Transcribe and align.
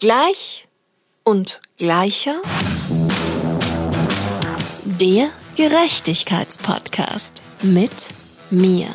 Gleich 0.00 0.66
und 1.24 1.60
gleicher. 1.76 2.40
Der 4.86 5.28
Gerechtigkeitspodcast 5.56 7.42
mit 7.60 8.08
mir. 8.50 8.86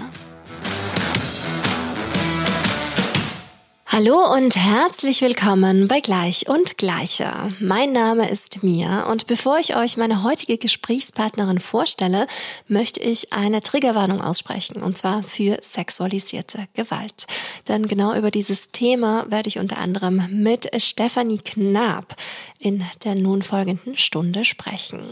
Hallo 3.97 4.29
und 4.33 4.57
herzlich 4.57 5.21
willkommen 5.21 5.87
bei 5.87 6.01
Gleich 6.01 6.49
und 6.49 6.77
Gleicher. 6.77 7.47
Mein 7.61 7.93
Name 7.93 8.29
ist 8.29 8.61
Mia 8.61 9.09
und 9.09 9.25
bevor 9.25 9.57
ich 9.57 9.77
euch 9.77 9.95
meine 9.95 10.21
heutige 10.21 10.57
Gesprächspartnerin 10.57 11.61
vorstelle, 11.61 12.27
möchte 12.67 12.99
ich 12.99 13.31
eine 13.31 13.61
Triggerwarnung 13.61 14.21
aussprechen 14.21 14.83
und 14.83 14.97
zwar 14.97 15.23
für 15.23 15.59
sexualisierte 15.61 16.67
Gewalt. 16.73 17.25
Denn 17.69 17.87
genau 17.87 18.13
über 18.13 18.31
dieses 18.31 18.71
Thema 18.71 19.31
werde 19.31 19.47
ich 19.47 19.59
unter 19.59 19.77
anderem 19.77 20.27
mit 20.29 20.69
Stefanie 20.83 21.37
Knab 21.37 22.17
in 22.59 22.83
der 23.05 23.15
nun 23.15 23.43
folgenden 23.43 23.97
Stunde 23.97 24.43
sprechen. 24.43 25.05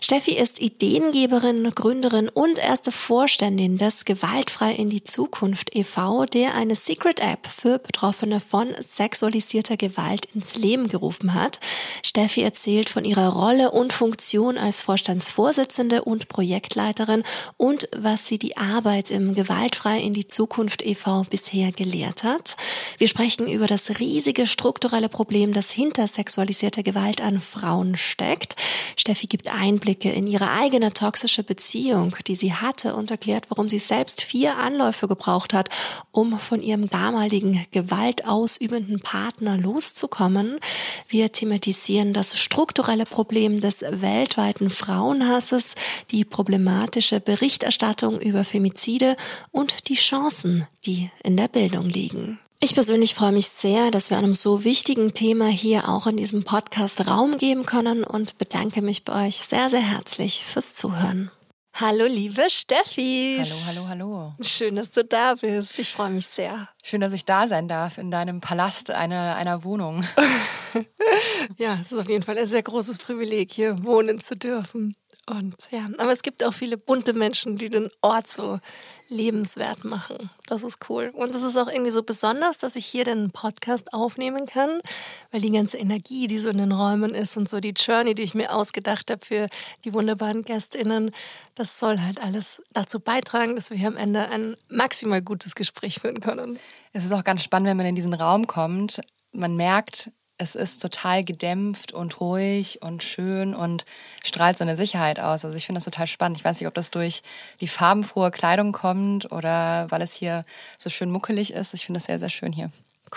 Steffi 0.00 0.36
ist 0.36 0.60
Ideengeberin, 0.60 1.68
Gründerin 1.74 2.28
und 2.28 2.58
erste 2.58 2.92
Vorständin 2.92 3.78
des 3.78 4.04
Gewaltfrei 4.04 4.72
in 4.74 4.90
die 4.90 5.02
Zukunft 5.02 5.74
e.V., 5.74 6.26
der 6.26 6.54
eine 6.54 6.76
Secret 6.76 7.20
App 7.20 7.46
für 7.46 7.78
Betroffene 7.78 8.03
von 8.12 8.74
sexualisierter 8.80 9.76
Gewalt 9.76 10.26
ins 10.34 10.56
Leben 10.56 10.88
gerufen 10.88 11.34
hat. 11.34 11.60
Steffi 12.02 12.42
erzählt 12.42 12.88
von 12.88 13.04
ihrer 13.04 13.28
Rolle 13.28 13.70
und 13.70 13.92
Funktion 13.92 14.58
als 14.58 14.82
Vorstandsvorsitzende 14.82 16.04
und 16.04 16.28
Projektleiterin 16.28 17.22
und 17.56 17.88
was 17.96 18.26
sie 18.26 18.38
die 18.38 18.56
Arbeit 18.56 19.10
im 19.10 19.34
Gewaltfrei 19.34 20.00
in 20.00 20.14
die 20.14 20.26
Zukunft 20.26 20.82
e.V. 20.82 21.24
bisher 21.30 21.72
gelehrt 21.72 22.24
hat. 22.24 22.56
Wir 22.98 23.08
sprechen 23.08 23.48
über 23.48 23.66
das 23.66 23.98
riesige 23.98 24.46
strukturelle 24.46 25.08
Problem, 25.08 25.52
das 25.52 25.70
hinter 25.70 26.06
sexualisierter 26.06 26.82
Gewalt 26.82 27.20
an 27.20 27.40
Frauen 27.40 27.96
steckt. 27.96 28.56
Steffi 28.96 29.26
gibt 29.26 29.48
Einblicke 29.48 30.10
in 30.10 30.26
ihre 30.26 30.50
eigene 30.50 30.92
toxische 30.92 31.42
Beziehung, 31.42 32.16
die 32.26 32.36
sie 32.36 32.52
hatte 32.52 32.94
und 32.94 33.10
erklärt, 33.10 33.46
warum 33.50 33.68
sie 33.68 33.78
selbst 33.78 34.22
vier 34.22 34.56
Anläufe 34.56 35.08
gebraucht 35.08 35.52
hat, 35.52 35.68
um 36.10 36.38
von 36.38 36.62
ihrem 36.62 36.88
damaligen 36.88 37.66
gewaltausübenden 37.94 39.00
Partner 39.00 39.56
loszukommen. 39.56 40.58
Wir 41.08 41.30
thematisieren 41.32 42.12
das 42.12 42.38
strukturelle 42.38 43.06
Problem 43.06 43.60
des 43.60 43.82
weltweiten 43.82 44.70
Frauenhasses, 44.70 45.74
die 46.10 46.24
problematische 46.24 47.20
Berichterstattung 47.20 48.20
über 48.20 48.44
Femizide 48.44 49.16
und 49.52 49.88
die 49.88 49.94
Chancen, 49.94 50.66
die 50.86 51.10
in 51.22 51.36
der 51.36 51.48
Bildung 51.48 51.88
liegen. 51.88 52.38
Ich 52.60 52.74
persönlich 52.74 53.14
freue 53.14 53.32
mich 53.32 53.48
sehr, 53.48 53.90
dass 53.90 54.10
wir 54.10 54.16
einem 54.16 54.34
so 54.34 54.64
wichtigen 54.64 55.12
Thema 55.12 55.48
hier 55.48 55.88
auch 55.88 56.06
in 56.06 56.16
diesem 56.16 56.44
Podcast 56.44 57.06
Raum 57.06 57.36
geben 57.36 57.66
können 57.66 58.04
und 58.04 58.38
bedanke 58.38 58.80
mich 58.80 59.04
bei 59.04 59.26
euch 59.26 59.36
sehr, 59.36 59.68
sehr 59.68 59.80
herzlich 59.80 60.44
fürs 60.44 60.74
Zuhören. 60.74 61.30
Hallo, 61.76 62.04
liebe 62.06 62.48
Steffi. 62.50 63.38
Hallo, 63.40 63.56
hallo, 63.66 63.88
hallo. 63.88 64.32
Schön, 64.40 64.76
dass 64.76 64.92
du 64.92 65.02
da 65.02 65.34
bist. 65.34 65.76
Ich 65.80 65.90
freue 65.90 66.10
mich 66.10 66.28
sehr. 66.28 66.68
Schön, 66.84 67.00
dass 67.00 67.12
ich 67.12 67.24
da 67.24 67.48
sein 67.48 67.66
darf 67.66 67.98
in 67.98 68.12
deinem 68.12 68.40
Palast 68.40 68.92
einer, 68.92 69.34
einer 69.34 69.64
Wohnung. 69.64 70.04
ja, 71.58 71.76
es 71.80 71.90
ist 71.90 71.98
auf 71.98 72.08
jeden 72.08 72.22
Fall 72.22 72.38
ein 72.38 72.46
sehr 72.46 72.62
großes 72.62 72.98
Privileg, 72.98 73.50
hier 73.50 73.82
wohnen 73.82 74.20
zu 74.20 74.36
dürfen. 74.36 74.94
Und 75.26 75.56
ja, 75.72 75.88
aber 75.98 76.12
es 76.12 76.22
gibt 76.22 76.44
auch 76.44 76.54
viele 76.54 76.78
bunte 76.78 77.12
Menschen, 77.12 77.56
die 77.56 77.70
den 77.70 77.90
Ort 78.02 78.28
so 78.28 78.60
lebenswert 79.14 79.84
machen. 79.84 80.30
Das 80.46 80.62
ist 80.62 80.90
cool. 80.90 81.10
Und 81.14 81.34
es 81.34 81.42
ist 81.42 81.56
auch 81.56 81.68
irgendwie 81.68 81.90
so 81.90 82.02
besonders, 82.02 82.58
dass 82.58 82.76
ich 82.76 82.84
hier 82.84 83.04
den 83.04 83.30
Podcast 83.30 83.94
aufnehmen 83.94 84.46
kann, 84.46 84.80
weil 85.30 85.40
die 85.40 85.50
ganze 85.50 85.78
Energie, 85.78 86.26
die 86.26 86.38
so 86.38 86.50
in 86.50 86.58
den 86.58 86.72
Räumen 86.72 87.14
ist 87.14 87.36
und 87.36 87.48
so 87.48 87.60
die 87.60 87.72
Journey, 87.74 88.14
die 88.14 88.22
ich 88.22 88.34
mir 88.34 88.52
ausgedacht 88.54 89.10
habe 89.10 89.24
für 89.24 89.46
die 89.84 89.94
wunderbaren 89.94 90.44
GästInnen, 90.44 91.12
das 91.54 91.78
soll 91.78 92.00
halt 92.00 92.20
alles 92.20 92.60
dazu 92.72 93.00
beitragen, 93.00 93.54
dass 93.54 93.70
wir 93.70 93.76
hier 93.76 93.88
am 93.88 93.96
Ende 93.96 94.28
ein 94.28 94.56
maximal 94.68 95.22
gutes 95.22 95.54
Gespräch 95.54 96.00
führen 96.00 96.20
können. 96.20 96.58
Es 96.92 97.04
ist 97.04 97.12
auch 97.12 97.24
ganz 97.24 97.42
spannend, 97.42 97.68
wenn 97.68 97.76
man 97.76 97.86
in 97.86 97.96
diesen 97.96 98.14
Raum 98.14 98.46
kommt. 98.46 99.00
Man 99.32 99.56
merkt, 99.56 100.10
es 100.36 100.54
ist 100.54 100.82
total 100.82 101.22
gedämpft 101.22 101.92
und 101.92 102.20
ruhig 102.20 102.82
und 102.82 103.02
schön 103.02 103.54
und 103.54 103.84
strahlt 104.22 104.56
so 104.56 104.64
eine 104.64 104.76
Sicherheit 104.76 105.20
aus. 105.20 105.44
Also 105.44 105.56
ich 105.56 105.66
finde 105.66 105.78
das 105.78 105.84
total 105.84 106.06
spannend. 106.06 106.38
Ich 106.38 106.44
weiß 106.44 106.60
nicht, 106.60 106.66
ob 106.66 106.74
das 106.74 106.90
durch 106.90 107.22
die 107.60 107.68
farbenfrohe 107.68 108.30
Kleidung 108.30 108.72
kommt 108.72 109.30
oder 109.30 109.86
weil 109.90 110.02
es 110.02 110.14
hier 110.14 110.44
so 110.76 110.90
schön 110.90 111.10
muckelig 111.10 111.52
ist. 111.52 111.74
Ich 111.74 111.86
finde 111.86 111.98
das 111.98 112.06
sehr, 112.06 112.18
sehr 112.18 112.30
schön 112.30 112.52
hier. 112.52 112.70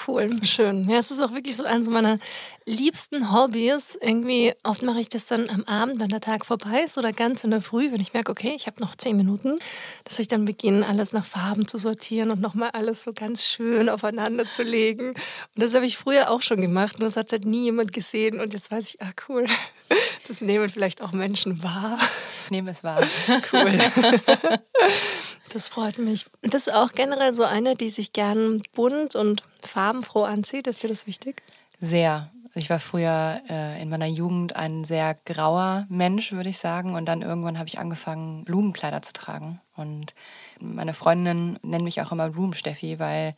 Cool, 0.06 0.30
schön. 0.44 0.90
Ja, 0.90 0.98
es 0.98 1.12
ist 1.12 1.22
auch 1.22 1.34
wirklich 1.34 1.56
so 1.56 1.64
eines 1.64 1.90
meiner 1.90 2.20
liebsten 2.66 3.32
Hobbys. 3.32 3.98
Irgendwie, 4.00 4.54
oft 4.64 4.82
mache 4.84 5.00
ich 5.00 5.10
das 5.10 5.26
dann 5.26 5.50
am 5.50 5.64
Abend, 5.64 6.00
wenn 6.00 6.10
der 6.10 6.20
Tag 6.20 6.46
vorbei 6.46 6.82
ist 6.86 6.98
oder 6.98 7.14
ganz 7.14 7.44
in 7.44 7.52
der 7.52 7.62
Früh, 7.62 7.92
wenn 7.92 8.02
ich 8.02 8.14
merke, 8.14 8.32
okay, 8.32 8.54
ich 8.56 8.68
habe 8.68 8.82
noch 8.82 8.96
zehn 8.96 9.16
Minuten, 9.16 9.56
dass 10.04 10.20
ich 10.20 10.28
dann 10.28 10.46
beginne, 10.46 10.86
alles 10.86 11.14
nach 11.14 11.26
Farben 11.26 11.68
zu 11.68 11.78
sortieren 11.78 12.32
und 12.32 12.42
nochmal 12.42 12.70
alles 12.74 13.04
so 13.04 13.14
ganz 13.14 13.46
schön 13.46 13.90
aufeinander 13.90 14.50
zu 14.50 14.64
legen. 14.64 15.10
Und 15.10 15.18
das 15.56 15.74
habe 15.74 15.86
ich 15.86 15.98
früher 15.98 16.30
auch 16.30 16.42
schon 16.42 16.62
gemacht 16.62 16.96
und 16.96 17.04
das 17.04 17.18
hat 17.18 17.32
halt 17.32 17.46
nie 17.46 17.64
jemand 17.66 17.94
gesehen. 17.94 18.40
Und 18.40 18.54
jetzt 18.54 18.72
weiß 18.72 18.90
ich, 18.90 19.02
ah 19.02 19.12
cool, 19.30 19.46
das 20.28 20.42
nehmen 20.42 20.70
vielleicht 20.70 21.02
auch 21.02 21.14
Menschen 21.14 21.64
wahr. 21.64 21.98
Ich 22.46 22.52
nehme 22.52 22.72
es 22.72 22.84
wahr. 22.84 23.04
Cool. 23.52 23.78
Das 25.50 25.68
freut 25.68 25.98
mich. 25.98 26.26
Das 26.42 26.68
ist 26.68 26.74
auch 26.74 26.92
generell 26.94 27.34
so 27.34 27.44
eine, 27.44 27.76
die 27.76 27.90
sich 27.90 28.14
gern 28.14 28.62
bunt 28.74 29.16
und 29.16 29.44
farbenfroh 29.64 30.24
anzieht. 30.24 30.68
Ist 30.68 30.84
dir 30.84 30.90
das 30.90 31.08
wichtig? 31.08 31.42
Sehr. 31.80 32.30
Ich 32.54 32.72
war 32.72 32.80
früher 32.80 33.40
äh, 33.50 33.80
in 33.82 33.90
meiner 33.90 34.08
Jugend 34.08 34.56
ein 34.56 34.84
sehr 34.84 35.16
grauer 35.26 35.86
Mensch, 35.90 36.32
würde 36.32 36.50
ich 36.50 36.58
sagen. 36.58 36.96
Und 36.96 37.06
dann 37.06 37.22
irgendwann 37.22 37.60
habe 37.60 37.68
ich 37.68 37.78
angefangen, 37.78 38.44
Blumenkleider 38.46 39.04
zu 39.04 39.14
tragen. 39.14 39.62
Und 39.76 40.16
meine 40.60 40.96
Freundinnen 40.96 41.60
nennen 41.62 41.84
mich 41.84 42.02
auch 42.02 42.12
immer 42.12 42.30
Blumensteffi, 42.30 42.98
weil 42.98 43.36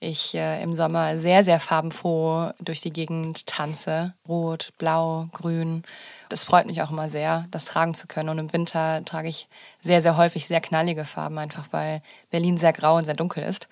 ich 0.00 0.34
äh, 0.34 0.62
im 0.62 0.74
Sommer 0.74 1.18
sehr, 1.18 1.44
sehr 1.44 1.60
farbenfroh 1.60 2.52
durch 2.58 2.80
die 2.80 2.92
Gegend 2.92 3.46
tanze. 3.46 4.14
Rot, 4.26 4.72
blau, 4.78 5.28
grün. 5.32 5.84
Das 6.28 6.44
freut 6.44 6.66
mich 6.66 6.82
auch 6.82 6.90
immer 6.90 7.08
sehr, 7.08 7.46
das 7.50 7.66
tragen 7.66 7.94
zu 7.94 8.06
können. 8.06 8.28
Und 8.28 8.38
im 8.38 8.52
Winter 8.52 9.04
trage 9.04 9.28
ich 9.28 9.48
sehr, 9.80 10.00
sehr 10.00 10.16
häufig 10.16 10.46
sehr 10.46 10.60
knallige 10.60 11.04
Farben, 11.04 11.38
einfach 11.38 11.66
weil 11.70 12.02
Berlin 12.30 12.56
sehr 12.56 12.72
grau 12.72 12.96
und 12.96 13.04
sehr 13.04 13.14
dunkel 13.14 13.42
ist. 13.42 13.68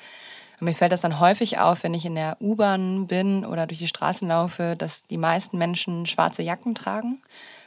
Und 0.61 0.67
mir 0.67 0.75
fällt 0.75 0.93
das 0.93 1.01
dann 1.01 1.19
häufig 1.19 1.59
auf, 1.59 1.83
wenn 1.83 1.95
ich 1.95 2.05
in 2.05 2.15
der 2.15 2.37
U-Bahn 2.41 3.09
bin 3.09 3.45
oder 3.45 3.67
durch 3.67 3.81
die 3.81 3.89
Straßen 3.89 4.29
laufe, 4.29 4.77
dass 4.77 5.07
die 5.09 5.19
meisten 5.19 5.59
Menschen 5.59 6.07
schwarze 6.07 6.43
Jacken 6.43 6.75
tragen 6.75 7.21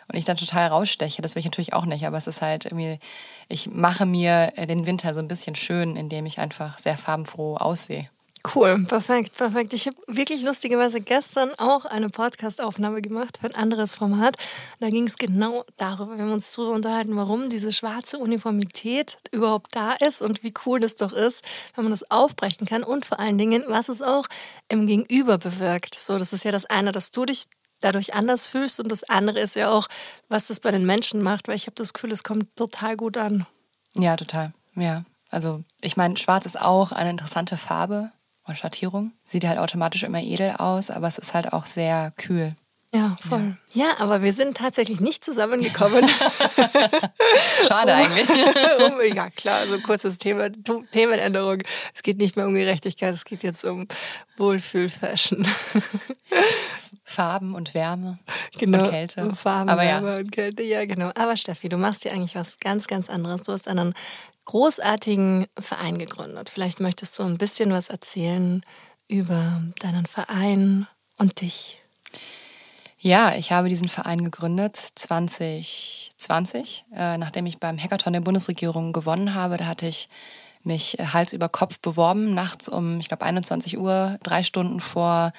und 0.07 0.17
ich 0.17 0.23
dann 0.23 0.37
total 0.37 0.67
raussteche. 0.67 1.21
Das 1.21 1.35
will 1.35 1.41
ich 1.41 1.45
natürlich 1.45 1.73
auch 1.73 1.85
nicht, 1.85 2.05
aber 2.05 2.17
es 2.17 2.27
ist 2.27 2.41
halt 2.41 2.65
irgendwie, 2.65 2.99
ich 3.49 3.69
mache 3.69 4.05
mir 4.05 4.53
den 4.69 4.85
Winter 4.85 5.13
so 5.13 5.19
ein 5.19 5.27
bisschen 5.27 5.55
schön, 5.55 5.95
indem 5.95 6.25
ich 6.25 6.39
einfach 6.39 6.77
sehr 6.79 6.97
farbenfroh 6.97 7.57
aussehe. 7.57 8.09
Cool, 8.53 8.85
perfekt, 8.87 9.35
perfekt. 9.37 9.73
Ich 9.73 9.87
habe 9.87 9.97
wirklich 10.07 10.43
lustigerweise 10.43 11.01
gestern 11.01 11.51
auch 11.57 11.85
eine 11.85 12.09
Podcast-Aufnahme 12.09 13.01
gemacht 13.01 13.37
für 13.39 13.47
ein 13.47 13.55
anderes 13.55 13.95
Format. 13.95 14.35
Da 14.79 14.89
ging 14.89 15.07
es 15.07 15.17
genau 15.17 15.63
darüber. 15.77 16.15
Wir 16.17 16.23
haben 16.23 16.31
uns 16.31 16.51
darüber 16.51 16.73
unterhalten, 16.73 17.15
warum 17.15 17.49
diese 17.49 17.71
schwarze 17.71 18.17
Uniformität 18.19 19.17
überhaupt 19.31 19.75
da 19.75 19.93
ist 19.93 20.21
und 20.21 20.43
wie 20.43 20.53
cool 20.65 20.79
das 20.79 20.95
doch 20.95 21.13
ist, 21.13 21.43
wenn 21.75 21.85
man 21.85 21.91
das 21.91 22.11
aufbrechen 22.11 22.67
kann 22.67 22.83
und 22.83 23.05
vor 23.05 23.19
allen 23.19 23.37
Dingen, 23.37 23.63
was 23.67 23.89
es 23.89 24.01
auch 24.01 24.27
im 24.69 24.85
Gegenüber 24.85 25.37
bewirkt. 25.37 25.95
So, 25.95 26.17
das 26.17 26.33
ist 26.33 26.43
ja 26.43 26.51
das 26.51 26.65
eine, 26.65 26.91
dass 26.91 27.11
du 27.11 27.25
dich 27.25 27.45
dadurch 27.79 28.13
anders 28.13 28.47
fühlst 28.47 28.79
und 28.79 28.91
das 28.91 29.03
andere 29.03 29.39
ist 29.39 29.55
ja 29.55 29.71
auch, 29.71 29.87
was 30.29 30.47
das 30.47 30.59
bei 30.59 30.71
den 30.71 30.85
Menschen 30.85 31.21
macht, 31.21 31.47
weil 31.47 31.55
ich 31.55 31.67
habe 31.67 31.75
das 31.75 31.93
Gefühl, 31.93 32.11
es 32.11 32.23
kommt 32.23 32.55
total 32.55 32.95
gut 32.95 33.17
an. 33.17 33.45
Ja, 33.93 34.15
total. 34.15 34.53
Ja. 34.75 35.03
Also 35.29 35.61
ich 35.81 35.97
meine, 35.97 36.17
schwarz 36.17 36.45
ist 36.45 36.59
auch 36.59 36.91
eine 36.91 37.09
interessante 37.09 37.57
Farbe 37.57 38.11
und 38.45 38.57
Schattierung. 38.57 39.11
Sieht 39.23 39.45
halt 39.45 39.57
automatisch 39.57 40.03
immer 40.03 40.21
edel 40.21 40.51
aus, 40.51 40.89
aber 40.89 41.07
es 41.07 41.17
ist 41.17 41.33
halt 41.33 41.53
auch 41.53 41.65
sehr 41.65 42.11
kühl. 42.17 42.51
Ja, 42.95 43.17
voll. 43.19 43.57
Ja. 43.73 43.87
ja, 43.87 43.99
aber 43.99 44.21
wir 44.21 44.31
sind 44.31 44.55
tatsächlich 44.55 45.01
nicht 45.01 45.25
zusammengekommen. 45.25 46.07
Schade 47.67 47.93
eigentlich. 47.93 48.29
um, 48.29 49.01
ja, 49.13 49.29
klar, 49.31 49.67
so 49.67 49.73
ein 49.73 49.83
kurzes 49.83 50.17
Thema, 50.17 50.49
Themenänderung. 50.91 51.57
Es 51.93 52.03
geht 52.03 52.19
nicht 52.19 52.37
mehr 52.37 52.47
um 52.47 52.53
Gerechtigkeit, 52.53 53.13
es 53.13 53.25
geht 53.25 53.43
jetzt 53.43 53.65
um 53.65 53.87
Wohlfühl-Fashion. 54.37 55.45
Farben 57.05 57.53
und 57.53 57.73
Wärme 57.73 58.17
genau, 58.57 58.83
und 58.83 58.89
Kälte. 58.89 59.35
Farben, 59.35 59.69
aber 59.69 59.83
Wärme 59.83 60.13
ja. 60.13 60.19
und 60.19 60.31
Kälte, 60.31 60.63
ja 60.63 60.85
genau. 60.85 61.11
Aber 61.15 61.37
Steffi, 61.37 61.69
du 61.69 61.77
machst 61.77 62.03
ja 62.03 62.11
eigentlich 62.11 62.35
was 62.35 62.59
ganz, 62.59 62.87
ganz 62.87 63.09
anderes. 63.09 63.43
Du 63.43 63.53
hast 63.53 63.67
einen 63.67 63.93
großartigen 64.45 65.47
Verein 65.57 65.97
gegründet. 65.97 66.49
Vielleicht 66.49 66.79
möchtest 66.79 67.17
du 67.19 67.23
ein 67.23 67.37
bisschen 67.37 67.71
was 67.71 67.89
erzählen 67.89 68.63
über 69.07 69.61
deinen 69.79 70.07
Verein 70.07 70.87
und 71.17 71.41
dich. 71.41 71.81
Ja, 72.99 73.35
ich 73.35 73.51
habe 73.51 73.69
diesen 73.69 73.87
Verein 73.87 74.23
gegründet 74.23 74.75
2020, 74.75 76.85
äh, 76.95 77.19
nachdem 77.19 77.45
ich 77.45 77.59
beim 77.59 77.77
Hackathon 77.77 78.13
der 78.13 78.21
Bundesregierung 78.21 78.93
gewonnen 78.93 79.35
habe. 79.35 79.57
Da 79.57 79.67
hatte 79.67 79.85
ich 79.85 80.09
mich 80.63 80.97
Hals 81.13 81.33
über 81.33 81.47
Kopf 81.47 81.77
beworben, 81.79 82.33
nachts 82.33 82.67
um, 82.67 82.99
ich 82.99 83.07
glaube, 83.07 83.23
21 83.23 83.77
Uhr, 83.77 84.17
drei 84.23 84.41
Stunden 84.41 84.79
vor 84.79 85.33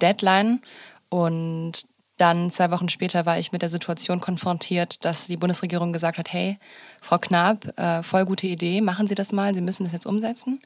Deadline. 0.00 0.60
Und 1.08 1.86
dann 2.16 2.50
zwei 2.50 2.70
Wochen 2.70 2.88
später 2.88 3.26
war 3.26 3.38
ich 3.38 3.52
mit 3.52 3.62
der 3.62 3.68
Situation 3.68 4.20
konfrontiert, 4.20 5.04
dass 5.04 5.28
die 5.28 5.36
Bundesregierung 5.36 5.92
gesagt 5.92 6.18
hat, 6.18 6.32
hey, 6.32 6.58
Frau 7.00 7.18
Knapp, 7.18 7.78
äh, 7.78 8.02
voll 8.02 8.24
gute 8.24 8.46
Idee, 8.48 8.80
machen 8.80 9.06
Sie 9.06 9.14
das 9.14 9.32
mal, 9.32 9.54
Sie 9.54 9.62
müssen 9.62 9.84
das 9.84 9.92
jetzt 9.92 10.06
umsetzen. 10.06 10.60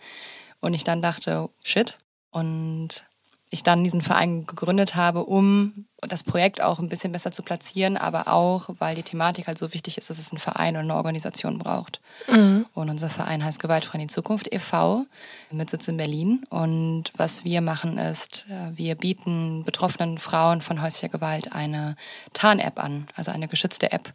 Und 0.61 0.75
ich 0.75 0.85
dann 0.85 1.03
dachte, 1.03 1.50
shit. 1.62 1.99
Und 2.31 3.05
ich 3.52 3.62
dann 3.62 3.84
diesen 3.84 4.00
Verein 4.00 4.46
gegründet 4.46 4.94
habe, 4.94 5.25
um 5.25 5.84
das 6.00 6.25
Projekt 6.25 6.62
auch 6.62 6.78
ein 6.78 6.88
bisschen 6.88 7.12
besser 7.12 7.32
zu 7.32 7.43
platzieren, 7.43 7.99
aber 7.99 8.26
auch, 8.28 8.70
weil 8.78 8.94
die 8.94 9.02
Thematik 9.02 9.46
halt 9.46 9.58
so 9.58 9.75
wichtig 9.75 9.99
ist, 9.99 10.08
dass 10.08 10.19
es 10.19 10.32
einen 10.32 10.38
Verein 10.38 10.75
oder 10.75 10.84
eine 10.84 10.96
Organisation 10.96 11.58
braucht. 11.58 12.00
Mhm. 12.28 12.64
Und 12.72 12.88
unser 12.88 13.10
Verein 13.10 13.44
heißt 13.44 13.60
Gewaltfrei 13.60 13.99
in 13.99 14.08
die 14.08 14.14
Zukunft 14.14 14.52
e.V. 14.52 15.04
mit 15.50 15.69
Sitz 15.69 15.87
in 15.87 15.99
Berlin. 15.99 16.44
Und 16.49 17.12
was 17.19 17.44
wir 17.44 17.60
machen 17.60 17.99
ist, 17.99 18.46
äh, 18.49 18.76
wir 18.76 18.94
bieten 18.94 19.64
betroffenen 19.64 20.16
Frauen 20.16 20.62
von 20.62 20.81
häuslicher 20.81 21.10
Gewalt 21.10 21.52
eine 21.52 21.94
Tarn-App 22.32 22.82
an, 22.82 23.06
also 23.16 23.32
eine 23.32 23.49
geschützte 23.49 23.93
App. 23.93 24.14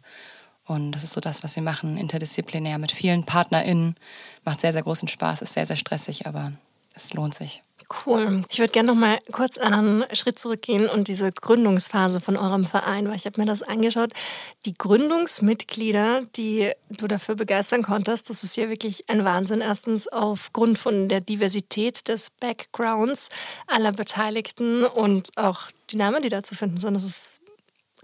Und 0.66 0.90
das 0.90 1.04
ist 1.04 1.12
so 1.12 1.20
das, 1.20 1.44
was 1.44 1.54
wir 1.54 1.62
machen, 1.62 1.96
interdisziplinär 1.96 2.78
mit 2.78 2.90
vielen 2.90 3.24
PartnerInnen. 3.24 3.94
Macht 4.44 4.60
sehr, 4.60 4.72
sehr 4.72 4.82
großen 4.82 5.06
Spaß, 5.06 5.42
ist 5.42 5.54
sehr, 5.54 5.64
sehr 5.64 5.76
stressig, 5.76 6.26
aber 6.26 6.52
es 6.92 7.14
lohnt 7.14 7.34
sich. 7.34 7.62
Cool. 8.04 8.42
Ich 8.50 8.58
würde 8.58 8.72
gerne 8.72 8.88
noch 8.88 8.94
mal 8.94 9.18
kurz 9.32 9.56
einen 9.56 10.04
Schritt 10.12 10.38
zurückgehen 10.38 10.90
und 10.90 11.08
diese 11.08 11.32
Gründungsphase 11.32 12.20
von 12.20 12.36
eurem 12.36 12.64
Verein, 12.66 13.08
weil 13.08 13.16
ich 13.16 13.24
habe 13.24 13.40
mir 13.40 13.46
das 13.46 13.62
angeschaut. 13.62 14.12
Die 14.66 14.74
Gründungsmitglieder, 14.74 16.22
die 16.36 16.70
du 16.90 17.06
dafür 17.06 17.34
begeistern 17.34 17.82
konntest, 17.82 18.28
das 18.28 18.44
ist 18.44 18.58
ja 18.58 18.68
wirklich 18.68 19.08
ein 19.08 19.24
Wahnsinn. 19.24 19.62
Erstens 19.62 20.06
aufgrund 20.06 20.78
von 20.78 21.08
der 21.08 21.22
Diversität 21.22 22.08
des 22.08 22.28
Backgrounds 22.28 23.30
aller 23.66 23.92
Beteiligten 23.92 24.84
und 24.84 25.30
auch 25.36 25.62
die 25.90 25.96
Namen, 25.96 26.20
die 26.22 26.28
da 26.28 26.42
zu 26.42 26.54
finden 26.54 26.76
sind. 26.76 26.92
Das 26.92 27.04
ist 27.04 27.40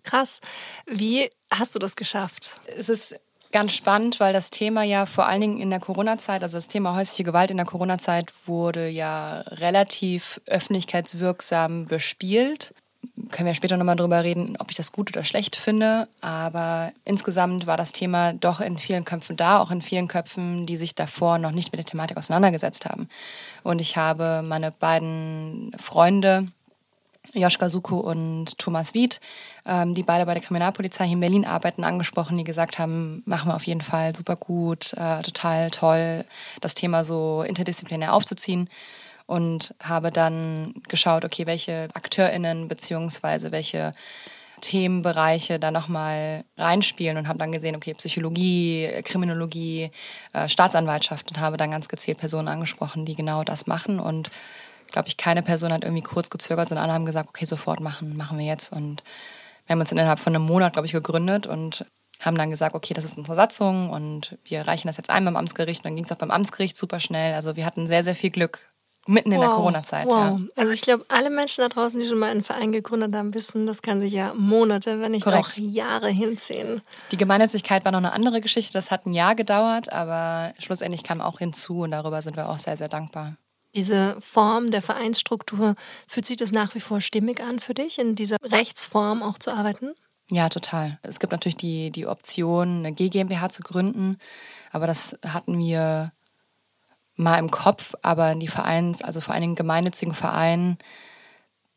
krass. 0.02 0.40
Wie 0.86 1.30
hast 1.50 1.74
du 1.74 1.78
das 1.78 1.94
geschafft? 1.94 2.58
Es 2.78 2.88
ist 2.88 3.16
ganz 3.54 3.72
spannend, 3.72 4.18
weil 4.18 4.32
das 4.32 4.50
Thema 4.50 4.82
ja 4.82 5.06
vor 5.06 5.26
allen 5.26 5.40
Dingen 5.40 5.60
in 5.60 5.70
der 5.70 5.78
Corona-Zeit, 5.78 6.42
also 6.42 6.58
das 6.58 6.66
Thema 6.66 6.96
häusliche 6.96 7.22
Gewalt 7.22 7.52
in 7.52 7.56
der 7.56 7.64
Corona-Zeit 7.64 8.34
wurde 8.46 8.88
ja 8.88 9.42
relativ 9.42 10.40
öffentlichkeitswirksam 10.46 11.84
bespielt. 11.84 12.74
Können 13.30 13.46
wir 13.46 13.54
später 13.54 13.76
nochmal 13.76 13.94
drüber 13.94 14.24
reden, 14.24 14.56
ob 14.58 14.72
ich 14.72 14.76
das 14.76 14.90
gut 14.90 15.10
oder 15.12 15.22
schlecht 15.22 15.54
finde. 15.54 16.08
Aber 16.20 16.90
insgesamt 17.04 17.68
war 17.68 17.76
das 17.76 17.92
Thema 17.92 18.32
doch 18.32 18.60
in 18.60 18.76
vielen 18.76 19.04
Köpfen 19.04 19.36
da, 19.36 19.60
auch 19.60 19.70
in 19.70 19.82
vielen 19.82 20.08
Köpfen, 20.08 20.66
die 20.66 20.76
sich 20.76 20.96
davor 20.96 21.38
noch 21.38 21.52
nicht 21.52 21.70
mit 21.70 21.78
der 21.78 21.86
Thematik 21.86 22.16
auseinandergesetzt 22.16 22.86
haben. 22.86 23.08
Und 23.62 23.80
ich 23.80 23.96
habe 23.96 24.42
meine 24.42 24.72
beiden 24.72 25.70
Freunde, 25.78 26.48
Joschka 27.32 27.68
Suko 27.68 27.98
und 27.98 28.58
Thomas 28.58 28.94
Wied, 28.94 29.20
ähm, 29.66 29.94
die 29.94 30.02
beide 30.02 30.26
bei 30.26 30.34
der 30.34 30.42
Kriminalpolizei 30.42 31.04
hier 31.04 31.14
in 31.14 31.20
Berlin 31.20 31.44
arbeiten, 31.44 31.84
angesprochen, 31.84 32.36
die 32.36 32.44
gesagt 32.44 32.78
haben, 32.78 33.22
machen 33.24 33.48
wir 33.48 33.56
auf 33.56 33.66
jeden 33.66 33.80
Fall 33.80 34.14
super 34.14 34.36
gut, 34.36 34.92
äh, 34.94 35.22
total 35.22 35.70
toll, 35.70 36.24
das 36.60 36.74
Thema 36.74 37.02
so 37.02 37.42
interdisziplinär 37.42 38.12
aufzuziehen. 38.12 38.68
Und 39.26 39.74
habe 39.82 40.10
dann 40.10 40.74
geschaut, 40.86 41.24
okay, 41.24 41.46
welche 41.46 41.88
AkteurInnen 41.94 42.68
beziehungsweise 42.68 43.52
welche 43.52 43.94
Themenbereiche 44.60 45.58
da 45.58 45.70
nochmal 45.70 46.44
reinspielen 46.56 47.16
und 47.16 47.28
habe 47.28 47.38
dann 47.38 47.52
gesehen, 47.52 47.76
okay, 47.76 47.94
Psychologie, 47.94 48.88
Kriminologie, 49.04 49.90
äh, 50.32 50.48
Staatsanwaltschaft 50.48 51.30
und 51.30 51.40
habe 51.40 51.56
dann 51.56 51.70
ganz 51.70 51.88
gezielt 51.88 52.18
Personen 52.18 52.48
angesprochen, 52.48 53.04
die 53.04 53.14
genau 53.14 53.44
das 53.44 53.66
machen 53.66 54.00
und 54.00 54.30
glaube 54.94 55.08
ich, 55.08 55.16
keine 55.16 55.42
Person 55.42 55.72
hat 55.72 55.82
irgendwie 55.82 56.02
kurz 56.02 56.30
gezögert, 56.30 56.68
sondern 56.68 56.84
alle 56.84 56.94
haben 56.94 57.04
gesagt, 57.04 57.28
okay, 57.28 57.44
sofort 57.44 57.80
machen, 57.80 58.16
machen 58.16 58.38
wir 58.38 58.46
jetzt. 58.46 58.72
Und 58.72 59.02
wir 59.66 59.72
haben 59.72 59.80
uns 59.80 59.90
innerhalb 59.90 60.20
von 60.20 60.34
einem 60.34 60.46
Monat, 60.46 60.72
glaube 60.74 60.86
ich, 60.86 60.92
gegründet 60.92 61.48
und 61.48 61.84
haben 62.20 62.38
dann 62.38 62.52
gesagt, 62.52 62.76
okay, 62.76 62.94
das 62.94 63.04
ist 63.04 63.18
unsere 63.18 63.34
Satzung 63.34 63.90
und 63.90 64.38
wir 64.44 64.62
reichen 64.62 64.86
das 64.86 64.96
jetzt 64.96 65.10
ein 65.10 65.24
beim 65.24 65.36
Amtsgericht. 65.36 65.80
Und 65.80 65.86
dann 65.86 65.96
ging 65.96 66.04
es 66.04 66.12
auch 66.12 66.16
beim 66.16 66.30
Amtsgericht 66.30 66.76
super 66.76 67.00
schnell. 67.00 67.34
Also 67.34 67.56
wir 67.56 67.66
hatten 67.66 67.88
sehr, 67.88 68.04
sehr 68.04 68.14
viel 68.14 68.30
Glück 68.30 68.70
mitten 69.08 69.32
in 69.32 69.40
der 69.40 69.50
Corona-Zeit. 69.50 70.06
Wow. 70.06 70.14
Ja. 70.14 70.38
Also 70.54 70.72
ich 70.72 70.80
glaube, 70.80 71.04
alle 71.08 71.28
Menschen 71.28 71.62
da 71.62 71.68
draußen, 71.68 71.98
die 71.98 72.06
schon 72.06 72.20
mal 72.20 72.30
einen 72.30 72.44
Verein 72.44 72.70
gegründet 72.70 73.16
haben, 73.16 73.34
wissen, 73.34 73.66
das 73.66 73.82
kann 73.82 74.00
sich 74.00 74.12
ja 74.12 74.32
Monate, 74.34 75.00
wenn 75.00 75.10
nicht 75.10 75.24
Korrekt. 75.24 75.44
auch 75.44 75.56
Jahre 75.56 76.08
hinziehen. 76.08 76.82
Die 77.10 77.16
Gemeinnützigkeit 77.16 77.84
war 77.84 77.90
noch 77.90 77.98
eine 77.98 78.12
andere 78.12 78.40
Geschichte. 78.40 78.74
Das 78.74 78.92
hat 78.92 79.06
ein 79.06 79.12
Jahr 79.12 79.34
gedauert, 79.34 79.92
aber 79.92 80.54
schlussendlich 80.60 81.02
kam 81.02 81.20
auch 81.20 81.40
hinzu 81.40 81.80
und 81.80 81.90
darüber 81.90 82.22
sind 82.22 82.36
wir 82.36 82.48
auch 82.48 82.58
sehr, 82.58 82.76
sehr 82.76 82.88
dankbar. 82.88 83.34
Diese 83.74 84.16
Form 84.20 84.70
der 84.70 84.82
Vereinsstruktur, 84.82 85.74
fühlt 86.06 86.26
sich 86.26 86.36
das 86.36 86.52
nach 86.52 86.74
wie 86.74 86.80
vor 86.80 87.00
stimmig 87.00 87.42
an 87.42 87.58
für 87.58 87.74
dich, 87.74 87.98
in 87.98 88.14
dieser 88.14 88.36
Rechtsform 88.42 89.22
auch 89.22 89.38
zu 89.38 89.52
arbeiten? 89.52 89.94
Ja, 90.30 90.48
total. 90.48 90.98
Es 91.02 91.20
gibt 91.20 91.32
natürlich 91.32 91.56
die, 91.56 91.90
die 91.90 92.06
Option, 92.06 92.78
eine 92.78 92.92
GmbH 92.92 93.50
zu 93.50 93.62
gründen, 93.62 94.16
aber 94.70 94.86
das 94.86 95.18
hatten 95.26 95.58
wir 95.58 96.12
mal 97.16 97.38
im 97.38 97.50
Kopf, 97.50 97.94
aber 98.02 98.34
die 98.34 98.48
Vereins, 98.48 99.02
also 99.02 99.20
vor 99.20 99.34
allen 99.34 99.42
Dingen 99.42 99.54
gemeinnützigen 99.54 100.14
Vereinen 100.14 100.78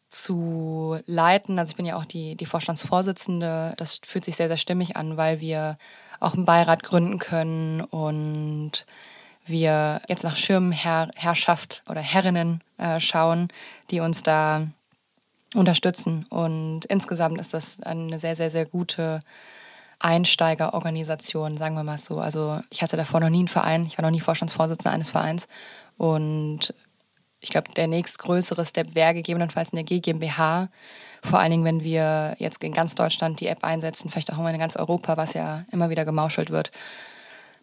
zu 0.09 0.97
leiten. 1.05 1.59
Also 1.59 1.71
ich 1.71 1.75
bin 1.75 1.85
ja 1.85 1.97
auch 1.97 2.05
die, 2.05 2.35
die 2.35 2.45
Vorstandsvorsitzende. 2.45 3.73
Das 3.77 3.99
fühlt 4.05 4.23
sich 4.23 4.35
sehr, 4.35 4.47
sehr 4.47 4.57
stimmig 4.57 4.95
an, 4.95 5.17
weil 5.17 5.41
wir 5.41 5.77
auch 6.19 6.33
einen 6.33 6.45
Beirat 6.45 6.83
gründen 6.83 7.19
können 7.19 7.81
und 7.81 8.85
wir 9.47 10.01
jetzt 10.07 10.23
nach 10.23 10.35
Schirmherrschaft 10.35 11.83
oder 11.89 12.01
Herrinnen 12.01 12.61
äh, 12.77 12.99
schauen, 12.99 13.49
die 13.91 13.99
uns 13.99 14.23
da 14.23 14.67
unterstützen. 15.53 16.25
Und 16.29 16.85
insgesamt 16.85 17.39
ist 17.39 17.53
das 17.53 17.81
eine 17.81 18.19
sehr, 18.19 18.35
sehr, 18.35 18.51
sehr 18.51 18.65
gute 18.65 19.21
Einsteigerorganisation, 19.99 21.57
sagen 21.57 21.75
wir 21.75 21.83
mal 21.83 21.97
so. 21.97 22.19
Also 22.19 22.59
ich 22.69 22.81
hatte 22.81 22.97
davor 22.97 23.19
noch 23.19 23.29
nie 23.29 23.39
einen 23.39 23.47
Verein, 23.47 23.85
ich 23.85 23.97
war 23.97 24.03
noch 24.03 24.11
nie 24.11 24.19
Vorstandsvorsitzender 24.19 24.93
eines 24.93 25.09
Vereins. 25.09 25.47
Und 25.97 26.73
ich 27.39 27.49
glaube, 27.49 27.71
der 27.75 27.87
nächstgrößere 27.87 28.65
Step 28.65 28.95
wäre 28.95 29.13
gegebenenfalls 29.13 29.73
eine 29.73 29.83
GmbH. 29.83 30.69
Vor 31.23 31.39
allen 31.39 31.51
Dingen, 31.51 31.65
wenn 31.65 31.83
wir 31.83 32.35
jetzt 32.39 32.63
in 32.63 32.73
ganz 32.73 32.95
Deutschland 32.95 33.39
die 33.39 33.47
App 33.47 33.63
einsetzen, 33.63 34.09
vielleicht 34.09 34.31
auch 34.31 34.39
immer 34.39 34.51
in 34.51 34.59
ganz 34.59 34.75
Europa, 34.75 35.17
was 35.17 35.33
ja 35.33 35.65
immer 35.71 35.89
wieder 35.89 36.05
gemauschelt 36.05 36.51
wird 36.51 36.71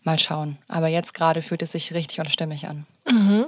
mal 0.04 0.18
schauen. 0.18 0.58
Aber 0.68 0.88
jetzt 0.88 1.14
gerade 1.14 1.42
fühlt 1.42 1.62
es 1.62 1.72
sich 1.72 1.92
richtig 1.94 2.20
und 2.20 2.30
stimmig 2.30 2.68
an. 2.68 2.86
Mhm. 3.06 3.46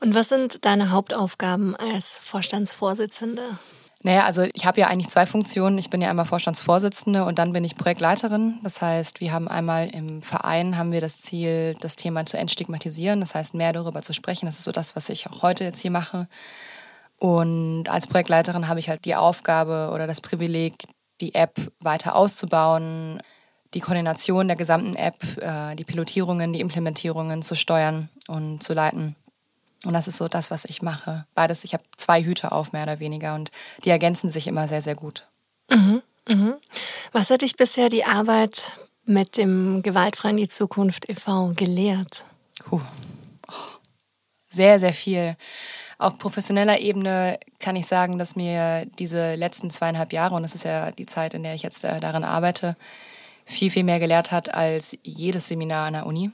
Und 0.00 0.14
was 0.14 0.28
sind 0.28 0.64
deine 0.64 0.90
Hauptaufgaben 0.90 1.76
als 1.76 2.18
Vorstandsvorsitzende? 2.18 3.42
Naja, 4.04 4.24
also 4.24 4.42
ich 4.52 4.66
habe 4.66 4.80
ja 4.80 4.88
eigentlich 4.88 5.10
zwei 5.10 5.26
Funktionen. 5.26 5.78
Ich 5.78 5.88
bin 5.88 6.02
ja 6.02 6.10
einmal 6.10 6.26
Vorstandsvorsitzende 6.26 7.24
und 7.24 7.38
dann 7.38 7.52
bin 7.52 7.62
ich 7.62 7.76
Projektleiterin. 7.76 8.58
Das 8.64 8.82
heißt, 8.82 9.20
wir 9.20 9.32
haben 9.32 9.46
einmal 9.46 9.88
im 9.90 10.22
Verein 10.22 10.76
haben 10.76 10.90
wir 10.90 11.00
das 11.00 11.20
Ziel, 11.20 11.76
das 11.80 11.94
Thema 11.94 12.26
zu 12.26 12.36
entstigmatisieren. 12.36 13.20
Das 13.20 13.36
heißt, 13.36 13.54
mehr 13.54 13.72
darüber 13.72 14.02
zu 14.02 14.12
sprechen. 14.12 14.46
Das 14.46 14.58
ist 14.58 14.64
so 14.64 14.72
das, 14.72 14.96
was 14.96 15.08
ich 15.08 15.28
auch 15.28 15.42
heute 15.42 15.62
jetzt 15.62 15.80
hier 15.80 15.92
mache. 15.92 16.26
Und 17.18 17.88
als 17.88 18.08
Projektleiterin 18.08 18.66
habe 18.66 18.80
ich 18.80 18.88
halt 18.88 19.04
die 19.04 19.14
Aufgabe 19.14 19.92
oder 19.94 20.08
das 20.08 20.20
Privileg, 20.20 20.74
die 21.20 21.36
App 21.36 21.54
weiter 21.78 22.16
auszubauen, 22.16 23.22
die 23.74 23.80
Koordination 23.80 24.48
der 24.48 24.56
gesamten 24.56 24.94
App, 24.94 25.16
äh, 25.38 25.74
die 25.76 25.84
Pilotierungen, 25.84 26.52
die 26.52 26.60
Implementierungen 26.60 27.42
zu 27.42 27.54
steuern 27.54 28.08
und 28.28 28.62
zu 28.62 28.74
leiten. 28.74 29.16
Und 29.84 29.94
das 29.94 30.06
ist 30.06 30.18
so 30.18 30.28
das, 30.28 30.50
was 30.50 30.64
ich 30.64 30.82
mache. 30.82 31.26
Beides, 31.34 31.64
ich 31.64 31.74
habe 31.74 31.82
zwei 31.96 32.22
Hüte 32.22 32.52
auf, 32.52 32.72
mehr 32.72 32.84
oder 32.84 33.00
weniger, 33.00 33.34
und 33.34 33.50
die 33.84 33.90
ergänzen 33.90 34.28
sich 34.28 34.46
immer 34.46 34.68
sehr, 34.68 34.82
sehr 34.82 34.94
gut. 34.94 35.26
Mhm, 35.70 36.02
mhm. 36.28 36.54
Was 37.10 37.30
hat 37.30 37.42
dich 37.42 37.56
bisher 37.56 37.88
die 37.88 38.04
Arbeit 38.04 38.78
mit 39.04 39.36
dem 39.36 39.82
Gewaltfreien 39.82 40.36
die 40.36 40.48
Zukunft 40.48 41.08
e.V. 41.08 41.52
gelehrt? 41.56 42.24
Puh. 42.64 42.80
Sehr, 44.48 44.78
sehr 44.78 44.92
viel. 44.92 45.34
Auf 45.98 46.18
professioneller 46.18 46.78
Ebene 46.78 47.38
kann 47.58 47.74
ich 47.74 47.86
sagen, 47.86 48.18
dass 48.18 48.36
mir 48.36 48.86
diese 48.98 49.34
letzten 49.34 49.70
zweieinhalb 49.70 50.12
Jahre, 50.12 50.34
und 50.34 50.42
das 50.42 50.54
ist 50.54 50.64
ja 50.64 50.90
die 50.90 51.06
Zeit, 51.06 51.34
in 51.34 51.42
der 51.42 51.54
ich 51.54 51.62
jetzt 51.62 51.84
äh, 51.84 52.00
daran 52.00 52.22
arbeite, 52.22 52.76
viel, 53.44 53.70
viel 53.70 53.84
mehr 53.84 53.98
gelehrt 53.98 54.30
hat 54.30 54.52
als 54.54 54.96
jedes 55.02 55.48
Seminar 55.48 55.86
an 55.86 55.92
der 55.94 56.06
Uni. 56.06 56.30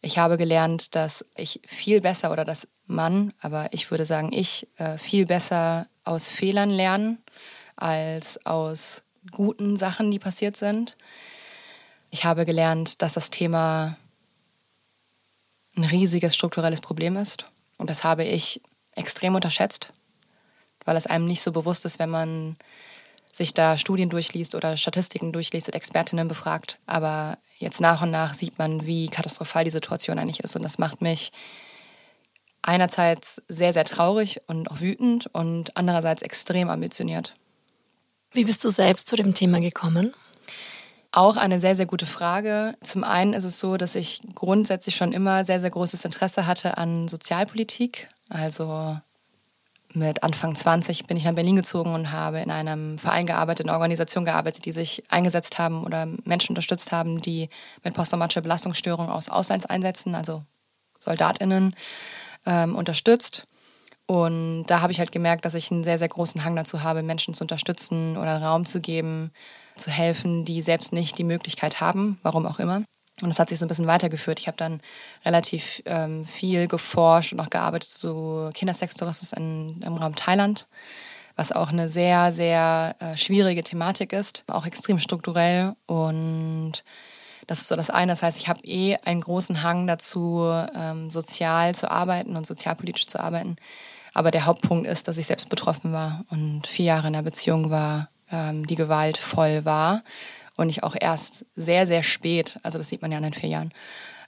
Ich 0.00 0.18
habe 0.18 0.36
gelernt, 0.36 0.94
dass 0.94 1.24
ich 1.36 1.60
viel 1.66 2.00
besser 2.00 2.30
oder 2.30 2.44
dass 2.44 2.68
man, 2.86 3.32
aber 3.40 3.72
ich 3.72 3.90
würde 3.90 4.04
sagen, 4.04 4.32
ich 4.32 4.68
äh, 4.76 4.96
viel 4.96 5.26
besser 5.26 5.88
aus 6.04 6.28
Fehlern 6.28 6.70
lernen 6.70 7.18
als 7.76 8.44
aus 8.46 9.04
guten 9.30 9.76
Sachen, 9.76 10.10
die 10.10 10.18
passiert 10.18 10.56
sind. 10.56 10.96
Ich 12.10 12.24
habe 12.24 12.46
gelernt, 12.46 13.02
dass 13.02 13.14
das 13.14 13.30
Thema 13.30 13.96
ein 15.76 15.84
riesiges 15.84 16.34
strukturelles 16.34 16.80
Problem 16.80 17.16
ist. 17.16 17.44
Und 17.76 17.90
das 17.90 18.04
habe 18.04 18.24
ich 18.24 18.60
extrem 18.94 19.34
unterschätzt, 19.34 19.90
weil 20.84 20.96
es 20.96 21.06
einem 21.06 21.26
nicht 21.26 21.42
so 21.42 21.52
bewusst 21.52 21.84
ist, 21.84 21.98
wenn 21.98 22.10
man 22.10 22.56
sich 23.38 23.54
da 23.54 23.78
Studien 23.78 24.10
durchliest 24.10 24.54
oder 24.54 24.76
Statistiken 24.76 25.32
durchliest 25.32 25.68
und 25.68 25.74
Expertinnen 25.74 26.28
befragt. 26.28 26.78
Aber 26.86 27.38
jetzt 27.56 27.80
nach 27.80 28.02
und 28.02 28.10
nach 28.10 28.34
sieht 28.34 28.58
man, 28.58 28.84
wie 28.84 29.08
katastrophal 29.08 29.64
die 29.64 29.70
Situation 29.70 30.18
eigentlich 30.18 30.40
ist. 30.40 30.56
Und 30.56 30.62
das 30.62 30.78
macht 30.78 31.00
mich 31.00 31.30
einerseits 32.62 33.40
sehr, 33.48 33.72
sehr 33.72 33.84
traurig 33.84 34.42
und 34.48 34.70
auch 34.70 34.80
wütend 34.80 35.28
und 35.32 35.76
andererseits 35.76 36.22
extrem 36.22 36.68
ambitioniert. 36.68 37.34
Wie 38.32 38.44
bist 38.44 38.64
du 38.64 38.70
selbst 38.70 39.08
zu 39.08 39.16
dem 39.16 39.32
Thema 39.32 39.60
gekommen? 39.60 40.12
Auch 41.12 41.36
eine 41.36 41.58
sehr, 41.58 41.76
sehr 41.76 41.86
gute 41.86 42.06
Frage. 42.06 42.76
Zum 42.82 43.04
einen 43.04 43.32
ist 43.32 43.44
es 43.44 43.60
so, 43.60 43.76
dass 43.76 43.94
ich 43.94 44.20
grundsätzlich 44.34 44.96
schon 44.96 45.12
immer 45.12 45.44
sehr, 45.44 45.60
sehr 45.60 45.70
großes 45.70 46.04
Interesse 46.04 46.46
hatte 46.46 46.76
an 46.76 47.08
Sozialpolitik. 47.08 48.08
Also 48.28 48.98
mit 49.94 50.22
Anfang 50.22 50.54
20 50.54 51.06
bin 51.06 51.16
ich 51.16 51.24
nach 51.24 51.34
Berlin 51.34 51.56
gezogen 51.56 51.94
und 51.94 52.12
habe 52.12 52.40
in 52.40 52.50
einem 52.50 52.98
Verein 52.98 53.26
gearbeitet, 53.26 53.64
in 53.64 53.70
einer 53.70 53.78
Organisation 53.78 54.24
gearbeitet, 54.24 54.66
die 54.66 54.72
sich 54.72 55.02
eingesetzt 55.08 55.58
haben 55.58 55.84
oder 55.84 56.06
Menschen 56.24 56.52
unterstützt 56.52 56.92
haben, 56.92 57.20
die 57.20 57.48
mit 57.82 57.94
posttraumatischer 57.94 58.42
Belastungsstörung 58.42 59.08
aus 59.08 59.28
Auslandseinsätzen, 59.28 60.14
also 60.14 60.42
SoldatInnen, 60.98 61.74
ähm, 62.44 62.76
unterstützt. 62.76 63.46
Und 64.06 64.64
da 64.66 64.80
habe 64.80 64.92
ich 64.92 65.00
halt 65.00 65.12
gemerkt, 65.12 65.44
dass 65.44 65.54
ich 65.54 65.70
einen 65.70 65.84
sehr, 65.84 65.98
sehr 65.98 66.08
großen 66.08 66.44
Hang 66.44 66.56
dazu 66.56 66.82
habe, 66.82 67.02
Menschen 67.02 67.34
zu 67.34 67.44
unterstützen 67.44 68.16
oder 68.16 68.34
einen 68.34 68.44
Raum 68.44 68.64
zu 68.64 68.80
geben, 68.80 69.32
zu 69.76 69.90
helfen, 69.90 70.44
die 70.44 70.62
selbst 70.62 70.92
nicht 70.92 71.18
die 71.18 71.24
Möglichkeit 71.24 71.80
haben, 71.80 72.18
warum 72.22 72.46
auch 72.46 72.58
immer. 72.58 72.82
Und 73.22 73.30
das 73.30 73.38
hat 73.38 73.48
sich 73.48 73.58
so 73.58 73.64
ein 73.64 73.68
bisschen 73.68 73.86
weitergeführt. 73.86 74.38
Ich 74.38 74.46
habe 74.46 74.56
dann 74.56 74.80
relativ 75.24 75.82
ähm, 75.86 76.24
viel 76.24 76.68
geforscht 76.68 77.32
und 77.32 77.40
auch 77.40 77.50
gearbeitet 77.50 77.90
zu 77.90 78.50
Kindersextourismus 78.54 79.32
in, 79.32 79.82
im 79.82 79.94
Raum 79.94 80.14
Thailand, 80.14 80.66
was 81.34 81.52
auch 81.52 81.70
eine 81.70 81.88
sehr, 81.88 82.32
sehr 82.32 82.94
äh, 83.00 83.16
schwierige 83.16 83.64
Thematik 83.64 84.12
ist, 84.12 84.44
auch 84.46 84.66
extrem 84.66 84.98
strukturell. 84.98 85.74
Und 85.86 86.84
das 87.48 87.60
ist 87.60 87.68
so 87.68 87.76
das 87.76 87.90
eine. 87.90 88.12
Das 88.12 88.22
heißt, 88.22 88.38
ich 88.38 88.48
habe 88.48 88.60
eh 88.64 88.96
einen 89.04 89.20
großen 89.20 89.62
Hang 89.62 89.86
dazu, 89.86 90.48
ähm, 90.76 91.10
sozial 91.10 91.74
zu 91.74 91.90
arbeiten 91.90 92.36
und 92.36 92.46
sozialpolitisch 92.46 93.08
zu 93.08 93.18
arbeiten. 93.18 93.56
Aber 94.14 94.30
der 94.30 94.46
Hauptpunkt 94.46 94.86
ist, 94.86 95.08
dass 95.08 95.16
ich 95.16 95.26
selbst 95.26 95.48
betroffen 95.48 95.92
war 95.92 96.24
und 96.30 96.66
vier 96.66 96.86
Jahre 96.86 97.08
in 97.08 97.14
einer 97.14 97.22
Beziehung 97.22 97.70
war, 97.70 98.08
ähm, 98.30 98.66
die 98.66 98.74
gewaltvoll 98.74 99.64
war 99.64 100.02
und 100.58 100.68
ich 100.68 100.82
auch 100.82 100.96
erst 101.00 101.46
sehr, 101.54 101.86
sehr 101.86 102.02
spät, 102.02 102.58
also 102.62 102.76
das 102.78 102.88
sieht 102.88 103.00
man 103.00 103.10
ja 103.10 103.18
in 103.18 103.24
den 103.24 103.32
vier 103.32 103.48
Jahren, 103.48 103.72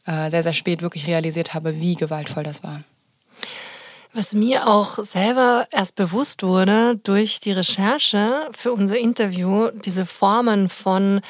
äh, 0.07 0.31
sehr, 0.31 0.43
sehr 0.43 0.55
spät 0.55 0.81
wirklich 0.81 1.07
realisiert 1.07 1.53
habe, 1.53 1.81
wie 1.81 1.95
gewaltvoll 1.95 2.45
das 2.45 2.63
war. 2.63 2.81
Was 4.13 4.35
mir 4.35 4.67
auch 4.67 4.99
selber 4.99 5.67
erst 5.71 5.95
bewusst 5.95 6.43
wurde 6.43 6.97
durch 7.03 7.39
die 7.41 7.53
Recherche 7.53 8.49
für 8.53 8.73
unser 8.73 8.99
Interview, 8.99 9.71
diese 9.85 10.07
Formen 10.07 10.69
von 10.69 11.21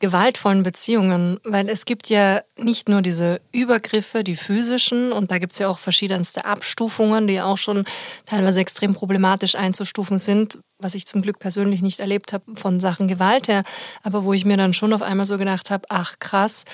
gewaltvollen 0.00 0.62
Beziehungen, 0.62 1.38
weil 1.44 1.70
es 1.70 1.86
gibt 1.86 2.10
ja 2.10 2.42
nicht 2.58 2.88
nur 2.88 3.00
diese 3.00 3.40
Übergriffe, 3.52 4.24
die 4.24 4.36
physischen, 4.36 5.12
und 5.12 5.30
da 5.30 5.38
gibt 5.38 5.52
es 5.52 5.58
ja 5.58 5.68
auch 5.68 5.78
verschiedenste 5.78 6.44
Abstufungen, 6.44 7.26
die 7.26 7.40
auch 7.40 7.56
schon 7.56 7.84
teilweise 8.26 8.60
extrem 8.60 8.92
problematisch 8.92 9.54
einzustufen 9.54 10.18
sind, 10.18 10.58
was 10.78 10.94
ich 10.94 11.06
zum 11.06 11.22
Glück 11.22 11.38
persönlich 11.38 11.82
nicht 11.82 12.00
erlebt 12.00 12.32
habe 12.32 12.54
von 12.54 12.80
Sachen 12.80 13.08
Gewalt 13.08 13.48
her, 13.48 13.62
aber 14.02 14.24
wo 14.24 14.32
ich 14.32 14.44
mir 14.44 14.56
dann 14.56 14.74
schon 14.74 14.92
auf 14.92 15.02
einmal 15.02 15.26
so 15.26 15.38
gedacht 15.38 15.70
habe, 15.70 15.86
ach 15.88 16.18
krass, 16.18 16.64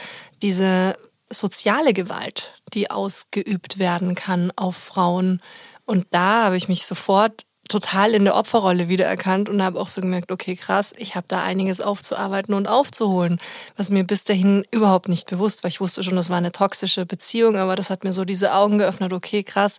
diese 0.43 0.97
soziale 1.31 1.93
Gewalt, 1.95 2.61
die 2.75 2.91
ausgeübt 2.91 3.79
werden 3.79 4.15
kann 4.15 4.53
auf 4.57 4.77
Frauen. 4.77 5.41
Und 5.85 6.07
da 6.11 6.45
habe 6.45 6.57
ich 6.57 6.69
mich 6.69 6.85
sofort 6.85 7.45
total 7.69 8.15
in 8.15 8.25
der 8.25 8.37
Opferrolle 8.37 8.89
wiedererkannt 8.89 9.49
und 9.49 9.63
habe 9.63 9.81
auch 9.81 9.89
so 9.89 10.01
gemerkt, 10.03 10.31
okay, 10.31 10.57
krass, 10.57 10.93
ich 10.99 11.15
habe 11.15 11.27
da 11.29 11.43
einiges 11.43 11.81
aufzuarbeiten 11.81 12.55
und 12.55 12.67
aufzuholen, 12.67 13.41
was 13.77 13.91
mir 13.91 14.05
bis 14.05 14.25
dahin 14.25 14.67
überhaupt 14.71 15.09
nicht 15.09 15.29
bewusst 15.29 15.63
war. 15.63 15.69
Ich 15.69 15.81
wusste 15.81 16.03
schon, 16.03 16.17
das 16.17 16.29
war 16.29 16.37
eine 16.37 16.53
toxische 16.53 17.07
Beziehung, 17.07 17.57
aber 17.57 17.75
das 17.75 17.89
hat 17.89 18.05
mir 18.05 18.13
so 18.13 18.25
diese 18.25 18.53
Augen 18.53 18.79
geöffnet, 18.79 19.13
okay, 19.13 19.43
krass. 19.43 19.79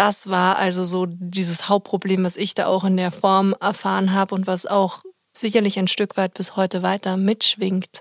Das 0.00 0.30
war 0.30 0.56
also 0.56 0.86
so 0.86 1.04
dieses 1.04 1.68
Hauptproblem, 1.68 2.24
was 2.24 2.38
ich 2.38 2.54
da 2.54 2.68
auch 2.68 2.84
in 2.84 2.96
der 2.96 3.12
Form 3.12 3.54
erfahren 3.60 4.14
habe 4.14 4.34
und 4.34 4.46
was 4.46 4.64
auch 4.64 5.02
sicherlich 5.34 5.78
ein 5.78 5.88
Stück 5.88 6.16
weit 6.16 6.32
bis 6.32 6.56
heute 6.56 6.82
weiter 6.82 7.18
mitschwingt. 7.18 8.00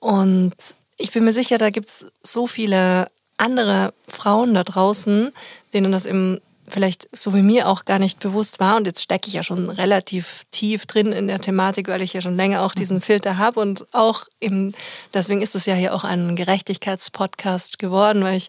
Und 0.00 0.56
ich 0.96 1.12
bin 1.12 1.22
mir 1.22 1.32
sicher, 1.32 1.56
da 1.56 1.70
gibt 1.70 1.86
es 1.86 2.06
so 2.24 2.48
viele 2.48 3.12
andere 3.36 3.94
Frauen 4.08 4.54
da 4.54 4.64
draußen, 4.64 5.30
denen 5.72 5.92
das 5.92 6.04
im 6.04 6.40
vielleicht 6.68 7.08
so 7.12 7.32
wie 7.34 7.42
mir 7.42 7.68
auch 7.68 7.84
gar 7.84 8.00
nicht 8.00 8.18
bewusst 8.18 8.58
war. 8.58 8.76
Und 8.76 8.86
jetzt 8.86 9.02
stecke 9.02 9.28
ich 9.28 9.34
ja 9.34 9.44
schon 9.44 9.70
relativ 9.70 10.42
tief 10.50 10.86
drin 10.86 11.12
in 11.12 11.28
der 11.28 11.38
Thematik, 11.38 11.86
weil 11.86 12.02
ich 12.02 12.14
ja 12.14 12.22
schon 12.22 12.36
länger 12.36 12.62
auch 12.62 12.74
diesen 12.74 13.00
Filter 13.00 13.38
habe 13.38 13.60
und 13.60 13.86
auch 13.94 14.24
eben, 14.40 14.72
deswegen 15.12 15.42
ist 15.42 15.54
es 15.54 15.66
ja 15.66 15.74
hier 15.74 15.94
auch 15.94 16.02
ein 16.02 16.34
Gerechtigkeitspodcast 16.34 17.78
geworden, 17.78 18.24
weil 18.24 18.36
ich 18.36 18.48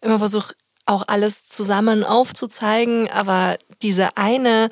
immer 0.00 0.18
versuche, 0.18 0.54
auch 0.90 1.04
alles 1.06 1.46
zusammen 1.46 2.04
aufzuzeigen, 2.04 3.08
aber 3.10 3.58
diese 3.82 4.16
eine 4.16 4.68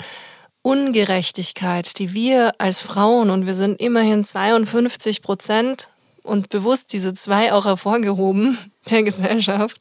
Ungerechtigkeit, 0.63 1.99
die 1.99 2.13
wir 2.13 2.53
als 2.59 2.81
Frauen, 2.81 3.31
und 3.31 3.47
wir 3.47 3.55
sind 3.55 3.81
immerhin 3.81 4.25
52 4.25 5.23
Prozent 5.23 5.89
und 6.25 6.51
bewusst 6.51 6.93
diese 6.93 7.15
zwei 7.15 7.53
auch 7.53 7.65
hervorgehoben 7.65 8.59
der 8.91 9.03
Gesellschaft, 9.03 9.81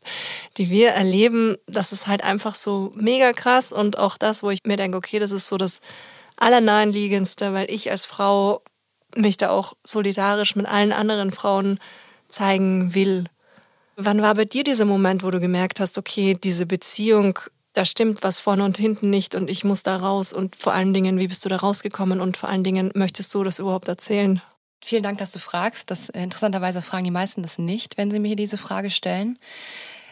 die 0.57 0.69
wir 0.69 0.89
erleben, 0.89 1.57
das 1.65 1.91
ist 1.91 2.07
halt 2.07 2.23
einfach 2.23 2.55
so 2.55 2.93
mega 2.95 3.33
krass 3.33 3.71
und 3.71 3.97
auch 3.97 4.17
das, 4.17 4.43
wo 4.43 4.49
ich 4.49 4.63
mir 4.63 4.77
denke, 4.77 4.97
okay, 4.97 5.19
das 5.19 5.31
ist 5.31 5.47
so 5.47 5.57
das 5.57 5.81
Allernahenliegendste, 6.37 7.53
weil 7.53 7.69
ich 7.69 7.89
als 7.89 8.05
Frau 8.05 8.61
mich 9.15 9.37
da 9.37 9.49
auch 9.49 9.73
solidarisch 9.83 10.55
mit 10.55 10.67
allen 10.67 10.93
anderen 10.93 11.31
Frauen 11.31 11.79
zeigen 12.29 12.93
will. 12.93 13.25
Wann 13.99 14.21
war 14.21 14.35
bei 14.35 14.45
dir 14.45 14.63
dieser 14.63 14.85
Moment, 14.85 15.23
wo 15.23 15.31
du 15.31 15.39
gemerkt 15.39 15.79
hast, 15.79 15.97
okay, 15.97 16.37
diese 16.41 16.67
Beziehung, 16.67 17.39
da 17.73 17.83
stimmt 17.83 18.21
was 18.21 18.39
vorne 18.39 18.63
und 18.63 18.77
hinten 18.77 19.09
nicht 19.09 19.33
und 19.33 19.49
ich 19.49 19.63
muss 19.63 19.81
da 19.81 19.95
raus 19.95 20.33
und 20.33 20.55
vor 20.55 20.73
allen 20.73 20.93
Dingen, 20.93 21.19
wie 21.19 21.27
bist 21.27 21.43
du 21.43 21.49
da 21.49 21.55
rausgekommen 21.55 22.21
und 22.21 22.37
vor 22.37 22.47
allen 22.47 22.63
Dingen, 22.63 22.91
möchtest 22.93 23.33
du 23.33 23.43
das 23.43 23.57
überhaupt 23.57 23.87
erzählen? 23.87 24.39
Vielen 24.85 25.01
Dank, 25.01 25.17
dass 25.17 25.31
du 25.31 25.39
fragst. 25.39 25.89
Das, 25.89 26.09
äh, 26.09 26.21
interessanterweise 26.21 26.83
fragen 26.83 27.05
die 27.05 27.11
meisten 27.11 27.41
das 27.41 27.57
nicht, 27.57 27.97
wenn 27.97 28.11
sie 28.11 28.19
mir 28.19 28.35
diese 28.35 28.59
Frage 28.59 28.91
stellen. 28.91 29.39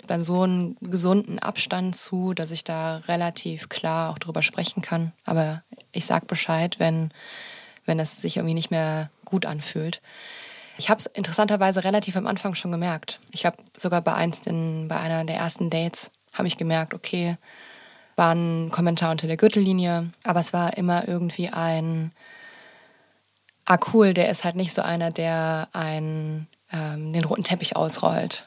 Dann 0.07 0.23
so 0.23 0.41
einen 0.41 0.77
gesunden 0.81 1.37
Abstand 1.37 1.95
zu, 1.95 2.33
dass 2.33 2.49
ich 2.49 2.63
da 2.63 2.97
relativ 3.07 3.69
klar 3.69 4.09
auch 4.09 4.17
drüber 4.17 4.41
sprechen 4.41 4.81
kann. 4.81 5.11
Aber 5.25 5.61
ich 5.91 6.07
sage 6.07 6.25
Bescheid, 6.25 6.79
wenn, 6.79 7.11
wenn 7.85 7.99
es 7.99 8.19
sich 8.19 8.37
irgendwie 8.37 8.55
nicht 8.55 8.71
mehr 8.71 9.11
gut 9.25 9.45
anfühlt. 9.45 10.01
Ich 10.77 10.89
habe 10.89 10.99
es 10.99 11.05
interessanterweise 11.05 11.83
relativ 11.83 12.17
am 12.17 12.27
Anfang 12.27 12.55
schon 12.55 12.71
gemerkt. 12.71 13.19
Ich 13.31 13.45
habe 13.45 13.57
sogar 13.77 14.01
bei, 14.01 14.13
eins 14.13 14.39
in, 14.39 14.87
bei 14.87 14.97
einer 14.97 15.23
der 15.23 15.37
ersten 15.37 15.69
Dates 15.69 16.11
habe 16.33 16.47
ich 16.47 16.57
gemerkt, 16.57 16.93
okay, 16.93 17.37
war 18.15 18.33
ein 18.33 18.69
Kommentar 18.71 19.11
unter 19.11 19.27
der 19.27 19.37
Gürtellinie, 19.37 20.09
aber 20.23 20.39
es 20.39 20.53
war 20.53 20.77
immer 20.77 21.07
irgendwie 21.07 21.49
ein 21.49 22.11
ah 23.65 23.77
cool, 23.93 24.13
der 24.13 24.29
ist 24.29 24.43
halt 24.43 24.55
nicht 24.55 24.73
so 24.73 24.81
einer, 24.81 25.09
der 25.09 25.69
einen 25.73 26.47
ähm, 26.71 27.13
den 27.13 27.25
roten 27.25 27.43
Teppich 27.43 27.75
ausrollt. 27.75 28.45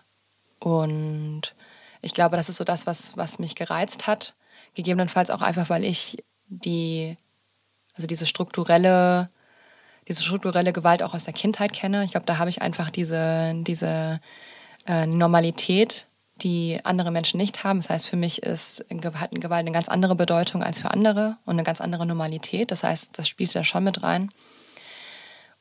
Und 0.61 1.55
ich 2.01 2.15
glaube, 2.15 2.37
das 2.37 2.49
ist 2.49 2.57
so 2.57 2.65
das, 2.65 2.87
was, 2.87 3.17
was 3.17 3.39
mich 3.39 3.55
gereizt 3.55 4.07
hat. 4.07 4.35
Gegebenenfalls 4.75 5.31
auch 5.31 5.43
einfach, 5.43 5.69
weil 5.71 5.85
ich 5.85 6.23
die, 6.47 7.17
also 7.95 8.07
diese 8.07 8.27
strukturelle, 8.27 9.29
diese 10.09 10.23
strukturelle 10.23 10.73
Gewalt 10.73 11.03
auch 11.03 11.15
aus 11.15 11.25
der 11.25 11.35
Kindheit 11.35 11.73
kenne. 11.73 12.05
Ich 12.05 12.13
glaube, 12.13 12.27
da 12.27 12.39
habe 12.39 12.51
ich 12.51 12.63
einfach 12.63 12.91
diese, 12.91 13.53
diese 13.63 14.21
äh, 14.87 15.07
Normalität, 15.07 16.07
die 16.43 16.81
andere 16.85 17.11
Menschen 17.11 17.37
nicht 17.37 17.65
haben. 17.65 17.81
Das 17.81 17.91
heißt, 17.91 18.07
für 18.07 18.17
mich 18.17 18.43
ist 18.43 18.85
hat 19.15 19.33
Gewalt 19.33 19.61
eine 19.61 19.73
ganz 19.73 19.89
andere 19.89 20.15
Bedeutung 20.15 20.63
als 20.63 20.81
für 20.81 20.91
andere 20.91 21.37
und 21.45 21.55
eine 21.55 21.65
ganz 21.65 21.81
andere 21.81 22.07
Normalität. 22.07 22.71
Das 22.71 22.85
heißt, 22.85 23.19
das 23.19 23.29
spielt 23.29 23.55
da 23.55 23.65
schon 23.65 23.85
mit 23.85 24.03
rein. 24.03 24.31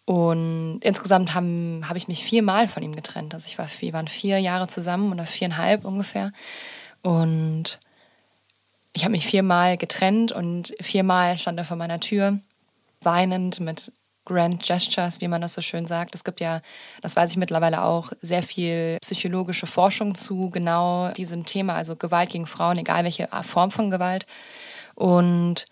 Und 0.06 0.80
insgesamt 0.84 1.34
habe 1.36 1.82
hab 1.89 1.98
ich 1.98 2.08
mich 2.08 2.24
viermal 2.24 2.70
von 2.70 2.82
ihm 2.82 2.96
getrennt. 2.96 3.34
Also 3.34 3.48
ich 3.48 3.58
war, 3.58 3.68
wir 3.80 3.94
waren 3.94 4.08
vier 4.08 4.39
Jahre 4.39 4.68
zusammen 4.68 5.12
oder 5.12 5.25
viereinhalb 5.25 5.84
ungefähr. 5.84 6.32
Und 7.04 7.80
ich 8.94 9.04
habe 9.04 9.12
mich 9.12 9.27
viermal 9.27 9.75
getrennt 9.75 10.32
und 10.32 10.74
viermal 10.80 11.38
stand 11.38 11.60
er 11.60 11.66
vor 11.66 11.75
meiner 11.75 12.00
Tür, 12.00 12.39
weinend 13.01 13.60
mit 13.60 13.92
Grand 14.27 14.62
Gestures, 14.62 15.22
wie 15.22 15.29
man 15.29 15.41
das 15.41 15.53
so 15.53 15.62
schön 15.62 15.88
sagt. 15.88 16.13
Es 16.13 16.25
gibt 16.25 16.41
ja, 16.41 16.62
das 17.01 17.15
weiß 17.15 17.31
ich 17.31 17.38
mittlerweile 17.38 17.84
auch, 17.84 18.12
sehr 18.22 18.43
viel 18.43 18.98
psychologische 19.01 19.67
Forschung 19.67 20.15
zu 20.15 20.50
genau 20.50 21.12
diesem 21.13 21.46
Thema, 21.46 21.75
also 21.75 21.96
Gewalt 21.96 22.29
gegen 22.29 22.46
Frauen, 22.46 22.77
egal 22.77 23.05
welche 23.05 23.29
Form 23.43 23.72
von 23.72 23.89
Gewalt. 23.89 24.25
Und 24.96 25.65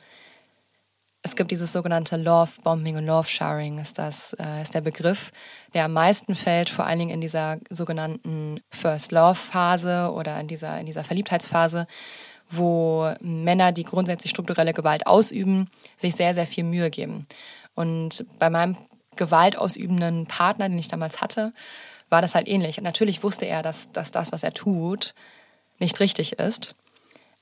es 1.21 1.35
gibt 1.35 1.51
dieses 1.51 1.74
sogenannte 1.74 2.15
Love 2.15 2.51
Bombing 2.63 2.95
und 2.95 3.05
Love 3.07 3.27
Sharing, 3.27 3.79
ist 3.79 3.97
das 3.97 4.33
äh, 4.39 4.62
ist 4.62 4.74
der 4.74 4.81
Begriff, 4.81 5.31
der 5.74 5.85
am 5.85 5.93
meisten 5.93 6.35
fällt, 6.35 6.69
vor 6.69 6.85
allen 6.85 7.00
Dingen 7.00 7.15
in 7.15 7.21
dieser 7.21 7.57
sogenannten 7.69 8.62
First 8.69 9.12
Love 9.12 9.35
Phase 9.35 10.12
oder 10.13 10.39
in 10.39 10.47
dieser, 10.47 10.79
in 10.79 10.85
dieser 10.85 11.03
Verliebtheitsphase, 11.03 11.88
wo 12.51 13.12
Männer, 13.21 13.71
die 13.71 13.83
grundsätzlich 13.83 14.29
strukturelle 14.29 14.71
Gewalt 14.71 15.07
ausüben, 15.07 15.67
sich 15.97 16.15
sehr, 16.15 16.35
sehr 16.35 16.47
viel 16.47 16.63
Mühe 16.63 16.89
geben. 16.89 17.25
Und 17.75 18.25
bei 18.39 18.50
meinem 18.50 18.77
gewaltausübenden 19.15 20.25
Partner, 20.27 20.67
den 20.67 20.79
ich 20.79 20.88
damals 20.88 21.22
hatte, 21.22 21.53
war 22.10 22.22
das 22.22 22.36
halt 22.36 22.48
ähnlich. 22.48 22.77
Und 22.77 22.84
natürlich 22.84 23.24
wusste 23.24 23.46
er, 23.46 23.62
dass, 23.63 23.91
dass 23.91 24.12
das, 24.12 24.32
was 24.32 24.44
er 24.44 24.53
tut, 24.53 25.13
nicht 25.79 26.00
richtig 26.00 26.34
ist. 26.34 26.74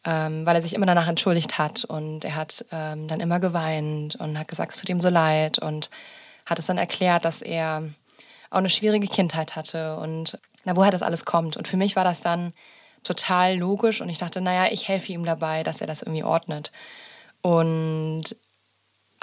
ähm, 0.06 0.46
weil 0.46 0.56
er 0.56 0.62
sich 0.62 0.74
immer 0.74 0.86
danach 0.86 1.08
entschuldigt 1.08 1.58
hat 1.58 1.86
und 1.86 2.26
er 2.26 2.36
hat 2.36 2.66
ähm, 2.72 3.08
dann 3.08 3.20
immer 3.20 3.40
geweint 3.40 4.16
und 4.16 4.38
hat 4.38 4.48
gesagt, 4.48 4.74
es 4.74 4.80
tut 4.80 4.90
ihm 4.90 5.02
so 5.02 5.10
leid 5.10 5.60
und 5.60 5.90
hat 6.46 6.60
es 6.60 6.66
dann 6.66 6.78
erklärt, 6.78 7.24
dass 7.24 7.42
er 7.42 7.84
auch 8.50 8.58
eine 8.58 8.70
schwierige 8.70 9.08
Kindheit 9.08 9.56
hatte 9.56 9.98
und 9.98 10.40
na, 10.66 10.76
woher 10.76 10.92
das 10.92 11.02
alles 11.02 11.26
kommt. 11.26 11.58
Und 11.58 11.68
für 11.68 11.78
mich 11.78 11.96
war 11.96 12.04
das 12.04 12.22
dann 12.22 12.54
total 13.04 13.58
logisch 13.58 14.02
und 14.02 14.10
ich 14.10 14.18
dachte, 14.18 14.42
naja, 14.42 14.72
ich 14.72 14.88
helfe 14.88 15.12
ihm 15.14 15.26
dabei, 15.26 15.64
dass 15.64 15.82
er 15.82 15.88
das 15.88 16.02
irgendwie 16.02 16.24
ordnet. 16.24 16.72
Und 17.42 18.24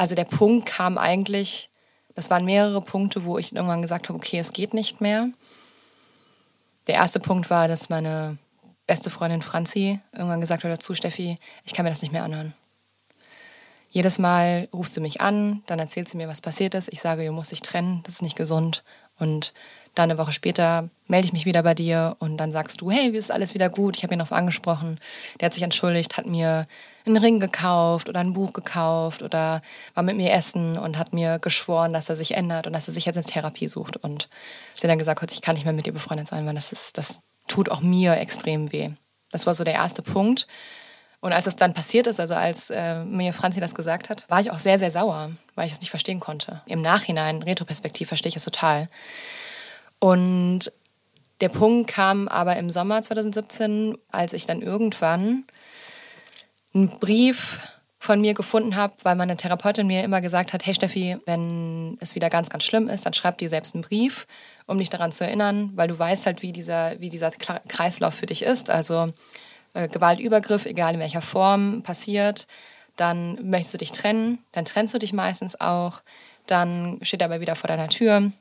also 0.00 0.14
der 0.14 0.24
Punkt 0.24 0.64
kam 0.64 0.96
eigentlich, 0.96 1.68
das 2.14 2.30
waren 2.30 2.46
mehrere 2.46 2.80
Punkte, 2.80 3.24
wo 3.24 3.36
ich 3.36 3.54
irgendwann 3.54 3.82
gesagt 3.82 4.08
habe, 4.08 4.16
okay, 4.18 4.38
es 4.38 4.54
geht 4.54 4.72
nicht 4.72 5.02
mehr. 5.02 5.28
Der 6.86 6.94
erste 6.94 7.20
Punkt 7.20 7.50
war, 7.50 7.68
dass 7.68 7.90
meine 7.90 8.38
beste 8.86 9.10
Freundin 9.10 9.42
Franzi 9.42 10.00
irgendwann 10.12 10.40
gesagt 10.40 10.64
hat 10.64 10.72
dazu, 10.72 10.94
Steffi, 10.94 11.36
ich 11.66 11.74
kann 11.74 11.84
mir 11.84 11.90
das 11.90 12.00
nicht 12.00 12.14
mehr 12.14 12.24
anhören. 12.24 12.54
Jedes 13.90 14.18
Mal 14.18 14.68
rufst 14.72 14.96
du 14.96 15.02
mich 15.02 15.20
an, 15.20 15.62
dann 15.66 15.78
erzählt 15.78 16.08
sie 16.08 16.16
mir, 16.16 16.28
was 16.28 16.40
passiert 16.40 16.74
ist. 16.74 16.90
Ich 16.90 17.02
sage, 17.02 17.26
du 17.26 17.32
musst 17.32 17.52
dich 17.52 17.60
trennen, 17.60 18.00
das 18.04 18.14
ist 18.14 18.22
nicht 18.22 18.38
gesund. 18.38 18.82
Und 19.18 19.52
dann 19.94 20.10
eine 20.10 20.18
Woche 20.18 20.32
später 20.32 20.88
melde 21.08 21.26
ich 21.26 21.34
mich 21.34 21.44
wieder 21.44 21.62
bei 21.62 21.74
dir 21.74 22.16
und 22.20 22.38
dann 22.38 22.52
sagst 22.52 22.80
du, 22.80 22.90
hey, 22.90 23.12
wie 23.12 23.18
ist 23.18 23.30
alles 23.30 23.52
wieder 23.52 23.68
gut? 23.68 23.98
Ich 23.98 24.02
habe 24.02 24.14
ihn 24.14 24.20
darauf 24.20 24.32
angesprochen. 24.32 24.98
Der 25.38 25.46
hat 25.46 25.52
sich 25.52 25.62
entschuldigt, 25.62 26.16
hat 26.16 26.24
mir 26.24 26.66
einen 27.06 27.16
Ring 27.16 27.40
gekauft 27.40 28.08
oder 28.08 28.20
ein 28.20 28.32
Buch 28.32 28.52
gekauft 28.52 29.22
oder 29.22 29.62
war 29.94 30.02
mit 30.02 30.16
mir 30.16 30.32
essen 30.32 30.78
und 30.78 30.98
hat 30.98 31.12
mir 31.12 31.38
geschworen, 31.38 31.92
dass 31.92 32.08
er 32.08 32.16
sich 32.16 32.34
ändert 32.34 32.66
und 32.66 32.72
dass 32.72 32.88
er 32.88 32.94
sich 32.94 33.06
jetzt 33.06 33.16
eine 33.16 33.24
Therapie 33.24 33.68
sucht. 33.68 33.96
Und 33.96 34.28
sie 34.74 34.82
hat 34.82 34.90
dann 34.90 34.98
gesagt, 34.98 35.32
ich 35.32 35.42
kann 35.42 35.54
nicht 35.54 35.64
mehr 35.64 35.72
mit 35.72 35.86
dir 35.86 35.92
befreundet 35.92 36.28
sein, 36.28 36.46
weil 36.46 36.54
das, 36.54 36.72
ist, 36.72 36.98
das 36.98 37.20
tut 37.48 37.70
auch 37.70 37.80
mir 37.80 38.16
extrem 38.16 38.72
weh. 38.72 38.90
Das 39.30 39.46
war 39.46 39.54
so 39.54 39.64
der 39.64 39.74
erste 39.74 40.02
Punkt. 40.02 40.46
Und 41.20 41.32
als 41.32 41.46
es 41.46 41.56
dann 41.56 41.74
passiert 41.74 42.06
ist, 42.06 42.18
also 42.18 42.34
als 42.34 42.70
äh, 42.70 43.04
mir 43.04 43.32
Franzi 43.32 43.60
das 43.60 43.74
gesagt 43.74 44.08
hat, 44.08 44.24
war 44.28 44.40
ich 44.40 44.50
auch 44.50 44.58
sehr, 44.58 44.78
sehr 44.78 44.90
sauer, 44.90 45.30
weil 45.54 45.66
ich 45.66 45.72
es 45.72 45.80
nicht 45.80 45.90
verstehen 45.90 46.18
konnte. 46.18 46.62
Im 46.66 46.80
Nachhinein, 46.80 47.42
retroperspektiv, 47.42 48.08
verstehe 48.08 48.30
ich 48.30 48.36
es 48.36 48.44
total. 48.44 48.88
Und 49.98 50.72
der 51.42 51.50
Punkt 51.50 51.90
kam 51.90 52.26
aber 52.28 52.56
im 52.56 52.70
Sommer 52.70 53.02
2017, 53.02 53.96
als 54.10 54.32
ich 54.32 54.46
dann 54.46 54.62
irgendwann 54.62 55.44
einen 56.74 56.88
Brief 57.00 57.60
von 57.98 58.20
mir 58.22 58.32
gefunden 58.32 58.76
habe, 58.76 58.94
weil 59.02 59.14
meine 59.14 59.36
Therapeutin 59.36 59.86
mir 59.86 60.02
immer 60.02 60.22
gesagt 60.22 60.54
hat, 60.54 60.64
hey 60.64 60.74
Steffi, 60.74 61.18
wenn 61.26 61.98
es 62.00 62.14
wieder 62.14 62.30
ganz, 62.30 62.48
ganz 62.48 62.64
schlimm 62.64 62.88
ist, 62.88 63.04
dann 63.04 63.12
schreib 63.12 63.36
dir 63.36 63.50
selbst 63.50 63.74
einen 63.74 63.84
Brief, 63.84 64.26
um 64.66 64.78
dich 64.78 64.88
daran 64.88 65.12
zu 65.12 65.24
erinnern, 65.24 65.72
weil 65.74 65.88
du 65.88 65.98
weißt 65.98 66.24
halt, 66.24 66.40
wie 66.40 66.52
dieser, 66.52 66.98
wie 67.00 67.10
dieser 67.10 67.30
Kreislauf 67.30 68.14
für 68.14 68.26
dich 68.26 68.42
ist. 68.42 68.70
Also 68.70 69.12
äh, 69.74 69.86
Gewaltübergriff, 69.88 70.64
egal 70.64 70.94
in 70.94 71.00
welcher 71.00 71.20
Form, 71.20 71.82
passiert, 71.82 72.46
dann 72.96 73.38
möchtest 73.50 73.74
du 73.74 73.78
dich 73.78 73.92
trennen, 73.92 74.38
dann 74.52 74.64
trennst 74.64 74.94
du 74.94 74.98
dich 74.98 75.12
meistens 75.12 75.60
auch, 75.60 76.00
dann 76.46 76.98
steht 77.02 77.20
er 77.20 77.26
aber 77.26 77.40
wieder 77.40 77.56
vor 77.56 77.68
deiner 77.68 77.88
Tür 77.88 78.32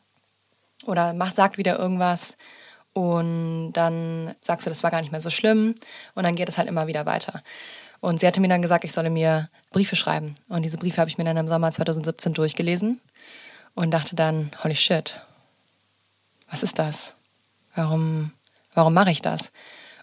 oder 0.86 1.14
macht, 1.14 1.36
sagt 1.36 1.58
wieder 1.58 1.78
irgendwas 1.78 2.38
und 2.94 3.74
dann 3.74 4.36
sagst 4.42 4.66
du, 4.66 4.72
das 4.72 4.84
war 4.84 4.92
gar 4.92 5.02
nicht 5.02 5.12
mehr 5.12 5.22
so 5.22 5.30
schlimm 5.30 5.76
und 6.16 6.24
dann 6.24 6.36
geht 6.36 6.50
es 6.50 6.58
halt 6.58 6.68
immer 6.68 6.88
wieder 6.88 7.06
weiter. 7.06 7.42
Und 8.02 8.20
sie 8.20 8.28
hatte 8.28 8.42
mir 8.42 8.48
dann 8.48 8.62
gesagt, 8.62 8.84
ich 8.84 8.92
solle 8.92 9.10
mir 9.10 9.50
Briefe 9.72 9.96
schreiben. 9.96 10.36
Und 10.48 10.64
diese 10.64 10.78
Briefe 10.78 11.02
habe 11.02 11.10
ich 11.10 11.18
mir 11.18 11.26
dann 11.26 11.38
im 11.38 11.48
Sommer 11.48 11.72
2017 11.72 12.34
durchgelesen 12.34 13.02
und 13.76 13.92
dachte 13.92 14.16
dann, 14.16 14.52
holy 14.64 14.76
shit, 14.76 15.22
was 16.50 16.64
ist 16.64 16.80
das? 16.80 17.16
Warum, 17.76 18.32
warum 18.74 18.94
mache 18.94 19.12
ich 19.12 19.22
das? 19.22 19.52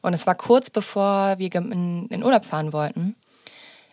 Und 0.02 0.14
es 0.14 0.26
war 0.26 0.34
kurz 0.34 0.70
bevor 0.70 1.38
wir 1.38 1.54
in, 1.54 2.06
in 2.08 2.22
Urlaub 2.22 2.44
fahren 2.44 2.72
wollten. 2.72 3.16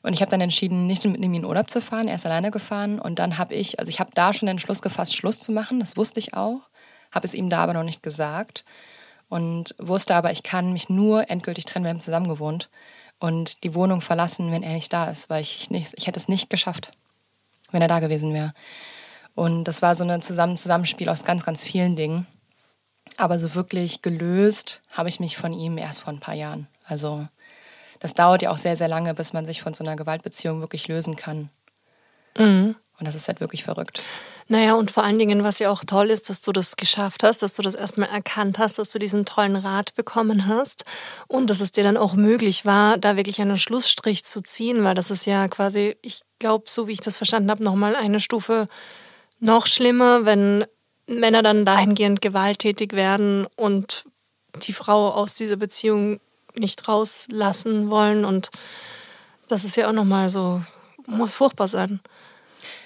Und 0.03 0.13
ich 0.13 0.22
habe 0.22 0.29
dann 0.29 0.41
entschieden, 0.41 0.86
nicht 0.86 1.05
mit 1.05 1.24
ihm 1.24 1.33
in 1.33 1.45
Urlaub 1.45 1.69
zu 1.69 1.81
fahren. 1.81 2.10
Er 2.10 2.15
ist 2.15 2.25
alleine 2.25 2.51
gefahren. 2.51 3.00
Und 3.00 3.19
dann 3.19 3.38
habe 3.38 3.55
ich, 3.55 3.79
also 3.79 3.89
ich 3.89 4.01
habe 4.01 4.12
da 4.13 4.33
schon 4.33 4.48
den 4.48 4.60
Schluss 4.60 4.81
gefasst, 4.81 5.15
Schluss 5.15 5.39
zu 5.39 5.53
machen. 5.53 5.79
Das 5.79 5.95
wusste 5.95 6.19
ich 6.19 6.33
auch. 6.33 6.59
Habe 7.13 7.25
es 7.25 7.33
ihm 7.33 7.50
da 7.50 7.59
aber 7.59 7.74
noch 7.74 7.83
nicht 7.83 8.03
gesagt. 8.03 8.66
Und 9.29 9.74
wusste 9.79 10.13
aber, 10.13 10.31
ich 10.31 10.44
kann 10.44 10.74
mich 10.74 10.89
nur 10.89 11.29
endgültig 11.29 11.63
trennen. 11.66 11.85
Wir 11.85 11.92
haben 11.92 12.01
zusammen 12.01 12.27
gewohnt. 12.27 12.70
Und 13.24 13.64
die 13.64 13.74
Wohnung 13.74 14.01
verlassen, 14.01 14.51
wenn 14.51 14.64
er 14.64 14.74
nicht 14.74 14.92
da 14.92 15.09
ist. 15.09 15.29
Weil 15.29 15.40
ich, 15.40 15.70
nicht, 15.70 15.94
ich 15.96 16.07
hätte 16.07 16.20
es 16.20 16.27
nicht 16.27 16.50
geschafft, 16.50 16.92
wenn 17.72 17.81
er 17.81 17.88
da 17.88 18.01
gewesen 18.01 18.33
wäre. 18.33 18.53
Und 19.33 19.64
das 19.64 19.81
war 19.81 19.96
so 19.96 20.03
ein 20.03 20.22
Zusammenspiel 20.22 21.07
aus 21.07 21.24
ganz, 21.24 21.46
ganz 21.46 21.64
vielen 21.64 21.96
Dingen. 21.96 22.27
Aber 23.16 23.40
so 23.40 23.55
wirklich 23.55 24.01
gelöst 24.01 24.81
habe 24.92 25.07
ich 25.07 25.22
mich 25.22 25.38
von 25.38 25.53
ihm 25.53 25.77
erst 25.77 26.01
vor 26.01 26.12
ein 26.12 26.20
paar 26.20 26.33
Jahren. 26.33 26.68
Also 26.83 27.25
das 28.01 28.14
dauert 28.14 28.42
ja 28.42 28.51
auch 28.51 28.57
sehr, 28.57 28.75
sehr 28.75 28.90
lange, 28.90 29.14
bis 29.14 29.31
man 29.31 29.46
sich 29.46 29.62
von 29.62 29.74
so 29.74 29.86
einer 29.86 29.96
Gewaltbeziehung 29.96 30.59
wirklich 30.59 30.90
lösen 30.90 31.16
kann. 31.16 31.50
Mhm. 32.38 32.75
Und 33.00 33.08
das 33.08 33.16
ist 33.16 33.27
halt 33.27 33.40
wirklich 33.40 33.64
verrückt. 33.64 34.01
Naja, 34.48 34.75
und 34.75 34.92
vor 34.92 35.03
allen 35.03 35.18
Dingen, 35.18 35.44
was 35.44 35.60
ja 35.60 35.72
auch 35.72 35.84
toll 35.84 36.12
ist, 36.12 36.29
dass 36.29 36.42
du 36.42 36.51
das 36.51 36.75
geschafft 36.75 37.24
hast, 37.24 37.42
dass 37.42 37.53
du 37.53 37.64
das 37.64 37.75
erstmal 37.75 38.10
erkannt 38.10 38.60
hast, 38.60 38.77
dass 38.77 38.90
du 38.90 39.00
diesen 39.00 39.25
tollen 39.25 39.56
Rat 39.56 39.96
bekommen 39.96 40.48
hast 40.48 40.86
und 41.27 41.50
dass 41.50 41.60
es 41.60 41.72
dir 41.72 41.84
dann 41.84 41.98
auch 41.98 42.14
möglich 42.14 42.66
war, 42.66 42.98
da 42.98 43.16
wirklich 43.16 43.42
einen 43.42 43.58
Schlussstrich 43.58 44.24
zu 44.24 44.42
ziehen, 44.42 44.84
weil 44.84 44.94
das 44.94 45.10
ist 45.10 45.25
ja 45.25 45.48
quasi, 45.48 45.96
ich 46.01 46.22
glaube, 46.38 46.66
so 46.68 46.88
wie 46.88 46.94
ich 46.94 47.01
das 47.01 47.18
verstanden 47.18 47.50
habe, 47.50 47.64
nochmal 47.64 47.96
eine 47.96 48.20
Stufe 48.20 48.68
noch 49.40 49.66
schlimmer, 49.66 50.25
wenn 50.25 50.66
Männer 51.08 51.42
dann 51.42 51.66
dahingehend 51.66 52.22
gewalttätig 52.22 52.94
werden 52.94 53.48
und 53.56 54.06
die 54.62 54.74
Frau 54.74 55.10
aus 55.10 55.36
dieser 55.36 55.56
Beziehung 55.56 56.20
nicht 56.56 56.88
rauslassen 56.88 57.90
wollen. 57.90 58.24
Und 58.24 58.51
das 59.48 59.66
ist 59.66 59.75
ja 59.75 59.90
auch 59.90 59.94
nochmal 59.94 60.29
so, 60.29 60.62
muss 61.08 61.34
furchtbar 61.34 61.68
sein. 61.68 62.00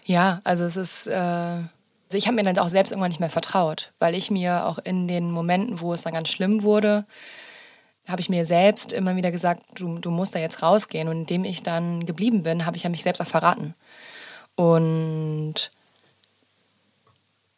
Ja, 0.08 0.40
also 0.46 0.64
es 0.64 0.78
ist, 0.78 1.08
äh, 1.08 1.14
also 1.14 1.68
ich 2.14 2.28
habe 2.28 2.36
mir 2.36 2.44
dann 2.44 2.58
auch 2.60 2.70
selbst 2.70 2.92
irgendwann 2.92 3.10
nicht 3.10 3.20
mehr 3.20 3.30
vertraut, 3.30 3.92
weil 4.00 4.16
ich 4.16 4.32
mir 4.32 4.66
auch 4.66 4.80
in 4.80 5.10
den 5.10 5.30
Momenten, 5.30 5.82
wo 5.82 5.92
es 5.94 6.04
dann 6.04 6.14
ganz 6.14 6.30
schlimm 6.30 6.64
wurde, 6.64 7.06
habe 8.08 8.22
ich 8.22 8.30
mir 8.30 8.46
selbst 8.46 8.94
immer 8.94 9.18
wieder 9.18 9.32
gesagt, 9.32 9.64
du, 9.76 10.00
du 10.00 10.10
musst 10.10 10.34
da 10.34 10.40
jetzt 10.40 10.64
rausgehen. 10.64 11.10
Und 11.10 11.18
indem 11.18 11.44
ich 11.44 11.62
dann 11.62 12.06
geblieben 12.06 12.44
bin, 12.44 12.66
habe 12.66 12.78
ich 12.78 12.84
ja 12.84 12.90
mich 12.90 13.04
selbst 13.04 13.22
auch 13.22 13.28
verraten. 13.28 13.76
Und 14.56 15.72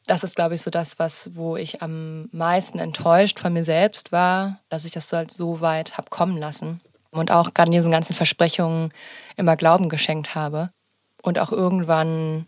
das 0.08 0.24
ist, 0.24 0.36
glaube 0.36 0.56
ich, 0.56 0.62
so 0.64 0.72
das, 0.72 0.98
was, 0.98 1.30
wo 1.36 1.56
ich 1.56 1.84
am 1.84 2.30
meisten 2.32 2.80
enttäuscht 2.80 3.40
von 3.40 3.54
mir 3.54 3.64
selbst 3.64 4.12
war, 4.12 4.60
dass 4.70 4.86
ich 4.86 4.92
das 4.92 5.08
so, 5.08 5.18
halt 5.18 5.32
so 5.32 5.62
weit 5.62 6.00
habe 6.00 6.10
kommen 6.10 6.38
lassen. 6.38 6.82
Und 7.12 7.30
auch 7.30 7.54
gerade 7.54 7.70
diesen 7.70 7.92
ganzen 7.92 8.16
Versprechungen 8.16 8.90
immer 9.38 9.56
Glauben 9.56 9.88
geschenkt 9.88 10.34
habe. 10.34 10.72
Und 11.22 11.40
auch 11.40 11.52
irgendwann 11.52 12.46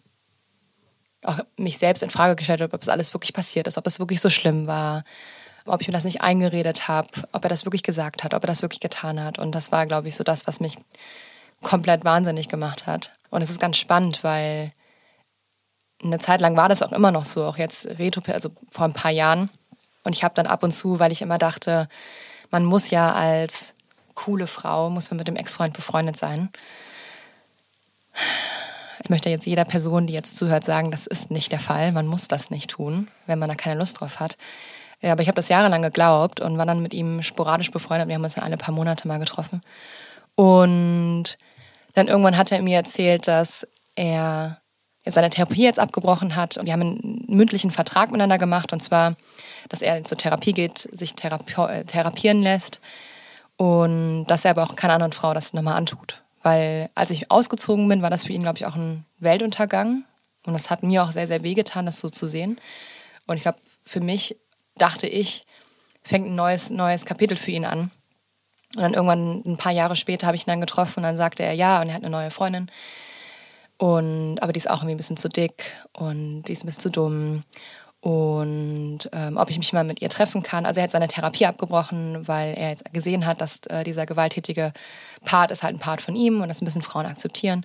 auch 1.24 1.40
mich 1.58 1.78
selbst 1.78 2.04
in 2.04 2.10
Frage 2.10 2.36
gestellt 2.36 2.62
habe, 2.62 2.74
ob 2.74 2.82
es 2.82 2.90
alles 2.90 3.14
wirklich 3.14 3.34
passiert 3.34 3.68
ist, 3.68 3.78
ob 3.78 3.86
es 3.86 4.00
wirklich 4.00 4.22
so 4.22 4.30
schlimm 4.30 4.66
war, 4.68 5.04
ob 5.66 5.82
ich 5.82 5.88
mir 5.88 5.94
das 5.94 6.04
nicht 6.04 6.22
eingeredet 6.22 6.88
habe, 6.88 7.08
ob 7.32 7.44
er 7.44 7.50
das 7.50 7.66
wirklich 7.66 7.84
gesagt 7.84 8.24
hat, 8.24 8.34
ob 8.34 8.44
er 8.44 8.48
das 8.48 8.62
wirklich 8.62 8.80
getan 8.80 9.24
hat. 9.24 9.38
Und 9.38 9.54
das 9.54 9.72
war, 9.72 9.86
glaube 9.86 10.08
ich, 10.08 10.16
so 10.16 10.24
das, 10.24 10.48
was 10.48 10.60
mich 10.60 10.78
komplett 11.62 12.06
wahnsinnig 12.06 12.50
gemacht 12.50 12.88
hat. 12.88 13.12
Und 13.30 13.42
es 13.42 13.50
ist 13.50 13.62
ganz 13.62 13.78
spannend, 13.78 14.24
weil 14.24 14.72
eine 16.04 16.18
Zeit 16.18 16.42
lang 16.42 16.56
war 16.56 16.70
das 16.70 16.82
auch 16.82 16.92
immer 16.92 17.12
noch 17.12 17.26
so, 17.26 17.46
auch 17.46 17.58
jetzt 17.58 17.86
Retro, 18.00 18.22
also 18.32 18.50
vor 18.72 18.86
ein 18.86 18.94
paar 18.94 19.12
Jahren. 19.12 19.50
Und 20.04 20.14
ich 20.14 20.24
habe 20.24 20.34
dann 20.34 20.48
ab 20.48 20.64
und 20.64 20.72
zu, 20.72 21.00
weil 21.00 21.12
ich 21.12 21.22
immer 21.22 21.38
dachte, 21.38 21.88
man 22.50 22.66
muss 22.66 22.90
ja 22.90 23.14
als 23.14 23.76
coole 24.16 24.48
Frau, 24.48 24.90
muss 24.90 25.12
man 25.12 25.18
mit 25.18 25.28
dem 25.28 25.36
Ex-Freund 25.36 25.76
befreundet 25.76 26.18
sein. 26.18 26.50
Möchte 29.12 29.30
jetzt 29.30 29.46
jeder 29.46 29.66
Person, 29.66 30.08
die 30.08 30.14
jetzt 30.14 30.38
zuhört, 30.38 30.64
sagen, 30.64 30.90
das 30.90 31.06
ist 31.06 31.32
nicht 31.32 31.52
der 31.52 31.60
Fall. 31.60 31.92
Man 31.92 32.08
muss 32.08 32.30
das 32.30 32.50
nicht 32.50 32.70
tun, 32.70 33.10
wenn 33.26 33.40
man 33.40 33.50
da 33.50 33.56
keine 33.56 33.78
Lust 33.78 34.00
drauf 34.00 34.22
hat. 34.22 34.38
Ja, 35.02 35.12
aber 35.12 35.22
ich 35.22 35.28
habe 35.28 35.36
das 35.36 35.50
jahrelang 35.50 35.82
geglaubt 35.82 36.40
und 36.40 36.58
war 36.58 36.66
dann 36.66 36.82
mit 36.82 36.94
ihm 36.94 37.22
sporadisch 37.22 37.72
befreundet. 37.72 38.08
Wir 38.08 38.16
haben 38.16 38.24
uns 38.24 38.36
dann 38.36 38.46
alle 38.46 38.56
paar 38.56 38.74
Monate 38.74 39.10
mal 39.10 39.18
getroffen. 39.18 39.64
Und 40.36 41.36
dann 41.94 42.08
irgendwann 42.08 42.38
hat 42.38 42.54
er 42.54 42.62
mir 42.62 42.78
erzählt, 42.78 43.28
dass 43.28 43.68
er 43.96 44.62
seine 45.06 45.30
Therapie 45.30 45.64
jetzt 45.64 45.80
abgebrochen 45.80 46.38
hat. 46.38 46.56
Und 46.56 46.66
wir 46.66 46.72
haben 46.72 46.82
einen 46.82 47.26
mündlichen 47.28 47.72
Vertrag 47.72 48.12
miteinander 48.12 48.38
gemacht. 48.38 48.72
Und 48.72 48.82
zwar, 48.82 49.16
dass 49.68 49.82
er 49.82 50.06
zur 50.06 50.20
Therapie 50.20 50.54
geht, 50.54 50.88
sich 50.94 51.16
äh, 51.22 51.84
therapieren 51.84 52.42
lässt. 52.42 52.80
Und 53.58 54.24
dass 54.28 54.46
er 54.46 54.52
aber 54.52 54.64
auch 54.64 54.78
keiner 54.78 54.94
anderen 54.94 55.12
Frau 55.12 55.34
das 55.34 55.52
nochmal 55.52 55.76
antut. 55.76 56.22
Weil 56.44 56.90
als 56.96 57.12
ich 57.12 57.30
ausgezogen 57.30 57.88
bin, 57.88 58.02
war 58.02 58.10
das 58.10 58.24
für 58.24 58.34
ihn, 58.34 58.42
glaube 58.42 58.58
ich, 58.58 58.66
auch 58.66 58.76
ein 58.76 59.06
Weltuntergang. 59.20 60.04
Und 60.46 60.54
das 60.54 60.72
hat 60.72 60.84
mir 60.84 61.04
auch 61.04 61.12
sehr, 61.12 61.28
sehr 61.28 61.44
wehgetan, 61.44 61.86
das 61.86 62.00
so 62.00 62.10
zu 62.10 62.28
sehen. 62.28 62.60
Und 63.28 63.38
ich 63.38 63.44
glaube, 63.44 63.60
für 63.84 64.02
mich 64.02 64.38
dachte 64.76 65.08
ich, 65.08 65.46
fängt 66.02 66.28
ein 66.28 66.36
neues, 66.36 66.70
neues 66.70 67.06
Kapitel 67.06 67.38
für 67.38 67.52
ihn 67.52 67.66
an. 67.66 67.92
Und 68.76 68.82
dann 68.82 68.94
irgendwann 68.94 69.44
ein 69.46 69.58
paar 69.58 69.72
Jahre 69.72 69.96
später 69.96 70.28
habe 70.28 70.36
ich 70.36 70.44
ihn 70.48 70.52
dann 70.52 70.62
getroffen 70.62 71.00
und 71.00 71.04
dann 71.04 71.18
sagte 71.18 71.44
er 71.44 71.54
ja 71.54 71.82
und 71.82 71.90
er 71.90 71.96
hat 71.96 72.04
eine 72.04 72.10
neue 72.10 72.32
Freundin. 72.32 72.72
Und, 73.78 74.38
aber 74.42 74.54
die 74.54 74.60
ist 74.60 74.70
auch 74.70 74.78
irgendwie 74.78 74.94
ein 74.94 74.98
bisschen 74.98 75.18
zu 75.18 75.28
dick 75.28 75.72
und 75.94 76.44
die 76.44 76.54
ist 76.54 76.64
ein 76.64 76.68
bisschen 76.68 76.82
zu 76.82 76.90
dumm. 76.90 77.44
Und 78.02 79.00
ähm, 79.14 79.38
ob 79.38 79.52
ich 79.52 79.60
mich 79.60 79.74
mal 79.74 79.84
mit 79.84 80.02
ihr 80.02 80.10
treffen 80.10 80.42
kann. 80.42 80.66
Also 80.66 80.80
er 80.80 80.86
hat 80.86 80.92
seine 80.92 81.08
Therapie 81.08 81.46
abgebrochen, 81.46 82.28
weil 82.28 82.56
er 82.56 82.70
jetzt 82.70 82.92
gesehen 82.94 83.28
hat, 83.28 83.42
dass 83.42 83.60
äh, 83.68 83.84
dieser 83.84 84.08
gewalttätige 84.08 84.74
Part 85.24 85.52
ist 85.52 85.62
halt 85.62 85.76
ein 85.76 85.80
Part 85.80 86.02
von 86.02 86.16
ihm 86.16 86.42
und 86.42 86.50
das 86.50 86.62
müssen 86.62 86.82
Frauen 86.82 87.06
akzeptieren. 87.06 87.64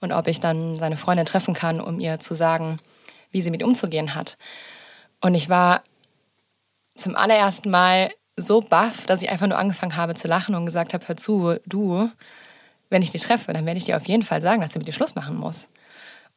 Und 0.00 0.12
ob 0.12 0.28
ich 0.28 0.40
dann 0.40 0.76
seine 0.76 0.98
Freundin 0.98 1.24
treffen 1.24 1.54
kann, 1.54 1.80
um 1.80 2.00
ihr 2.00 2.20
zu 2.20 2.34
sagen, 2.34 2.78
wie 3.30 3.40
sie 3.40 3.50
mit 3.50 3.62
umzugehen 3.62 4.14
hat. 4.14 4.36
Und 5.22 5.34
ich 5.34 5.48
war 5.48 5.82
zum 6.94 7.16
allerersten 7.16 7.70
Mal 7.70 8.10
so 8.36 8.60
baff, 8.60 9.06
dass 9.06 9.22
ich 9.22 9.30
einfach 9.30 9.46
nur 9.46 9.58
angefangen 9.58 9.96
habe 9.96 10.14
zu 10.14 10.28
lachen 10.28 10.54
und 10.54 10.66
gesagt 10.66 10.92
habe, 10.92 11.08
hör 11.08 11.16
zu, 11.16 11.56
du, 11.64 12.10
wenn 12.90 13.02
ich 13.02 13.10
dich 13.10 13.22
treffe, 13.22 13.54
dann 13.54 13.64
werde 13.64 13.78
ich 13.78 13.84
dir 13.84 13.96
auf 13.96 14.06
jeden 14.06 14.22
Fall 14.22 14.42
sagen, 14.42 14.60
dass 14.60 14.74
sie 14.74 14.78
mit 14.78 14.86
dir 14.86 14.92
Schluss 14.92 15.14
machen 15.14 15.36
muss. 15.36 15.68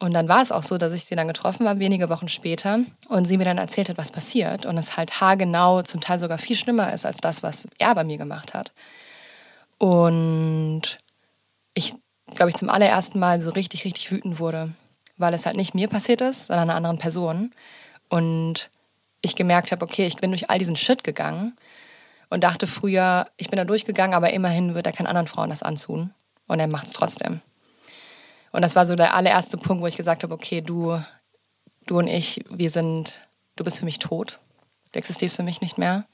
Und 0.01 0.15
dann 0.15 0.27
war 0.27 0.41
es 0.41 0.51
auch 0.51 0.63
so, 0.63 0.79
dass 0.79 0.93
ich 0.93 1.03
sie 1.05 1.15
dann 1.15 1.27
getroffen 1.27 1.69
habe, 1.69 1.79
wenige 1.79 2.09
Wochen 2.09 2.27
später, 2.27 2.79
und 3.07 3.25
sie 3.25 3.37
mir 3.37 3.45
dann 3.45 3.59
erzählt 3.59 3.87
hat, 3.87 3.99
was 3.99 4.11
passiert. 4.11 4.65
Und 4.65 4.75
es 4.79 4.97
halt 4.97 5.21
haargenau 5.21 5.83
zum 5.83 6.01
Teil 6.01 6.17
sogar 6.17 6.39
viel 6.39 6.55
schlimmer 6.55 6.91
ist 6.91 7.05
als 7.05 7.19
das, 7.19 7.43
was 7.43 7.67
er 7.77 7.93
bei 7.93 8.03
mir 8.03 8.17
gemacht 8.17 8.55
hat. 8.55 8.73
Und 9.77 10.97
ich, 11.75 11.93
glaube 12.33 12.49
ich, 12.49 12.55
zum 12.55 12.71
allerersten 12.71 13.19
Mal 13.19 13.39
so 13.39 13.51
richtig, 13.51 13.85
richtig 13.85 14.11
wütend 14.11 14.39
wurde, 14.39 14.71
weil 15.17 15.35
es 15.35 15.45
halt 15.45 15.55
nicht 15.55 15.75
mir 15.75 15.87
passiert 15.87 16.21
ist, 16.21 16.47
sondern 16.47 16.71
einer 16.71 16.77
anderen 16.77 16.97
Person. 16.97 17.53
Und 18.09 18.71
ich 19.21 19.35
gemerkt 19.35 19.71
habe, 19.71 19.85
okay, 19.85 20.07
ich 20.07 20.17
bin 20.17 20.31
durch 20.31 20.49
all 20.49 20.57
diesen 20.57 20.77
Shit 20.77 21.03
gegangen 21.03 21.55
und 22.31 22.43
dachte 22.43 22.65
früher, 22.65 23.27
ich 23.37 23.49
bin 23.49 23.57
da 23.57 23.65
durchgegangen, 23.65 24.15
aber 24.15 24.33
immerhin 24.33 24.73
wird 24.73 24.87
er 24.87 24.93
keinen 24.93 25.07
anderen 25.07 25.27
Frauen 25.27 25.51
das 25.51 25.61
antun. 25.61 26.09
Und 26.47 26.59
er 26.59 26.67
macht 26.67 26.87
es 26.87 26.93
trotzdem. 26.93 27.39
Und 28.51 28.61
das 28.61 28.75
war 28.75 28.85
so 28.85 28.95
der 28.95 29.13
allererste 29.13 29.57
Punkt, 29.57 29.81
wo 29.81 29.87
ich 29.87 29.97
gesagt 29.97 30.23
habe, 30.23 30.33
okay, 30.33 30.61
du, 30.61 30.99
du 31.87 31.99
und 31.99 32.07
ich, 32.07 32.43
wir 32.49 32.69
sind, 32.69 33.15
du 33.55 33.63
bist 33.63 33.79
für 33.79 33.85
mich 33.85 33.99
tot. 33.99 34.39
Du 34.91 34.99
existierst 34.99 35.37
für 35.37 35.43
mich 35.43 35.61
nicht 35.61 35.77
mehr. 35.77 36.05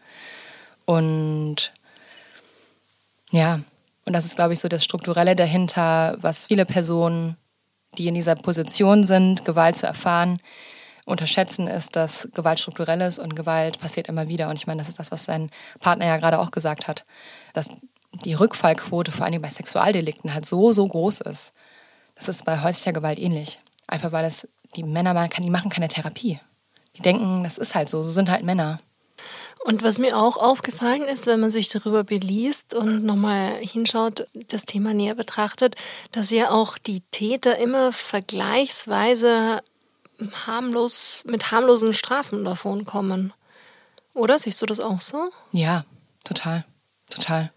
Und 0.85 1.73
ja, 3.31 3.59
und 4.05 4.13
das 4.13 4.25
ist, 4.25 4.35
glaube 4.35 4.53
ich, 4.53 4.59
so 4.59 4.69
das 4.69 4.83
Strukturelle 4.83 5.35
dahinter, 5.35 6.15
was 6.21 6.47
viele 6.47 6.65
Personen, 6.65 7.35
die 7.97 8.07
in 8.07 8.13
dieser 8.13 8.35
Position 8.35 9.03
sind, 9.03 9.43
Gewalt 9.43 9.75
zu 9.75 9.87
erfahren, 9.87 10.39
unterschätzen, 11.05 11.67
ist, 11.67 11.95
dass 11.95 12.29
Gewalt 12.33 12.59
strukturell 12.59 13.01
ist 13.01 13.17
und 13.19 13.35
Gewalt 13.35 13.79
passiert 13.79 14.07
immer 14.07 14.27
wieder. 14.27 14.49
Und 14.49 14.55
ich 14.55 14.67
meine, 14.67 14.79
das 14.79 14.89
ist 14.89 14.99
das, 14.99 15.11
was 15.11 15.25
sein 15.25 15.49
Partner 15.79 16.05
ja 16.05 16.17
gerade 16.17 16.39
auch 16.39 16.51
gesagt 16.51 16.87
hat, 16.87 17.05
dass 17.53 17.69
die 18.25 18.33
Rückfallquote 18.33 19.11
vor 19.11 19.25
allem 19.25 19.41
bei 19.41 19.49
Sexualdelikten 19.49 20.33
halt 20.33 20.45
so, 20.45 20.71
so 20.71 20.85
groß 20.85 21.21
ist. 21.21 21.53
Das 22.17 22.27
ist 22.27 22.45
bei 22.45 22.61
häuslicher 22.61 22.93
Gewalt 22.93 23.19
ähnlich. 23.19 23.59
Einfach 23.87 24.11
weil 24.11 24.25
es 24.25 24.47
die 24.75 24.83
Männer 24.83 25.13
machen, 25.13 25.43
die 25.43 25.49
machen 25.49 25.69
keine 25.69 25.87
Therapie. 25.87 26.39
Die 26.97 27.01
denken, 27.01 27.43
das 27.43 27.57
ist 27.57 27.75
halt 27.75 27.89
so, 27.89 28.01
sie 28.03 28.13
sind 28.13 28.29
halt 28.29 28.43
Männer. 28.43 28.79
Und 29.63 29.83
was 29.83 29.99
mir 29.99 30.17
auch 30.17 30.37
aufgefallen 30.37 31.03
ist, 31.03 31.27
wenn 31.27 31.39
man 31.39 31.49
sich 31.49 31.69
darüber 31.69 32.03
beliest 32.03 32.73
und 32.73 33.03
nochmal 33.03 33.55
hinschaut, 33.57 34.27
das 34.33 34.63
Thema 34.63 34.93
näher 34.93 35.15
betrachtet, 35.15 35.75
dass 36.11 36.31
ja 36.31 36.51
auch 36.51 36.77
die 36.77 37.01
Täter 37.11 37.57
immer 37.57 37.91
vergleichsweise 37.91 39.61
harmlos, 40.47 41.23
mit 41.25 41.51
harmlosen 41.51 41.93
Strafen 41.93 42.45
davon 42.45 42.85
kommen. 42.85 43.33
Oder 44.13 44.39
siehst 44.39 44.61
du 44.61 44.65
das 44.65 44.79
auch 44.79 45.01
so? 45.01 45.29
Ja, 45.51 45.85
total. 46.23 46.65
Total. 47.09 47.51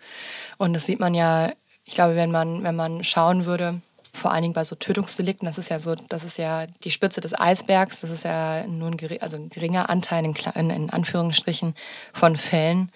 Und 0.59 0.75
das 0.75 0.87
sieht 0.87 1.01
man 1.01 1.15
ja, 1.15 1.53
ich 1.85 1.95
glaube, 1.95 2.17
wenn 2.17 2.31
man, 2.31 2.63
wenn 2.63 2.77
man 2.77 3.03
schauen 3.03 3.47
würde, 3.47 3.81
vor 4.21 4.33
allen 4.33 4.43
Dingen 4.43 4.55
bei 4.55 4.65
so 4.65 4.77
Tötungsdelikten, 4.77 5.47
das 5.47 5.57
ist 5.57 5.71
ja 5.71 5.79
so, 5.79 5.95
das 5.95 6.25
ist 6.25 6.37
ja 6.37 6.67
die 6.85 6.91
Spitze 6.91 7.21
des 7.21 7.39
Eisbergs, 7.39 8.03
das 8.03 8.11
ist 8.11 8.25
ja 8.25 8.67
nur 8.67 8.91
ein, 8.91 9.23
also 9.23 9.37
ein 9.37 9.49
geringer 9.49 9.89
Anteil 9.89 10.25
in, 10.25 10.71
in, 10.71 10.91
Anführungsstrichen 10.91 11.75
von 12.13 12.37
Fällen, 12.37 12.93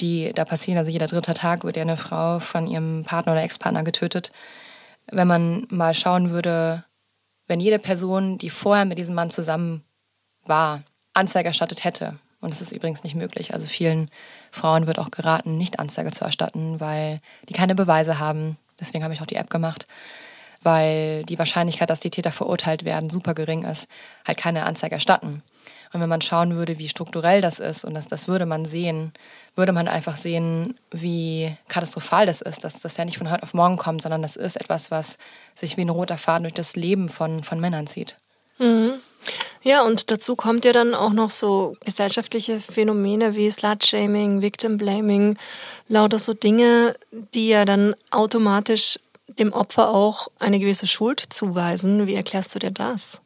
die 0.00 0.32
da 0.34 0.44
passieren. 0.44 0.78
Also 0.78 0.90
jeder 0.90 1.06
dritte 1.06 1.32
Tag 1.34 1.64
wird 1.64 1.76
ja 1.76 1.82
eine 1.82 1.96
Frau 1.96 2.40
von 2.40 2.66
ihrem 2.66 3.04
Partner 3.04 3.32
oder 3.32 3.42
Ex-Partner 3.42 3.82
getötet. 3.82 4.30
Wenn 5.10 5.26
man 5.26 5.66
mal 5.70 5.94
schauen 5.94 6.30
würde, 6.30 6.84
wenn 7.46 7.58
jede 7.58 7.78
Person, 7.78 8.36
die 8.36 8.50
vorher 8.50 8.84
mit 8.84 8.98
diesem 8.98 9.14
Mann 9.14 9.30
zusammen 9.30 9.82
war, 10.44 10.82
Anzeige 11.14 11.48
erstattet 11.48 11.84
hätte, 11.84 12.18
und 12.42 12.52
das 12.52 12.60
ist 12.60 12.72
übrigens 12.72 13.02
nicht 13.02 13.16
möglich, 13.16 13.54
also 13.54 13.66
vielen 13.66 14.10
Frauen 14.50 14.86
wird 14.86 14.98
auch 14.98 15.10
geraten, 15.10 15.56
nicht 15.56 15.78
Anzeige 15.78 16.10
zu 16.10 16.24
erstatten, 16.24 16.80
weil 16.80 17.20
die 17.48 17.54
keine 17.54 17.74
Beweise 17.74 18.18
haben. 18.18 18.56
Deswegen 18.78 19.04
habe 19.04 19.12
ich 19.12 19.20
auch 19.20 19.26
die 19.26 19.36
App 19.36 19.50
gemacht 19.50 19.86
weil 20.62 21.24
die 21.24 21.38
Wahrscheinlichkeit, 21.38 21.90
dass 21.90 22.00
die 22.00 22.10
Täter 22.10 22.32
verurteilt 22.32 22.84
werden, 22.84 23.10
super 23.10 23.34
gering 23.34 23.64
ist, 23.64 23.88
halt 24.26 24.38
keine 24.38 24.64
Anzeige 24.64 24.94
erstatten. 24.94 25.42
Und 25.92 26.00
wenn 26.00 26.08
man 26.08 26.20
schauen 26.20 26.54
würde, 26.54 26.78
wie 26.78 26.88
strukturell 26.88 27.40
das 27.40 27.58
ist, 27.58 27.84
und 27.84 27.94
das, 27.94 28.06
das 28.06 28.28
würde 28.28 28.46
man 28.46 28.64
sehen, 28.64 29.12
würde 29.56 29.72
man 29.72 29.88
einfach 29.88 30.16
sehen, 30.16 30.78
wie 30.92 31.52
katastrophal 31.68 32.26
das 32.26 32.40
ist, 32.40 32.62
dass 32.62 32.80
das 32.80 32.96
ja 32.96 33.04
nicht 33.04 33.18
von 33.18 33.30
heute 33.30 33.42
auf 33.42 33.54
morgen 33.54 33.76
kommt, 33.76 34.02
sondern 34.02 34.22
das 34.22 34.36
ist 34.36 34.56
etwas, 34.56 34.92
was 34.92 35.18
sich 35.56 35.76
wie 35.76 35.82
ein 35.82 35.88
roter 35.88 36.16
Faden 36.16 36.44
durch 36.44 36.54
das 36.54 36.76
Leben 36.76 37.08
von, 37.08 37.42
von 37.42 37.58
Männern 37.58 37.88
zieht. 37.88 38.16
Mhm. 38.58 38.92
Ja, 39.62 39.82
und 39.82 40.10
dazu 40.10 40.36
kommt 40.36 40.64
ja 40.64 40.72
dann 40.72 40.94
auch 40.94 41.12
noch 41.12 41.30
so 41.30 41.76
gesellschaftliche 41.84 42.60
Phänomene 42.60 43.34
wie 43.34 43.50
Slut-Shaming, 43.50 44.42
Victim-Blaming, 44.42 45.36
lauter 45.88 46.18
so 46.18 46.34
Dinge, 46.34 46.94
die 47.34 47.48
ja 47.48 47.64
dann 47.64 47.94
automatisch 48.10 48.98
dem 49.38 49.52
Opfer 49.52 49.90
auch 49.90 50.28
eine 50.38 50.58
gewisse 50.58 50.86
Schuld 50.86 51.20
zuweisen. 51.20 52.06
Wie 52.06 52.14
erklärst 52.14 52.54
du 52.54 52.58
dir 52.58 52.70
das? 52.70 53.20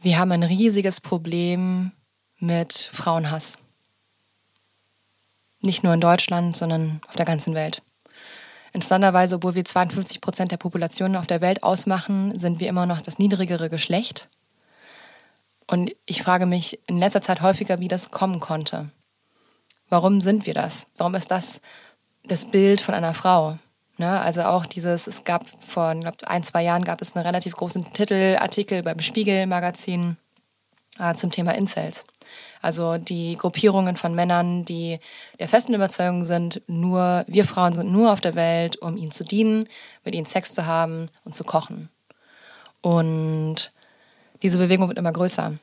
Wir 0.00 0.18
haben 0.18 0.32
ein 0.32 0.42
riesiges 0.42 1.00
Problem 1.00 1.92
mit 2.38 2.90
Frauenhass. 2.92 3.58
Nicht 5.60 5.82
nur 5.82 5.94
in 5.94 6.00
Deutschland, 6.00 6.56
sondern 6.56 7.00
auf 7.08 7.16
der 7.16 7.26
ganzen 7.26 7.54
Welt. 7.54 7.82
Interessanterweise, 8.72 9.36
obwohl 9.36 9.54
wir 9.54 9.64
52 9.64 10.20
Prozent 10.20 10.52
der 10.52 10.58
Population 10.58 11.16
auf 11.16 11.26
der 11.26 11.40
Welt 11.40 11.62
ausmachen, 11.62 12.38
sind 12.38 12.60
wir 12.60 12.68
immer 12.68 12.86
noch 12.86 13.00
das 13.00 13.18
niedrigere 13.18 13.70
Geschlecht. 13.70 14.28
Und 15.66 15.92
ich 16.04 16.22
frage 16.22 16.46
mich 16.46 16.78
in 16.86 16.98
letzter 16.98 17.22
Zeit 17.22 17.40
häufiger, 17.40 17.80
wie 17.80 17.88
das 17.88 18.10
kommen 18.10 18.38
konnte. 18.38 18.90
Warum 19.88 20.20
sind 20.20 20.46
wir 20.46 20.54
das? 20.54 20.86
Warum 20.96 21.14
ist 21.14 21.30
das 21.30 21.60
das 22.28 22.46
Bild 22.46 22.80
von 22.80 22.94
einer 22.94 23.14
Frau. 23.14 23.58
Ne? 23.98 24.20
Also 24.20 24.42
auch 24.42 24.66
dieses, 24.66 25.06
es 25.06 25.24
gab 25.24 25.44
vor 25.60 25.94
glaub, 25.94 26.16
ein, 26.26 26.42
zwei 26.42 26.62
Jahren 26.62 26.84
gab 26.84 27.00
es 27.00 27.16
einen 27.16 27.26
relativ 27.26 27.54
großen 27.54 27.92
Titelartikel 27.92 28.82
beim 28.82 29.00
Spiegel-Magazin 29.00 30.16
äh, 30.98 31.14
zum 31.14 31.30
Thema 31.30 31.54
Incels. 31.54 32.04
Also 32.60 32.96
die 32.98 33.36
Gruppierungen 33.36 33.96
von 33.96 34.14
Männern, 34.14 34.64
die 34.64 34.98
der 35.38 35.48
festen 35.48 35.74
Überzeugung 35.74 36.24
sind, 36.24 36.62
nur 36.66 37.24
wir 37.28 37.44
Frauen 37.44 37.74
sind 37.74 37.92
nur 37.92 38.12
auf 38.12 38.20
der 38.20 38.34
Welt, 38.34 38.76
um 38.82 38.96
ihnen 38.96 39.12
zu 39.12 39.24
dienen, 39.24 39.68
mit 40.04 40.14
ihnen 40.14 40.26
Sex 40.26 40.54
zu 40.54 40.66
haben 40.66 41.08
und 41.24 41.34
zu 41.34 41.44
kochen. 41.44 41.88
Und 42.82 43.70
diese 44.42 44.58
Bewegung 44.58 44.88
wird 44.88 44.98
immer 44.98 45.12
größer. 45.12 45.54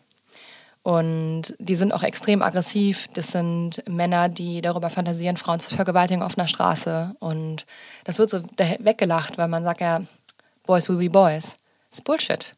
Und 0.84 1.56
die 1.60 1.76
sind 1.76 1.94
auch 1.94 2.04
extrem 2.04 2.42
aggressiv. 2.42 3.08
Das 3.14 3.30
sind 3.30 3.82
Männer, 3.88 4.28
die 4.28 4.62
darüber 4.62 4.90
fantasieren, 4.90 5.38
Frauen 5.38 5.62
zu 5.62 5.74
vergewaltigen 5.74 6.22
auf 6.22 6.38
einer 6.38 6.48
Straße. 6.48 7.16
Und 7.20 7.66
das 8.04 8.20
wird 8.20 8.30
so 8.30 8.44
weggelacht, 8.80 9.38
weil 9.38 9.48
man 9.48 9.64
sagt 9.64 9.80
ja, 9.80 10.02
Boys 10.66 10.90
will 10.90 10.98
be 10.98 11.10
Boys. 11.10 11.56
Das 11.90 12.00
ist 12.00 12.04
Bullshit. 12.04 12.54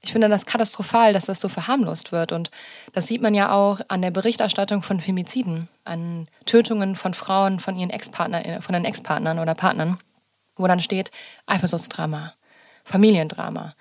Ich 0.00 0.12
finde 0.12 0.28
das 0.28 0.46
katastrophal, 0.46 1.12
dass 1.12 1.26
das 1.26 1.40
so 1.40 1.48
verharmlost 1.48 2.10
wird. 2.10 2.32
Und 2.32 2.50
das 2.94 3.06
sieht 3.06 3.20
man 3.20 3.34
ja 3.34 3.52
auch 3.52 3.80
an 3.88 4.02
der 4.02 4.10
Berichterstattung 4.10 4.82
von 4.82 4.98
Femiziden, 4.98 5.68
an 5.84 6.28
Tötungen 6.46 6.96
von 6.96 7.14
Frauen 7.14 7.60
von 7.60 7.76
ihren 7.76 7.90
den 7.90 8.84
Ex-Partnern 8.84 9.38
oder 9.38 9.54
Partnern, 9.54 9.98
wo 10.56 10.66
dann 10.66 10.80
steht 10.80 11.10
Eifersuchtsdrama, 11.46 12.32
Familiendrama 12.82 13.74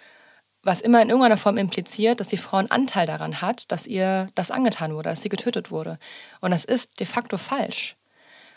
was 0.63 0.81
immer 0.81 1.01
in 1.01 1.09
irgendeiner 1.09 1.37
Form 1.37 1.57
impliziert, 1.57 2.19
dass 2.19 2.27
die 2.27 2.37
Frau 2.37 2.57
einen 2.57 2.71
Anteil 2.71 3.07
daran 3.07 3.41
hat, 3.41 3.71
dass 3.71 3.87
ihr 3.87 4.29
das 4.35 4.51
angetan 4.51 4.93
wurde, 4.93 5.09
dass 5.09 5.21
sie 5.21 5.29
getötet 5.29 5.71
wurde. 5.71 5.97
Und 6.39 6.51
das 6.51 6.65
ist 6.65 6.99
de 6.99 7.07
facto 7.07 7.37
falsch. 7.37 7.95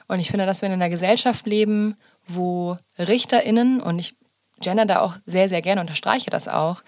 Und 0.06 0.20
ich 0.20 0.30
finde, 0.30 0.44
dass 0.44 0.60
wir 0.60 0.66
in 0.66 0.74
einer 0.74 0.90
Gesellschaft 0.90 1.46
leben, 1.46 1.96
wo 2.26 2.76
RichterInnen, 2.98 3.80
und 3.80 3.98
ich 3.98 4.16
gender 4.60 4.84
da 4.84 5.00
auch 5.00 5.16
sehr, 5.24 5.48
sehr 5.48 5.62
gerne 5.62 5.80
unterstreiche 5.80 6.30
das 6.30 6.46
auch, 6.46 6.82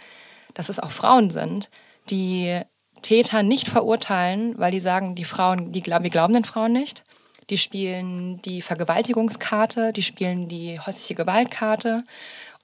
dass 0.54 0.68
es 0.68 0.78
auch 0.78 0.90
Frauen 0.90 1.30
sind, 1.30 1.70
die 2.10 2.60
Täter 3.02 3.42
nicht 3.42 3.68
verurteilen, 3.68 4.58
weil 4.58 4.70
die 4.70 4.80
sagen, 4.80 5.14
die 5.14 5.24
Frauen, 5.24 5.72
die, 5.72 5.84
wir 5.84 6.10
glauben 6.10 6.34
den 6.34 6.44
Frauen 6.44 6.72
nicht. 6.72 7.04
Die 7.50 7.58
spielen 7.58 8.42
die 8.42 8.60
Vergewaltigungskarte, 8.60 9.92
die 9.92 10.02
spielen 10.02 10.48
die 10.48 10.80
häusliche 10.80 11.14
Gewaltkarte 11.14 12.02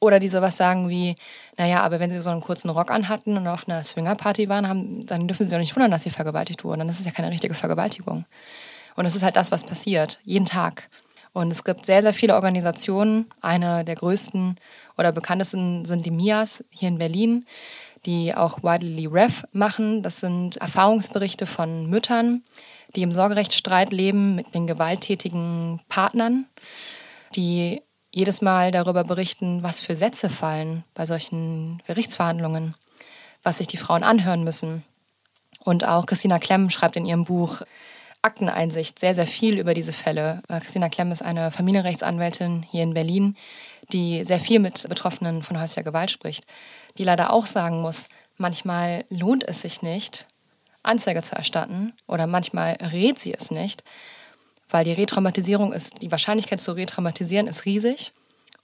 oder 0.00 0.18
die 0.18 0.28
sowas 0.28 0.56
sagen 0.56 0.88
wie, 0.88 1.14
naja, 1.62 1.83
aber 1.83 2.01
wenn 2.01 2.11
sie 2.11 2.20
so 2.20 2.31
einen 2.31 2.40
kurzen 2.40 2.70
Rock 2.70 2.90
anhatten 2.90 3.37
und 3.37 3.46
auf 3.46 3.68
einer 3.68 3.85
Swingerparty 3.85 4.48
waren, 4.48 4.66
haben, 4.66 5.07
dann 5.07 5.29
dürfen 5.29 5.44
sie 5.44 5.53
doch 5.53 5.61
nicht 5.61 5.77
wundern, 5.77 5.92
dass 5.92 6.03
sie 6.03 6.11
vergewaltigt 6.11 6.64
wurden. 6.64 6.81
Dann 6.81 6.88
ist 6.88 6.98
es 6.98 7.07
ja 7.07 7.12
keine 7.12 7.31
richtige 7.31 7.55
Vergewaltigung. 7.55 8.25
Und 8.96 9.05
das 9.05 9.14
ist 9.14 9.22
halt 9.22 9.37
das, 9.37 9.53
was 9.53 9.62
passiert, 9.62 10.18
jeden 10.25 10.44
Tag. 10.44 10.88
Und 11.33 11.53
es 11.53 11.62
gibt 11.62 11.87
sehr, 11.87 12.03
sehr 12.03 12.14
viele 12.14 12.35
Organisationen. 12.35 13.31
Eine 13.40 13.85
der 13.85 13.94
größten 13.94 14.57
oder 14.98 15.12
bekanntesten 15.12 15.85
sind 15.85 16.05
die 16.05 16.11
MIAs 16.11 16.64
hier 16.68 16.88
in 16.88 16.98
Berlin, 16.98 17.46
die 18.07 18.35
auch 18.35 18.64
Widely 18.64 19.07
Ref 19.07 19.44
machen. 19.53 20.03
Das 20.03 20.18
sind 20.18 20.57
Erfahrungsberichte 20.57 21.46
von 21.46 21.88
Müttern, 21.88 22.42
die 22.96 23.03
im 23.03 23.12
Sorgerechtsstreit 23.12 23.92
leben 23.92 24.35
mit 24.35 24.53
den 24.53 24.66
gewalttätigen 24.66 25.79
Partnern, 25.88 26.46
die 27.37 27.83
jedes 28.12 28.42
Mal 28.42 28.70
darüber 28.70 29.05
berichten, 29.05 29.62
was 29.62 29.81
für 29.81 29.96
Sätze 29.96 30.29
fallen 30.29 30.85
bei 30.94 31.07
solchen 31.07 31.83
Gerichtsverhandlungen, 31.87 32.75
was 33.42 33.59
sich 33.59 33.66
die 33.66 33.79
Frauen 33.79 34.03
anhören 34.03 34.44
müssen. 34.44 34.85
Und 35.64 35.87
auch 35.87 36.07
Christina 36.07 36.38
Klemm 36.38 36.70
schreibt 36.70 36.96
in 36.96 37.07
ihrem 37.07 37.25
Buch 37.25 37.62
Akteneinsicht 38.20 38.98
sehr, 38.98 39.14
sehr 39.14 39.27
viel 39.27 39.59
über 39.59 39.75
diese 39.75 39.92
Fälle. 39.92 40.42
Äh, 40.48 40.61
Christina 40.61 40.88
Klemm 40.88 41.11
ist 41.11 41.22
eine 41.22 41.51
Familienrechtsanwältin 41.51 42.64
hier 42.70 42.85
in 42.85 42.94
Berlin, 42.94 43.37
die 43.92 44.25
sehr 44.25 44.40
viel 44.40 44.61
mit 44.61 44.88
Betroffenen 44.88 45.42
von 45.42 45.61
häuslicher 45.61 45.83
Gewalt 45.83 46.11
spricht, 46.11 46.44
die 46.98 47.05
leider 47.05 47.33
auch 47.33 47.46
sagen 47.46 47.81
muss, 47.81 48.09
manchmal 48.37 49.05
lohnt 49.09 49.46
es 49.48 49.62
sich 49.62 49.83
nicht, 49.83 50.27
Anzeige 50.85 51.22
zu 51.22 51.35
erstatten 51.35 51.94
oder 52.07 52.27
manchmal 52.27 52.72
rät 52.81 53.18
sie 53.18 53.35
es 53.35 53.51
nicht, 53.51 53.83
weil 54.72 54.85
die 54.85 54.92
Retraumatisierung 54.92 55.72
ist, 55.72 56.02
die 56.02 56.11
Wahrscheinlichkeit 56.11 56.61
zu 56.61 56.72
retraumatisieren 56.72 57.46
ist 57.46 57.64
riesig 57.64 58.12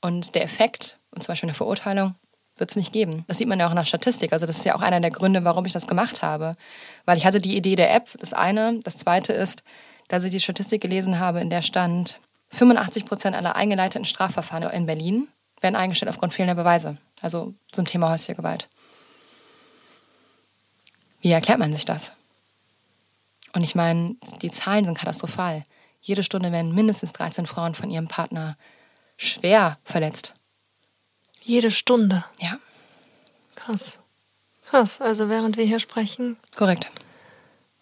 und 0.00 0.34
der 0.34 0.42
Effekt, 0.42 0.98
und 1.10 1.22
zum 1.22 1.32
Beispiel 1.32 1.48
eine 1.48 1.54
Verurteilung, 1.54 2.14
wird 2.56 2.70
es 2.70 2.76
nicht 2.76 2.92
geben. 2.92 3.24
Das 3.28 3.38
sieht 3.38 3.48
man 3.48 3.60
ja 3.60 3.66
auch 3.66 3.70
in 3.70 3.76
der 3.76 3.84
Statistik. 3.84 4.32
Also 4.32 4.46
das 4.46 4.58
ist 4.58 4.64
ja 4.64 4.74
auch 4.74 4.80
einer 4.80 5.00
der 5.00 5.10
Gründe, 5.10 5.44
warum 5.44 5.64
ich 5.64 5.72
das 5.72 5.86
gemacht 5.86 6.22
habe. 6.22 6.54
Weil 7.04 7.16
ich 7.16 7.24
hatte 7.24 7.40
die 7.40 7.56
Idee 7.56 7.76
der 7.76 7.94
App, 7.94 8.10
das 8.18 8.32
eine. 8.32 8.80
Das 8.82 8.96
zweite 8.96 9.32
ist, 9.32 9.62
dass 10.08 10.24
ich 10.24 10.30
die 10.30 10.40
Statistik 10.40 10.80
gelesen 10.80 11.20
habe, 11.20 11.40
in 11.40 11.50
der 11.50 11.62
stand, 11.62 12.18
85 12.50 13.04
Prozent 13.04 13.36
aller 13.36 13.56
eingeleiteten 13.56 14.04
Strafverfahren 14.04 14.68
in 14.70 14.86
Berlin 14.86 15.28
werden 15.60 15.76
eingestellt 15.76 16.10
aufgrund 16.10 16.32
fehlender 16.32 16.54
Beweise. 16.54 16.94
Also 17.20 17.54
zum 17.72 17.84
Thema 17.84 18.10
häusliche 18.10 18.36
Gewalt. 18.36 18.68
Wie 21.20 21.30
erklärt 21.30 21.58
man 21.58 21.72
sich 21.72 21.84
das? 21.84 22.12
Und 23.52 23.64
ich 23.64 23.74
meine, 23.74 24.14
die 24.40 24.50
Zahlen 24.50 24.84
sind 24.84 24.96
katastrophal. 24.96 25.64
Jede 26.08 26.22
Stunde 26.22 26.52
werden 26.52 26.74
mindestens 26.74 27.12
13 27.12 27.44
Frauen 27.44 27.74
von 27.74 27.90
ihrem 27.90 28.08
Partner 28.08 28.56
schwer 29.18 29.78
verletzt. 29.84 30.32
Jede 31.42 31.70
Stunde? 31.70 32.24
Ja. 32.40 32.56
Krass. 33.54 34.00
Krass, 34.64 35.02
also 35.02 35.28
während 35.28 35.58
wir 35.58 35.66
hier 35.66 35.80
sprechen. 35.80 36.38
Korrekt. 36.56 36.90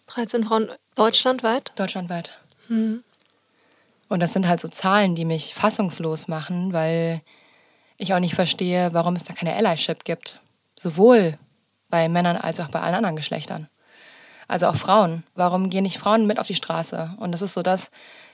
13 0.07 0.43
Frauen 0.43 0.69
deutschlandweit? 0.95 1.71
Deutschlandweit. 1.77 2.37
Hm. 2.67 3.01
Und 4.09 4.19
das 4.19 4.33
sind 4.33 4.45
halt 4.45 4.59
so 4.59 4.67
Zahlen, 4.67 5.15
die 5.15 5.23
mich 5.23 5.53
fassungslos 5.53 6.27
machen, 6.27 6.73
weil 6.73 7.21
ich 7.97 8.13
auch 8.13 8.19
nicht 8.19 8.35
verstehe, 8.35 8.89
warum 8.91 9.15
es 9.15 9.23
da 9.23 9.33
keine 9.33 9.55
Allyship 9.55 10.03
gibt. 10.03 10.41
Sowohl 10.75 11.37
bei 11.89 12.09
Männern 12.09 12.35
als 12.35 12.59
auch 12.59 12.67
bei 12.67 12.81
allen 12.81 12.95
anderen 12.95 13.15
Geschlechtern. 13.15 13.69
Also 14.47 14.67
auch 14.67 14.75
Frauen. 14.75 15.23
Warum 15.35 15.69
gehen 15.69 15.83
nicht 15.83 15.97
Frauen 15.97 16.25
mit 16.25 16.39
auf 16.39 16.47
die 16.47 16.55
Straße? 16.55 17.11
Und 17.17 17.31
das 17.31 17.41
ist 17.41 17.53
so 17.53 17.61
das, 17.61 17.91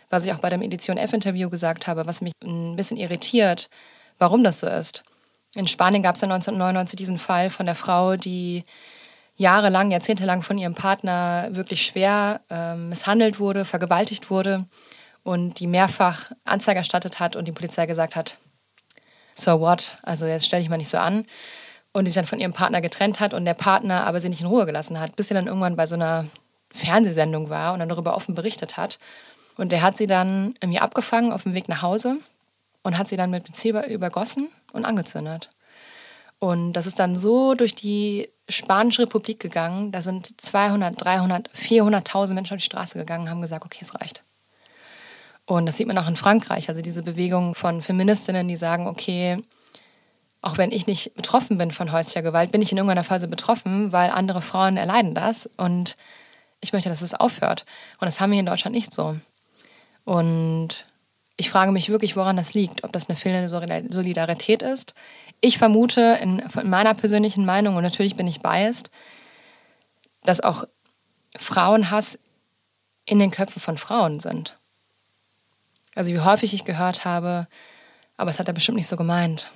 was 0.10 0.26
ich 0.26 0.34
auch 0.34 0.40
bei 0.40 0.50
dem 0.50 0.62
Edition 0.62 0.98
F-Interview 0.98 1.50
gesagt 1.50 1.88
habe, 1.88 2.06
was 2.06 2.22
mich 2.22 2.34
ein 2.44 2.76
bisschen 2.76 2.98
irritiert, 2.98 3.70
warum 4.20 4.44
das 4.44 4.60
so 4.60 4.68
ist. 4.68 5.04
In 5.56 5.68
Spanien 5.68 6.04
gab 6.04 6.16
es 6.16 6.22
ja 6.22 6.26
1999 6.26 6.96
diesen 6.96 7.20
Fall 7.20 7.50
von 7.50 7.66
der 7.66 7.76
Frau, 7.76 8.16
die 8.16 8.64
jahrelang, 9.36 9.92
jahrzehntelang 9.92 10.44
von 10.44 10.58
ihrem 10.58 10.76
Partner 10.76 11.50
wirklich 11.52 11.84
schwer 11.84 12.42
äh, 12.50 12.76
misshandelt 12.76 13.40
wurde, 13.40 13.66
vergewaltigt 13.66 14.30
wurde 14.30 14.66
und 15.24 15.60
die 15.60 15.68
mehrfach 15.68 16.32
Anzeige 16.44 16.80
erstattet 16.80 17.20
hat 17.20 17.36
und 17.36 17.48
die 17.48 17.52
Polizei 17.52 17.86
gesagt 17.86 18.16
hat, 18.16 18.38
so 19.36 19.60
what, 19.60 19.98
also 20.04 20.26
jetzt 20.26 20.46
stelle 20.46 20.62
ich 20.62 20.70
mal 20.70 20.78
nicht 20.78 20.90
so 20.90 20.98
an. 20.98 21.26
Und 21.94 22.06
die 22.06 22.12
sich 22.12 22.16
dann 22.16 22.26
von 22.26 22.40
ihrem 22.40 22.54
Partner 22.54 22.82
getrennt 22.82 23.20
hat 23.20 23.34
und 23.34 23.46
der 23.46 23.54
Partner 23.54 24.06
aber 24.06 24.20
sie 24.20 24.30
nicht 24.30 24.42
in 24.42 24.48
Ruhe 24.48 24.66
gelassen 24.66 25.00
hat, 25.00 25.16
bis 25.16 25.28
sie 25.28 25.34
dann 25.34 25.48
irgendwann 25.48 25.76
bei 25.76 25.86
so 25.86 25.96
einer 25.96 26.26
Fernsehsendung 26.72 27.50
war 27.50 27.74
und 27.74 27.80
dann 27.80 27.90
darüber 27.90 28.16
offen 28.16 28.36
berichtet 28.36 28.78
hat. 28.78 29.00
Und 29.58 29.72
der 29.72 29.84
hat 29.84 29.96
sie 29.96 30.08
dann 30.08 30.56
irgendwie 30.60 30.80
abgefangen 30.80 31.32
auf 31.32 31.44
dem 31.44 31.54
Weg 31.54 31.70
nach 31.70 31.84
Hause 31.84 32.18
und 32.82 32.98
hat 32.98 33.08
sie 33.08 33.16
dann 33.16 33.30
mit 33.30 33.44
Benzin 33.44 33.80
übergossen 33.84 34.50
und 34.72 34.86
angezündet. 34.86 35.50
Und 36.40 36.74
das 36.74 36.88
ist 36.88 37.00
dann 37.00 37.16
so 37.16 37.54
durch 37.54 37.76
die 37.76 38.28
Spanische 38.50 39.04
Republik 39.04 39.40
gegangen. 39.40 39.92
Da 39.92 40.02
sind 40.02 40.42
200, 40.42 41.02
300, 41.02 41.50
400.000 41.52 42.34
Menschen 42.34 42.56
auf 42.56 42.60
die 42.60 42.66
Straße 42.66 43.00
gegangen 43.00 43.26
und 43.26 43.30
haben 43.30 43.42
gesagt, 43.42 43.64
okay, 43.64 43.80
es 43.82 43.96
reicht. 43.96 44.24
Und 45.46 45.66
das 45.66 45.78
sieht 45.78 45.88
man 45.88 45.98
auch 45.98 46.08
in 46.08 46.16
Frankreich. 46.16 46.70
Also 46.70 46.82
diese 46.82 47.04
Bewegung 47.04 47.56
von 47.56 47.82
Feministinnen, 47.82 48.48
die 48.48 48.58
sagen, 48.58 48.88
okay, 48.88 49.38
auch 50.44 50.58
wenn 50.58 50.72
ich 50.72 50.88
nicht 50.88 51.16
betroffen 51.16 51.58
bin 51.58 51.72
von 51.72 51.94
häuslicher 51.94 52.22
Gewalt, 52.22 52.52
bin 52.52 52.62
ich 52.62 52.72
in 52.72 52.78
irgendeiner 52.78 53.06
Phase 53.06 53.30
betroffen, 53.30 53.94
weil 53.94 54.12
andere 54.12 54.42
Frauen 54.42 54.76
erleiden 54.76 55.16
das. 55.16 55.50
Und 55.56 55.96
ich 56.60 56.74
möchte, 56.74 56.90
dass 56.90 57.02
es 57.02 57.14
aufhört. 57.14 57.66
Und 58.00 58.08
das 58.08 58.20
haben 58.20 58.34
wir 58.34 58.40
in 58.40 58.46
Deutschland 58.46 58.76
nicht 58.76 58.94
so. 58.94 59.16
Und 60.04 60.86
ich 61.38 61.50
frage 61.50 61.72
mich 61.72 61.88
wirklich, 61.88 62.18
woran 62.18 62.36
das 62.36 62.54
liegt. 62.54 62.84
Ob 62.84 62.92
das 62.92 63.08
eine 63.08 63.18
fehlende 63.18 63.48
Solidarität 63.48 64.62
ist. 64.62 64.94
Ich 65.40 65.58
vermute 65.58 66.20
in, 66.22 66.40
in 66.40 66.70
meiner 66.70 66.94
persönlichen 66.94 67.46
Meinung, 67.46 67.78
und 67.78 67.84
natürlich 67.84 68.18
bin 68.18 68.28
ich 68.28 68.42
biased, 68.42 68.92
dass 70.24 70.42
auch 70.42 70.66
Frauenhass 71.38 72.20
in 73.06 73.18
den 73.18 73.32
Köpfen 73.32 73.62
von 73.62 73.78
Frauen 73.78 74.20
sind. 74.20 74.56
Also 75.96 76.14
wie 76.14 76.20
häufig 76.20 76.54
ich 76.54 76.66
gehört 76.66 77.06
habe, 77.06 77.48
aber 78.18 78.30
es 78.30 78.40
hat 78.40 78.50
er 78.50 78.54
bestimmt 78.54 78.78
nicht 78.78 78.90
so 78.90 78.98
gemeint. 78.98 79.50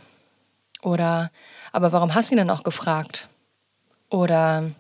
Oder, 0.82 1.32
aber 1.72 1.92
warum 1.92 2.14
hast 2.16 2.30
du 2.30 2.36
ihn 2.36 2.38
denn 2.38 2.50
auch 2.50 2.64
gefragt? 2.64 3.28
Oder 4.10 4.72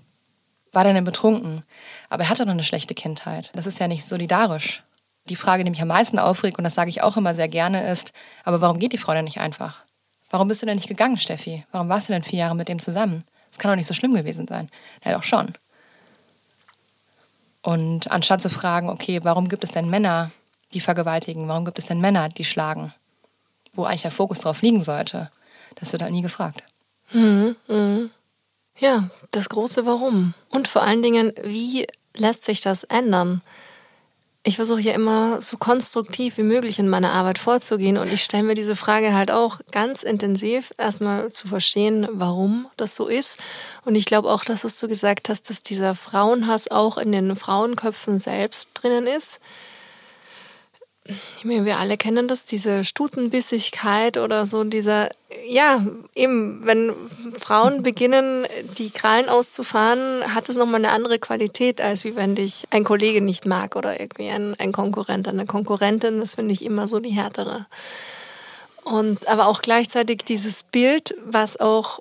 war 0.71 0.83
der 0.83 0.93
denn 0.93 1.03
betrunken? 1.03 1.63
Aber 2.09 2.23
er 2.23 2.29
hatte 2.29 2.45
doch 2.45 2.51
eine 2.51 2.63
schlechte 2.63 2.93
Kindheit. 2.93 3.51
Das 3.53 3.65
ist 3.65 3.79
ja 3.79 3.87
nicht 3.87 4.05
solidarisch. 4.05 4.83
Die 5.29 5.35
Frage, 5.35 5.63
die 5.63 5.71
mich 5.71 5.81
am 5.81 5.89
meisten 5.89 6.19
aufregt, 6.19 6.57
und 6.57 6.63
das 6.63 6.75
sage 6.75 6.89
ich 6.89 7.01
auch 7.01 7.17
immer 7.17 7.33
sehr 7.33 7.47
gerne, 7.47 7.89
ist, 7.91 8.13
aber 8.43 8.61
warum 8.61 8.79
geht 8.79 8.93
die 8.93 8.97
Frau 8.97 9.13
denn 9.13 9.25
nicht 9.25 9.39
einfach? 9.39 9.83
Warum 10.29 10.47
bist 10.47 10.61
du 10.61 10.65
denn 10.65 10.75
nicht 10.75 10.87
gegangen, 10.87 11.17
Steffi? 11.17 11.65
Warum 11.71 11.89
warst 11.89 12.09
du 12.09 12.13
denn 12.13 12.23
vier 12.23 12.39
Jahre 12.39 12.55
mit 12.55 12.69
dem 12.69 12.79
zusammen? 12.79 13.23
Das 13.49 13.59
kann 13.59 13.71
doch 13.71 13.75
nicht 13.75 13.87
so 13.87 13.93
schlimm 13.93 14.13
gewesen 14.13 14.47
sein. 14.47 14.69
Ja, 15.03 15.13
doch 15.13 15.23
schon. 15.23 15.53
Und 17.61 18.11
anstatt 18.11 18.41
zu 18.41 18.49
fragen, 18.49 18.89
okay, 18.89 19.19
warum 19.23 19.49
gibt 19.49 19.63
es 19.63 19.71
denn 19.71 19.89
Männer, 19.89 20.31
die 20.73 20.79
vergewaltigen? 20.79 21.47
Warum 21.47 21.65
gibt 21.65 21.79
es 21.79 21.87
denn 21.87 21.99
Männer, 21.99 22.29
die 22.29 22.45
schlagen? 22.45 22.93
Wo 23.73 23.83
eigentlich 23.83 24.03
der 24.03 24.11
Fokus 24.11 24.41
drauf 24.41 24.61
liegen 24.61 24.83
sollte. 24.83 25.29
Das 25.79 25.91
wird 25.91 26.01
halt 26.01 26.13
nie 26.13 26.21
gefragt. 26.21 26.63
Mhm, 27.11 27.55
mh. 27.67 28.09
Ja, 28.79 29.09
das 29.31 29.49
große 29.49 29.85
Warum. 29.85 30.33
Und 30.49 30.67
vor 30.67 30.83
allen 30.83 31.01
Dingen, 31.01 31.33
wie 31.43 31.87
lässt 32.15 32.43
sich 32.43 32.61
das 32.61 32.83
ändern? 32.83 33.41
Ich 34.43 34.55
versuche 34.55 34.79
ja 34.79 34.93
immer 34.93 35.41
so 35.41 35.57
konstruktiv 35.57 36.37
wie 36.37 36.43
möglich 36.43 36.79
in 36.79 36.87
meiner 36.87 37.11
Arbeit 37.11 37.37
vorzugehen 37.37 37.97
und 37.97 38.11
ich 38.13 38.23
stelle 38.23 38.43
mir 38.43 38.53
diese 38.53 38.77
Frage 38.77 39.13
halt 39.13 39.29
auch 39.29 39.59
ganz 39.71 40.03
intensiv 40.03 40.71
erstmal 40.77 41.29
zu 41.31 41.49
verstehen, 41.49 42.07
warum 42.13 42.67
das 42.77 42.95
so 42.95 43.07
ist. 43.07 43.39
Und 43.83 43.95
ich 43.95 44.05
glaube 44.05 44.31
auch, 44.31 44.45
dass 44.45 44.61
du 44.61 44.87
gesagt 44.87 45.27
hast, 45.27 45.49
dass 45.49 45.63
dieser 45.63 45.95
Frauenhass 45.95 46.71
auch 46.71 46.97
in 46.97 47.11
den 47.11 47.35
Frauenköpfen 47.35 48.19
selbst 48.19 48.69
drinnen 48.73 49.05
ist 49.05 49.41
ich 51.37 51.45
meine, 51.45 51.65
wir 51.65 51.77
alle 51.77 51.97
kennen 51.97 52.27
das, 52.27 52.45
diese 52.45 52.83
Stutenbissigkeit 52.83 54.17
oder 54.17 54.45
so, 54.45 54.63
dieser, 54.63 55.09
ja, 55.47 55.85
eben, 56.15 56.65
wenn 56.65 56.93
Frauen 57.39 57.83
beginnen, 57.83 58.45
die 58.77 58.89
Krallen 58.89 59.29
auszufahren, 59.29 60.33
hat 60.33 60.49
es 60.49 60.55
nochmal 60.55 60.83
eine 60.83 60.91
andere 60.91 61.19
Qualität, 61.19 61.81
als 61.81 62.05
wie 62.05 62.15
wenn 62.15 62.35
dich 62.35 62.65
ein 62.71 62.83
Kollege 62.83 63.21
nicht 63.21 63.45
mag 63.45 63.75
oder 63.75 63.99
irgendwie 63.99 64.29
ein, 64.29 64.55
ein 64.59 64.71
Konkurrent, 64.71 65.27
eine 65.27 65.45
Konkurrentin, 65.45 66.19
das 66.19 66.35
finde 66.35 66.53
ich 66.53 66.63
immer 66.63 66.87
so 66.87 66.99
die 66.99 67.11
härtere. 67.11 67.65
Und 68.83 69.27
aber 69.27 69.47
auch 69.47 69.61
gleichzeitig 69.61 70.23
dieses 70.25 70.63
Bild, 70.63 71.15
was 71.25 71.59
auch, 71.59 71.99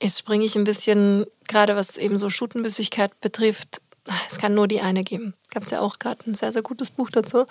jetzt 0.00 0.18
springe 0.20 0.44
ich 0.44 0.54
ein 0.54 0.64
bisschen, 0.64 1.26
gerade 1.48 1.74
was 1.74 1.96
eben 1.96 2.18
so 2.18 2.30
Stutenbissigkeit 2.30 3.20
betrifft, 3.20 3.80
es 4.28 4.38
kann 4.38 4.54
nur 4.54 4.68
die 4.68 4.80
eine 4.80 5.02
geben. 5.02 5.34
Gab 5.50 5.64
es 5.64 5.70
ja 5.70 5.80
auch 5.80 5.98
gerade 5.98 6.18
ein 6.26 6.34
sehr, 6.34 6.52
sehr 6.52 6.62
gutes 6.62 6.90
Buch 6.90 7.10
dazu 7.10 7.46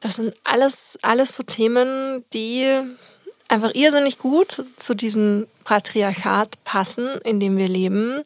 das 0.00 0.16
sind 0.16 0.34
alles, 0.44 0.98
alles 1.02 1.34
so 1.34 1.42
Themen, 1.42 2.24
die 2.32 2.80
einfach 3.48 3.74
irrsinnig 3.74 4.18
gut 4.18 4.64
zu 4.76 4.94
diesem 4.94 5.46
Patriarchat 5.64 6.62
passen, 6.64 7.20
in 7.22 7.40
dem 7.40 7.56
wir 7.56 7.68
leben. 7.68 8.22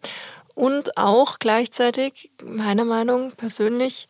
Und 0.54 0.96
auch 0.96 1.38
gleichzeitig, 1.38 2.30
meiner 2.44 2.85
Meinung 2.85 3.33
persönlich, 3.33 4.09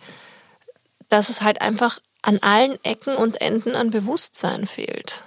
dass 1.08 1.28
es 1.28 1.42
halt 1.42 1.60
einfach 1.60 2.00
an 2.22 2.38
allen 2.40 2.82
Ecken 2.84 3.16
und 3.16 3.40
Enden 3.40 3.74
an 3.74 3.90
Bewusstsein 3.90 4.66
fehlt. 4.66 5.22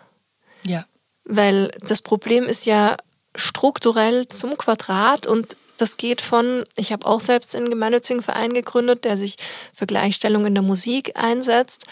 Ja. 0.65 0.85
Weil 1.23 1.71
das 1.81 2.01
Problem 2.01 2.45
ist 2.45 2.65
ja 2.65 2.97
strukturell 3.35 4.27
zum 4.27 4.57
Quadrat 4.57 5.25
und 5.27 5.57
das 5.77 5.97
geht 5.97 6.21
von, 6.21 6.65
ich 6.75 6.91
habe 6.91 7.05
auch 7.05 7.19
selbst 7.19 7.55
einen 7.55 7.69
gemeinnützigen 7.69 8.21
Verein 8.21 8.53
gegründet, 8.53 9.05
der 9.05 9.17
sich 9.17 9.35
für 9.73 9.85
Gleichstellung 9.85 10.45
in 10.45 10.53
der 10.53 10.63
Musik 10.63 11.13
einsetzt. 11.15 11.85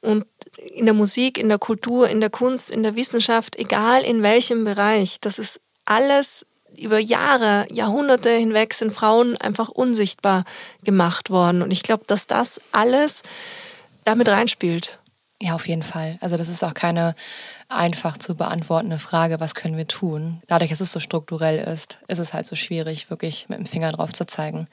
Und 0.00 0.24
in 0.56 0.86
der 0.86 0.94
Musik, 0.94 1.38
in 1.38 1.48
der 1.48 1.58
Kultur, 1.58 2.08
in 2.08 2.20
der 2.20 2.30
Kunst, 2.30 2.70
in 2.70 2.82
der 2.82 2.96
Wissenschaft, 2.96 3.56
egal 3.56 4.02
in 4.02 4.22
welchem 4.22 4.64
Bereich, 4.64 5.20
das 5.20 5.38
ist 5.38 5.60
alles 5.84 6.46
über 6.76 6.98
Jahre, 6.98 7.66
Jahrhunderte 7.70 8.30
hinweg 8.30 8.72
sind 8.74 8.92
Frauen 8.92 9.36
einfach 9.36 9.68
unsichtbar 9.68 10.44
gemacht 10.82 11.30
worden. 11.30 11.62
Und 11.62 11.70
ich 11.70 11.82
glaube, 11.82 12.04
dass 12.06 12.26
das 12.26 12.60
alles 12.72 13.22
damit 14.04 14.28
reinspielt. 14.28 14.98
Ja, 15.42 15.54
auf 15.54 15.68
jeden 15.68 15.82
Fall. 15.82 16.18
Also 16.20 16.36
das 16.36 16.48
ist 16.48 16.62
auch 16.62 16.74
keine 16.74 17.14
einfach 17.70 18.18
zu 18.18 18.34
beantwortende 18.34 18.98
Frage, 18.98 19.40
was 19.40 19.54
können 19.54 19.76
wir 19.76 19.86
tun. 19.86 20.42
Dadurch, 20.46 20.70
dass 20.70 20.80
es 20.80 20.92
so 20.92 21.00
strukturell 21.00 21.58
ist, 21.58 21.98
ist 22.08 22.18
es 22.18 22.34
halt 22.34 22.46
so 22.46 22.56
schwierig, 22.56 23.10
wirklich 23.10 23.48
mit 23.48 23.58
dem 23.58 23.66
Finger 23.66 23.92
drauf 23.92 24.12
zu 24.12 24.26
zeigen. 24.26 24.66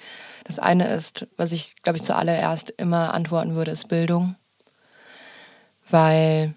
Das 0.44 0.60
eine 0.60 0.88
ist, 0.88 1.28
was 1.38 1.52
ich, 1.52 1.76
glaube 1.84 1.98
ich, 1.98 2.04
zuallererst 2.04 2.72
immer 2.72 3.14
antworten 3.14 3.56
würde, 3.56 3.72
ist 3.72 3.88
Bildung. 3.88 4.36
Weil 5.90 6.54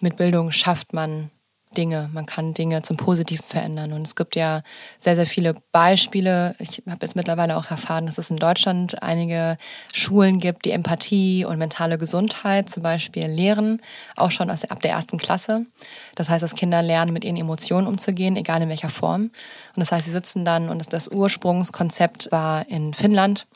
mit 0.00 0.16
Bildung 0.16 0.52
schafft 0.52 0.92
man 0.92 1.30
Dinge, 1.74 2.08
man 2.12 2.26
kann 2.26 2.54
Dinge 2.54 2.82
zum 2.82 2.96
Positiven 2.96 3.44
verändern. 3.44 3.92
Und 3.92 4.06
es 4.06 4.16
gibt 4.16 4.36
ja 4.36 4.62
sehr, 4.98 5.16
sehr 5.16 5.26
viele 5.26 5.54
Beispiele. 5.72 6.54
Ich 6.58 6.82
habe 6.88 6.98
jetzt 7.02 7.16
mittlerweile 7.16 7.56
auch 7.56 7.70
erfahren, 7.70 8.06
dass 8.06 8.18
es 8.18 8.30
in 8.30 8.36
Deutschland 8.36 9.02
einige 9.02 9.56
Schulen 9.92 10.38
gibt, 10.38 10.64
die 10.64 10.70
Empathie 10.70 11.44
und 11.44 11.58
mentale 11.58 11.98
Gesundheit 11.98 12.70
zum 12.70 12.82
Beispiel 12.82 13.26
lehren, 13.26 13.82
auch 14.16 14.30
schon 14.30 14.50
ab 14.50 14.82
der 14.82 14.92
ersten 14.92 15.18
Klasse. 15.18 15.66
Das 16.14 16.30
heißt, 16.30 16.42
dass 16.42 16.54
Kinder 16.54 16.82
lernen, 16.82 17.12
mit 17.12 17.24
ihren 17.24 17.36
Emotionen 17.36 17.86
umzugehen, 17.86 18.36
egal 18.36 18.62
in 18.62 18.68
welcher 18.68 18.90
Form. 18.90 19.22
Und 19.22 19.32
das 19.76 19.92
heißt, 19.92 20.06
sie 20.06 20.12
sitzen 20.12 20.44
dann, 20.44 20.68
und 20.68 20.92
das 20.92 21.08
Ursprungskonzept 21.08 22.30
war 22.32 22.68
in 22.68 22.94
Finnland, 22.94 23.46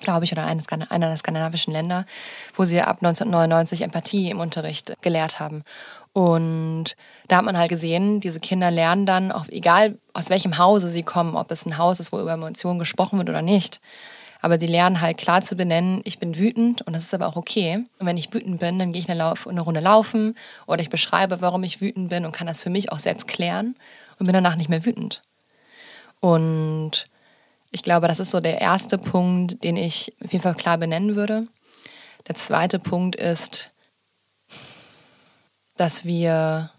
glaube 0.00 0.24
ich, 0.24 0.30
oder 0.30 0.46
einer 0.46 1.08
der 1.08 1.16
skandinavischen 1.16 1.72
Länder, 1.72 2.06
wo 2.54 2.62
sie 2.62 2.80
ab 2.80 2.98
1999 3.02 3.82
Empathie 3.82 4.30
im 4.30 4.38
Unterricht 4.38 4.94
gelehrt 5.02 5.40
haben. 5.40 5.64
Und 6.12 6.96
da 7.28 7.36
hat 7.36 7.44
man 7.44 7.58
halt 7.58 7.68
gesehen, 7.68 8.20
diese 8.20 8.40
Kinder 8.40 8.70
lernen 8.70 9.06
dann, 9.06 9.30
auch 9.30 9.46
egal 9.48 9.98
aus 10.12 10.30
welchem 10.30 10.58
Hause 10.58 10.88
sie 10.88 11.02
kommen, 11.02 11.36
ob 11.36 11.50
es 11.50 11.66
ein 11.66 11.78
Haus 11.78 12.00
ist, 12.00 12.12
wo 12.12 12.20
über 12.20 12.32
Emotionen 12.32 12.78
gesprochen 12.78 13.18
wird 13.18 13.28
oder 13.28 13.42
nicht. 13.42 13.80
Aber 14.40 14.56
die 14.56 14.66
lernen 14.66 15.00
halt 15.00 15.18
klar 15.18 15.42
zu 15.42 15.56
benennen, 15.56 16.00
ich 16.04 16.18
bin 16.18 16.38
wütend 16.38 16.82
und 16.82 16.94
das 16.94 17.02
ist 17.02 17.14
aber 17.14 17.26
auch 17.26 17.36
okay. 17.36 17.84
Und 17.98 18.06
wenn 18.06 18.16
ich 18.16 18.32
wütend 18.32 18.60
bin, 18.60 18.78
dann 18.78 18.92
gehe 18.92 19.02
ich 19.02 19.08
eine, 19.08 19.18
Lauf 19.18 19.46
eine 19.48 19.60
Runde 19.60 19.80
laufen 19.80 20.36
oder 20.66 20.80
ich 20.80 20.90
beschreibe, 20.90 21.40
warum 21.40 21.64
ich 21.64 21.80
wütend 21.80 22.08
bin 22.08 22.24
und 22.24 22.32
kann 22.32 22.46
das 22.46 22.62
für 22.62 22.70
mich 22.70 22.92
auch 22.92 23.00
selbst 23.00 23.26
klären 23.26 23.74
und 24.18 24.26
bin 24.26 24.32
danach 24.32 24.56
nicht 24.56 24.68
mehr 24.68 24.84
wütend. 24.84 25.22
Und 26.20 27.04
ich 27.70 27.82
glaube, 27.82 28.08
das 28.08 28.20
ist 28.20 28.30
so 28.30 28.40
der 28.40 28.60
erste 28.60 28.96
Punkt, 28.96 29.62
den 29.64 29.76
ich 29.76 30.12
auf 30.24 30.32
jeden 30.32 30.42
Fall 30.42 30.54
klar 30.54 30.78
benennen 30.78 31.16
würde. 31.16 31.46
Der 32.28 32.34
zweite 32.34 32.78
Punkt 32.78 33.16
ist, 33.16 33.72
dass 35.78 36.04
wir 36.04 36.70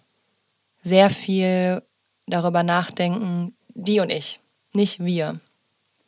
sehr 0.82 1.10
viel 1.10 1.82
darüber 2.28 2.64
nachdenken, 2.64 3.56
die 3.74 4.00
und 4.00 4.12
ich, 4.12 4.40
nicht 4.74 5.04
wir. 5.04 5.40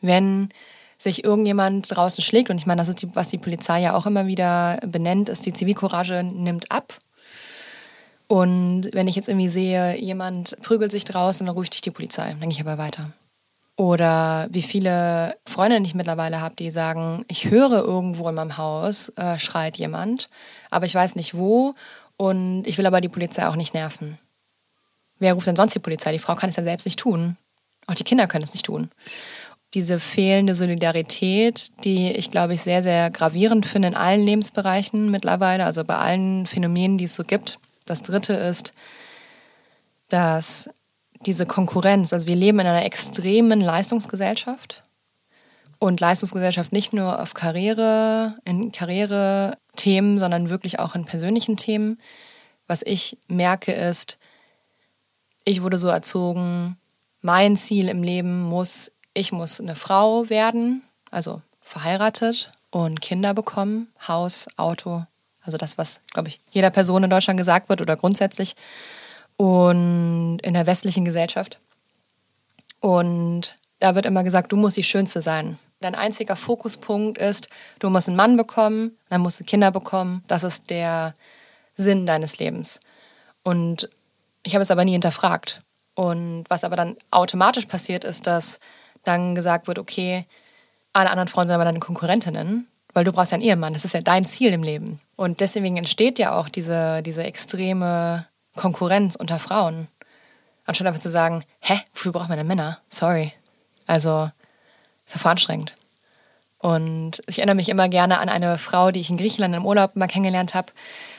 Wenn 0.02 0.50
sich 0.98 1.24
irgendjemand 1.24 1.94
draußen 1.96 2.24
schlägt, 2.24 2.50
und 2.50 2.58
ich 2.58 2.66
meine, 2.66 2.82
das 2.82 2.90
ist, 2.90 3.02
die, 3.02 3.16
was 3.16 3.30
die 3.30 3.38
Polizei 3.38 3.82
ja 3.82 3.96
auch 3.96 4.06
immer 4.06 4.28
wieder 4.28 4.80
benennt, 4.86 5.30
ist, 5.30 5.46
die 5.46 5.54
Zivilcourage 5.54 6.24
nimmt 6.24 6.72
ab. 6.72 6.98
Und 8.28 8.90
wenn 8.94 9.08
ich 9.08 9.16
jetzt 9.16 9.28
irgendwie 9.28 9.50
sehe, 9.50 9.98
jemand 9.98 10.58
prügelt 10.62 10.92
sich 10.92 11.04
draußen, 11.04 11.46
dann 11.46 11.56
rufe 11.56 11.70
ich 11.72 11.82
die 11.82 11.92
Polizei, 11.92 12.30
dann 12.30 12.50
gehe 12.50 12.52
ich 12.52 12.62
aber 12.62 12.78
weiter. 12.78 13.12
Oder 13.78 14.48
wie 14.52 14.62
viele 14.62 15.36
Freundinnen 15.48 15.86
ich 15.86 15.96
mittlerweile 15.96 16.40
habe, 16.40 16.56
die 16.56 16.72
sagen, 16.72 17.26
ich 17.28 17.50
höre 17.50 17.84
irgendwo 17.84 18.30
in 18.30 18.36
meinem 18.36 18.58
Haus, 18.58 19.10
äh, 19.16 19.40
schreit 19.40 19.78
jemand, 19.78 20.30
aber 20.70 20.86
ich 20.86 20.94
weiß 20.94 21.16
nicht 21.16 21.36
wo 21.36 21.74
und 22.22 22.68
ich 22.68 22.78
will 22.78 22.86
aber 22.86 23.02
die 23.02 23.10
Polizei 23.10 23.48
auch 23.48 23.56
nicht 23.56 23.74
nerven. 23.74 24.20
Wer 25.18 25.34
ruft 25.34 25.48
denn 25.48 25.56
sonst 25.56 25.74
die 25.74 25.80
Polizei? 25.80 26.12
Die 26.12 26.20
Frau 26.20 26.36
kann 26.36 26.52
es 26.52 26.56
ja 26.56 26.62
selbst 26.62 26.86
nicht 26.86 27.00
tun. 27.00 27.36
Auch 27.88 27.96
die 27.96 28.04
Kinder 28.04 28.28
können 28.28 28.44
es 28.44 28.54
nicht 28.54 28.68
tun. 28.68 28.92
Diese 29.74 30.00
fehlende 30.00 30.54
Solidarität, 30.54 31.72
die 31.84 32.12
ich 32.12 32.30
glaube 32.30 32.54
ich 32.54 32.62
sehr, 32.62 32.84
sehr 32.84 33.10
gravierend 33.10 33.66
finde 33.66 33.88
in 33.88 33.96
allen 33.96 34.24
Lebensbereichen 34.24 35.10
mittlerweile, 35.10 35.66
also 35.66 35.84
bei 35.84 35.96
allen 35.96 36.46
Phänomenen, 36.46 37.00
die 37.00 37.06
es 37.06 37.16
so 37.16 37.24
gibt. 37.24 37.58
Das 37.88 38.04
dritte 38.04 38.34
ist, 38.34 38.74
dass 40.10 40.70
diese 41.26 41.48
Konkurrenz, 41.48 42.14
also 42.14 42.28
wir 42.28 42.36
leben 42.36 42.60
in 42.60 42.68
einer 42.68 42.86
extremen 42.86 43.62
Leistungsgesellschaft 43.62 44.84
und 45.80 46.00
Leistungsgesellschaft 46.00 46.72
nicht 46.72 46.94
nur 46.94 47.20
auf 47.20 47.34
Karriere, 47.34 48.38
in 48.46 48.72
Karriere-Themen, 49.72 50.20
sondern 50.20 50.50
wirklich 50.50 50.80
auch 50.80 50.96
in 50.96 51.06
persönlichen 51.06 51.58
Themen. 51.58 52.00
Was 52.68 52.82
ich 52.84 53.18
merke 53.28 53.74
ist, 53.74 54.18
ich 55.44 55.62
wurde 55.62 55.78
so 55.78 55.88
erzogen, 55.90 56.78
mein 57.22 57.58
Ziel 57.58 57.90
im 57.90 58.04
Leben 58.04 58.42
muss, 58.42 58.92
ich 59.14 59.32
muss 59.32 59.60
eine 59.60 59.76
Frau 59.76 60.30
werden, 60.30 60.84
also 61.10 61.42
verheiratet 61.62 62.52
und 62.70 63.02
Kinder 63.02 63.34
bekommen, 63.34 63.88
Haus, 64.08 64.48
Auto, 64.58 65.06
also 65.44 65.58
das, 65.58 65.78
was, 65.78 66.02
glaube 66.14 66.30
ich, 66.30 66.40
jeder 66.52 66.70
Person 66.70 67.04
in 67.04 67.10
Deutschland 67.10 67.38
gesagt 67.38 67.70
wird 67.70 67.82
oder 67.82 67.96
grundsätzlich 67.96 68.56
und 69.38 70.40
in 70.44 70.54
der 70.54 70.68
westlichen 70.68 71.04
Gesellschaft. 71.04 71.60
Und 72.80 73.58
da 73.80 73.96
wird 73.96 74.06
immer 74.06 74.24
gesagt, 74.24 74.52
du 74.52 74.58
musst 74.58 74.78
die 74.78 74.84
Schönste 74.84 75.22
sein. 75.22 75.58
Dein 75.82 75.96
einziger 75.96 76.36
Fokuspunkt 76.36 77.18
ist, 77.18 77.50
du 77.80 77.90
musst 77.90 78.08
einen 78.08 78.18
Mann 78.18 78.38
bekommen, 78.38 78.98
dann 79.10 79.22
musst 79.22 79.40
du 79.40 79.44
Kinder 79.44 79.72
bekommen. 79.72 80.24
Das 80.28 80.44
ist 80.44 80.70
der 80.70 81.16
Sinn 81.76 82.06
deines 82.06 82.38
Lebens. 82.38 82.80
Und 83.44 83.90
ich 84.44 84.54
habe 84.54 84.62
es 84.62 84.72
aber 84.72 84.86
nie 84.86 84.92
hinterfragt. 84.94 85.62
Und 85.96 86.46
was 86.48 86.64
aber 86.64 86.76
dann 86.76 86.98
automatisch 87.10 87.66
passiert, 87.66 88.04
ist, 88.04 88.28
dass 88.28 88.60
dann 89.04 89.36
gesagt 89.36 89.68
wird, 89.68 89.80
okay, 89.80 90.26
alle 90.94 91.10
anderen 91.10 91.28
Frauen 91.28 91.48
sind 91.48 91.56
aber 91.56 91.66
deine 91.66 91.80
Konkurrentinnen, 91.80 92.68
weil 92.94 93.04
du 93.04 93.12
brauchst 93.12 93.32
ja 93.32 93.38
einen 93.38 93.44
Ehemann. 93.44 93.74
Das 93.74 93.86
ist 93.86 93.94
ja 93.94 94.02
dein 94.02 94.26
Ziel 94.26 94.54
im 94.54 94.64
Leben. 94.64 95.00
Und 95.16 95.40
deswegen 95.40 95.78
entsteht 95.78 96.20
ja 96.20 96.38
auch 96.38 96.50
diese, 96.50 97.02
diese 97.02 97.24
extreme 97.24 98.28
Konkurrenz 98.56 99.16
unter 99.16 99.40
Frauen. 99.40 99.88
Anstatt 100.66 100.88
einfach 100.88 101.02
zu 101.02 101.10
sagen, 101.10 101.44
hä, 101.60 101.80
wofür 101.94 102.12
braucht 102.12 102.30
man 102.30 102.38
denn 102.38 102.48
Männer? 102.48 102.80
Sorry. 102.90 103.34
Also, 103.88 104.30
ist 105.12 105.16
ja 105.16 105.22
voll 105.22 105.32
anstrengend. 105.32 105.76
Und 106.58 107.22
ich 107.26 107.40
erinnere 107.40 107.56
mich 107.56 107.70
immer 107.70 107.90
gerne 107.90 108.20
an 108.20 108.30
eine 108.30 108.58
Frau, 108.58 108.92
die 108.92 109.00
ich 109.00 109.10
in 109.10 109.18
Griechenland 109.18 109.56
im 109.56 109.66
Urlaub 109.66 109.96
mal 109.96 110.08
kennengelernt 110.08 110.54
habe. 110.54 110.72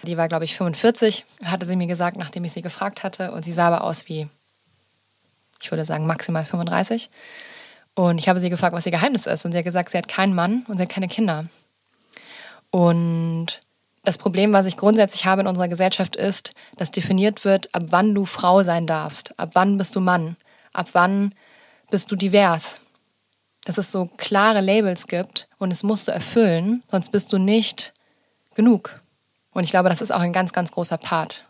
Die 0.04 0.16
war, 0.16 0.28
glaube 0.28 0.44
ich, 0.44 0.56
45, 0.56 1.24
hatte 1.44 1.66
sie 1.66 1.74
mir 1.74 1.88
gesagt, 1.88 2.16
nachdem 2.16 2.44
ich 2.44 2.52
sie 2.52 2.62
gefragt 2.62 3.02
hatte. 3.02 3.32
Und 3.32 3.44
sie 3.44 3.52
sah 3.52 3.66
aber 3.66 3.82
aus 3.82 4.08
wie, 4.08 4.28
ich 5.60 5.70
würde 5.70 5.84
sagen, 5.84 6.06
maximal 6.06 6.44
35. 6.44 7.10
Und 7.94 8.18
ich 8.18 8.28
habe 8.28 8.38
sie 8.38 8.50
gefragt, 8.50 8.74
was 8.74 8.86
ihr 8.86 8.92
Geheimnis 8.92 9.26
ist. 9.26 9.44
Und 9.44 9.52
sie 9.52 9.58
hat 9.58 9.64
gesagt, 9.64 9.90
sie 9.90 9.98
hat 9.98 10.06
keinen 10.06 10.34
Mann 10.34 10.64
und 10.68 10.76
sie 10.76 10.84
hat 10.84 10.90
keine 10.90 11.08
Kinder. 11.08 11.46
Und 12.70 13.58
das 14.04 14.18
Problem, 14.18 14.52
was 14.52 14.66
ich 14.66 14.76
grundsätzlich 14.76 15.26
habe 15.26 15.42
in 15.42 15.48
unserer 15.48 15.68
Gesellschaft, 15.68 16.14
ist, 16.14 16.54
dass 16.76 16.92
definiert 16.92 17.44
wird, 17.44 17.74
ab 17.74 17.82
wann 17.90 18.14
du 18.14 18.26
Frau 18.26 18.62
sein 18.62 18.86
darfst, 18.86 19.38
ab 19.40 19.50
wann 19.54 19.76
bist 19.76 19.96
du 19.96 20.00
Mann, 20.00 20.36
ab 20.72 20.86
wann 20.92 21.34
bist 21.90 22.10
du 22.12 22.16
divers. 22.16 22.78
Dass 23.64 23.78
es 23.78 23.92
so 23.92 24.06
klare 24.16 24.60
Labels 24.60 25.06
gibt 25.06 25.48
und 25.58 25.72
es 25.72 25.82
musst 25.82 26.08
du 26.08 26.12
erfüllen, 26.12 26.82
sonst 26.88 27.10
bist 27.10 27.32
du 27.32 27.38
nicht 27.38 27.92
genug. 28.54 29.00
Und 29.52 29.64
ich 29.64 29.70
glaube, 29.70 29.88
das 29.88 30.00
ist 30.00 30.10
auch 30.10 30.20
ein 30.20 30.32
ganz, 30.32 30.52
ganz 30.52 30.72
großer 30.72 30.98
Part. 30.98 31.42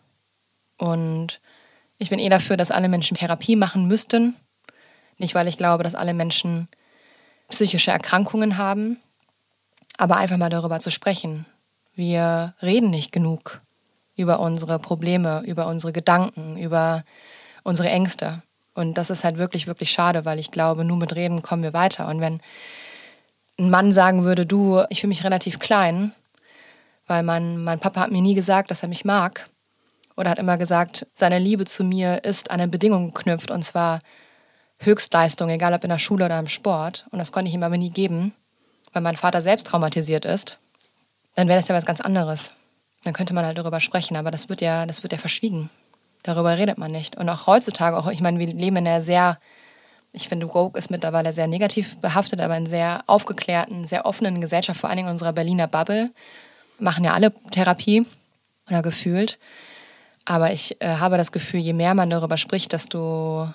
Und 0.78 1.40
ich 1.98 2.10
bin 2.10 2.18
eh 2.18 2.28
dafür, 2.28 2.56
dass 2.56 2.70
alle 2.70 2.88
Menschen 2.88 3.16
Therapie 3.16 3.56
machen 3.56 3.86
müssten. 3.86 4.36
Nicht, 5.18 5.34
weil 5.34 5.48
ich 5.48 5.56
glaube, 5.56 5.84
dass 5.84 5.94
alle 5.94 6.14
Menschen 6.14 6.68
psychische 7.48 7.92
Erkrankungen 7.92 8.56
haben, 8.56 8.98
aber 9.98 10.16
einfach 10.16 10.36
mal 10.36 10.50
darüber 10.50 10.80
zu 10.80 10.90
sprechen 10.90 11.46
wir 11.94 12.54
reden 12.62 12.90
nicht 12.90 13.12
genug 13.12 13.60
über 14.16 14.40
unsere 14.40 14.78
Probleme, 14.78 15.42
über 15.46 15.66
unsere 15.66 15.92
Gedanken, 15.92 16.56
über 16.56 17.04
unsere 17.62 17.88
Ängste. 17.88 18.42
Und 18.74 18.94
das 18.98 19.10
ist 19.10 19.24
halt 19.24 19.38
wirklich, 19.38 19.66
wirklich 19.66 19.90
schade, 19.90 20.24
weil 20.24 20.38
ich 20.38 20.50
glaube, 20.50 20.84
nur 20.84 20.96
mit 20.96 21.14
Reden 21.14 21.42
kommen 21.42 21.62
wir 21.62 21.72
weiter. 21.72 22.08
Und 22.08 22.20
wenn 22.20 22.40
ein 23.58 23.70
Mann 23.70 23.92
sagen 23.92 24.24
würde, 24.24 24.46
du, 24.46 24.82
ich 24.88 25.00
fühle 25.00 25.08
mich 25.08 25.24
relativ 25.24 25.58
klein, 25.58 26.12
weil 27.06 27.22
mein, 27.22 27.62
mein 27.62 27.80
Papa 27.80 28.00
hat 28.00 28.10
mir 28.10 28.22
nie 28.22 28.34
gesagt, 28.34 28.70
dass 28.70 28.82
er 28.82 28.88
mich 28.88 29.04
mag. 29.04 29.48
Oder 30.16 30.30
hat 30.30 30.38
immer 30.38 30.58
gesagt, 30.58 31.06
seine 31.14 31.38
Liebe 31.38 31.64
zu 31.64 31.84
mir 31.84 32.24
ist 32.24 32.50
an 32.50 32.60
eine 32.60 32.70
Bedingung 32.70 33.08
geknüpft, 33.08 33.50
und 33.50 33.62
zwar 33.62 33.98
Höchstleistung, 34.78 35.48
egal 35.48 35.74
ob 35.74 35.84
in 35.84 35.90
der 35.90 35.98
Schule 35.98 36.26
oder 36.26 36.38
im 36.38 36.48
Sport. 36.48 37.06
Und 37.10 37.18
das 37.18 37.32
konnte 37.32 37.48
ich 37.48 37.54
ihm 37.54 37.62
aber 37.62 37.76
nie 37.78 37.90
geben, 37.90 38.34
weil 38.92 39.02
mein 39.02 39.16
Vater 39.16 39.42
selbst 39.42 39.66
traumatisiert 39.66 40.24
ist 40.24 40.58
dann 41.34 41.48
wäre 41.48 41.58
das 41.58 41.68
ja 41.68 41.74
was 41.74 41.86
ganz 41.86 42.00
anderes. 42.00 42.54
Dann 43.04 43.14
könnte 43.14 43.34
man 43.34 43.44
halt 43.44 43.58
darüber 43.58 43.80
sprechen, 43.80 44.16
aber 44.16 44.30
das 44.30 44.48
wird 44.48 44.60
ja, 44.60 44.86
das 44.86 45.02
wird 45.02 45.12
ja 45.12 45.18
verschwiegen. 45.18 45.70
Darüber 46.22 46.56
redet 46.56 46.78
man 46.78 46.92
nicht. 46.92 47.16
Und 47.16 47.28
auch 47.28 47.46
heutzutage, 47.46 47.96
auch 47.96 48.10
ich 48.10 48.20
meine, 48.20 48.38
wir 48.38 48.46
leben 48.46 48.76
in 48.76 48.86
einer 48.86 49.00
sehr, 49.00 49.38
ich 50.12 50.28
finde, 50.28 50.46
Rogue 50.46 50.78
ist 50.78 50.90
mittlerweile 50.90 51.32
sehr 51.32 51.46
negativ 51.46 52.00
behaftet, 52.00 52.40
aber 52.40 52.56
in 52.56 52.66
sehr 52.66 53.04
aufgeklärten, 53.06 53.84
sehr 53.84 54.06
offenen 54.06 54.40
Gesellschaft, 54.40 54.80
vor 54.80 54.88
allen 54.88 54.98
Dingen 54.98 55.08
in 55.08 55.12
unserer 55.12 55.32
Berliner 55.32 55.68
Bubble, 55.68 56.10
machen 56.78 57.04
ja 57.04 57.12
alle 57.12 57.32
Therapie 57.50 58.06
oder 58.68 58.82
gefühlt. 58.82 59.38
Aber 60.24 60.52
ich 60.52 60.80
äh, 60.80 60.96
habe 60.96 61.16
das 61.16 61.32
Gefühl, 61.32 61.60
je 61.60 61.72
mehr 61.72 61.94
man 61.94 62.10
darüber 62.10 62.36
spricht, 62.36 62.72
desto 62.72 63.48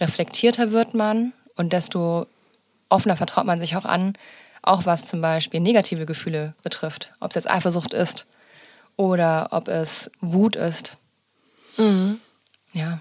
reflektierter 0.00 0.72
wird 0.72 0.94
man 0.94 1.32
und 1.56 1.72
desto 1.72 2.26
offener 2.88 3.16
vertraut 3.16 3.46
man 3.46 3.58
sich 3.58 3.76
auch 3.76 3.84
an, 3.84 4.12
auch 4.62 4.86
was 4.86 5.06
zum 5.06 5.20
Beispiel 5.20 5.60
negative 5.60 6.06
Gefühle 6.06 6.54
betrifft. 6.62 7.12
Ob 7.20 7.30
es 7.30 7.34
jetzt 7.34 7.50
Eifersucht 7.50 7.92
ist 7.92 8.26
oder 8.96 9.48
ob 9.50 9.68
es 9.68 10.10
Wut 10.20 10.54
ist. 10.56 10.96
Mhm. 11.76 12.20
Ja. 12.72 13.00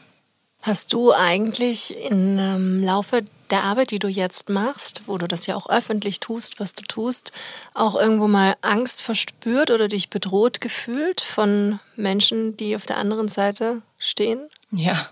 Hast 0.61 0.93
du 0.93 1.11
eigentlich 1.11 1.97
im 1.97 2.37
ähm, 2.37 2.83
Laufe 2.83 3.23
der 3.49 3.63
Arbeit, 3.63 3.89
die 3.89 3.97
du 3.97 4.07
jetzt 4.07 4.49
machst, 4.49 5.03
wo 5.07 5.17
du 5.17 5.27
das 5.27 5.47
ja 5.47 5.55
auch 5.55 5.67
öffentlich 5.69 6.19
tust, 6.19 6.59
was 6.59 6.75
du 6.75 6.83
tust, 6.83 7.31
auch 7.73 7.95
irgendwo 7.95 8.27
mal 8.27 8.55
Angst 8.61 9.01
verspürt 9.01 9.71
oder 9.71 9.87
dich 9.87 10.11
bedroht 10.11 10.61
gefühlt 10.61 11.19
von 11.19 11.79
Menschen, 11.95 12.57
die 12.57 12.75
auf 12.75 12.85
der 12.85 12.97
anderen 12.97 13.27
Seite 13.27 13.81
stehen? 13.97 14.49
Ja, 14.71 15.07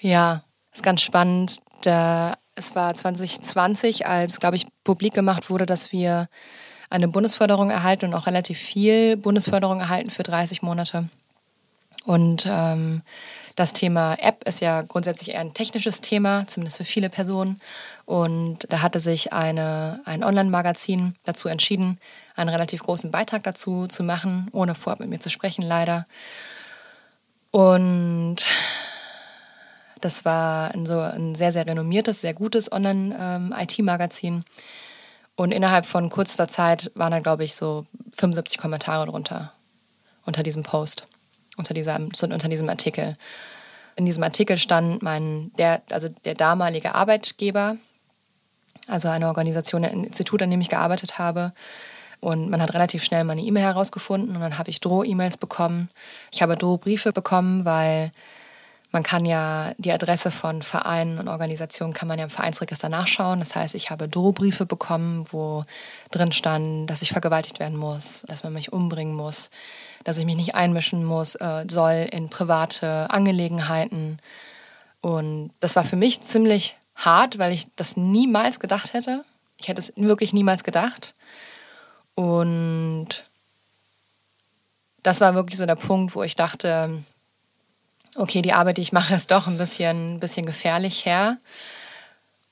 ja, 0.00 0.44
ist 0.72 0.82
ganz 0.82 1.00
spannend. 1.00 1.58
Da, 1.82 2.36
es 2.54 2.74
war 2.74 2.94
2020, 2.94 4.06
als, 4.06 4.38
glaube 4.38 4.56
ich, 4.56 4.66
publik 4.84 5.14
gemacht 5.14 5.48
wurde, 5.48 5.64
dass 5.64 5.92
wir 5.92 6.28
eine 6.90 7.08
Bundesförderung 7.08 7.70
erhalten 7.70 8.06
und 8.06 8.14
auch 8.14 8.26
relativ 8.26 8.58
viel 8.58 9.16
Bundesförderung 9.16 9.80
erhalten 9.80 10.10
für 10.10 10.22
30 10.22 10.62
Monate. 10.62 11.08
Und 12.08 12.46
ähm, 12.48 13.02
das 13.54 13.74
Thema 13.74 14.14
App 14.14 14.42
ist 14.48 14.62
ja 14.62 14.80
grundsätzlich 14.80 15.34
eher 15.34 15.40
ein 15.40 15.52
technisches 15.52 16.00
Thema, 16.00 16.46
zumindest 16.46 16.78
für 16.78 16.86
viele 16.86 17.10
Personen. 17.10 17.60
Und 18.06 18.60
da 18.72 18.80
hatte 18.80 18.98
sich 18.98 19.34
eine, 19.34 20.00
ein 20.06 20.24
Online-Magazin 20.24 21.16
dazu 21.24 21.48
entschieden, 21.48 22.00
einen 22.34 22.48
relativ 22.48 22.82
großen 22.82 23.10
Beitrag 23.10 23.42
dazu 23.42 23.86
zu 23.88 24.04
machen, 24.04 24.48
ohne 24.52 24.74
vorab 24.74 25.00
mit 25.00 25.10
mir 25.10 25.20
zu 25.20 25.28
sprechen, 25.28 25.60
leider. 25.60 26.06
Und 27.50 28.36
das 30.00 30.24
war 30.24 30.70
ein, 30.70 30.86
so 30.86 30.98
ein 30.98 31.34
sehr, 31.34 31.52
sehr 31.52 31.66
renommiertes, 31.66 32.22
sehr 32.22 32.32
gutes 32.32 32.72
Online-IT-Magazin. 32.72 34.34
Ähm, 34.34 34.44
Und 35.36 35.52
innerhalb 35.52 35.84
von 35.84 36.08
kurzer 36.08 36.48
Zeit 36.48 36.90
waren 36.94 37.12
da, 37.12 37.18
glaube 37.18 37.44
ich, 37.44 37.54
so 37.54 37.84
75 38.16 38.56
Kommentare 38.56 39.04
drunter 39.04 39.52
unter 40.24 40.42
diesem 40.42 40.62
Post 40.62 41.04
unter, 41.58 41.74
dieser, 41.74 41.96
unter 41.96 42.48
diesem 42.48 42.68
Artikel. 42.68 43.14
In 43.96 44.06
diesem 44.06 44.22
Artikel 44.22 44.56
stand 44.56 45.02
mein, 45.02 45.50
der, 45.58 45.82
also 45.90 46.08
der 46.24 46.34
damalige 46.34 46.94
Arbeitgeber, 46.94 47.76
also 48.86 49.08
eine 49.08 49.26
Organisation, 49.26 49.84
ein 49.84 50.04
Institut, 50.04 50.40
an 50.40 50.50
dem 50.50 50.60
ich 50.60 50.70
gearbeitet 50.70 51.18
habe. 51.18 51.52
Und 52.20 52.48
man 52.50 52.62
hat 52.62 52.74
relativ 52.74 53.04
schnell 53.04 53.24
meine 53.24 53.42
E-Mail 53.42 53.64
herausgefunden 53.64 54.34
und 54.34 54.40
dann 54.40 54.58
habe 54.58 54.70
ich 54.70 54.80
Droh-E-Mails 54.80 55.36
bekommen. 55.36 55.88
Ich 56.32 56.42
habe 56.42 56.56
Drohbriefe 56.56 57.12
bekommen, 57.12 57.64
weil 57.64 58.10
man 58.90 59.02
kann 59.02 59.26
ja 59.26 59.72
die 59.76 59.92
Adresse 59.92 60.30
von 60.30 60.62
Vereinen 60.62 61.18
und 61.18 61.28
Organisationen 61.28 61.92
kann 61.92 62.08
man 62.08 62.18
ja 62.18 62.24
im 62.24 62.30
Vereinsregister 62.30 62.88
nachschauen. 62.88 63.40
Das 63.40 63.54
heißt, 63.54 63.74
ich 63.74 63.90
habe 63.90 64.08
Drohbriefe 64.08 64.64
bekommen, 64.64 65.26
wo 65.30 65.62
drin 66.10 66.32
stand, 66.32 66.88
dass 66.88 67.02
ich 67.02 67.10
vergewaltigt 67.10 67.60
werden 67.60 67.76
muss, 67.76 68.24
dass 68.28 68.44
man 68.44 68.54
mich 68.54 68.72
umbringen 68.72 69.14
muss, 69.14 69.50
dass 70.04 70.16
ich 70.16 70.24
mich 70.24 70.36
nicht 70.36 70.54
einmischen 70.54 71.04
muss, 71.04 71.34
äh, 71.36 71.64
soll 71.68 72.08
in 72.10 72.30
private 72.30 73.10
Angelegenheiten. 73.10 74.18
Und 75.00 75.50
das 75.60 75.76
war 75.76 75.84
für 75.84 75.96
mich 75.96 76.20
ziemlich 76.20 76.76
hart, 76.96 77.38
weil 77.38 77.52
ich 77.52 77.66
das 77.76 77.96
niemals 77.96 78.60
gedacht 78.60 78.92
hätte. 78.94 79.24
Ich 79.58 79.68
hätte 79.68 79.80
es 79.80 79.92
wirklich 79.96 80.32
niemals 80.32 80.64
gedacht. 80.64 81.14
Und 82.14 83.24
das 85.02 85.20
war 85.20 85.34
wirklich 85.34 85.56
so 85.56 85.66
der 85.66 85.76
Punkt, 85.76 86.14
wo 86.14 86.22
ich 86.22 86.36
dachte, 86.36 87.02
okay, 88.16 88.42
die 88.42 88.52
Arbeit, 88.52 88.76
die 88.76 88.82
ich 88.82 88.92
mache, 88.92 89.14
ist 89.16 89.30
doch 89.30 89.46
ein 89.46 89.58
bisschen, 89.58 90.14
ein 90.14 90.20
bisschen 90.20 90.46
gefährlich 90.46 91.06
her. 91.06 91.38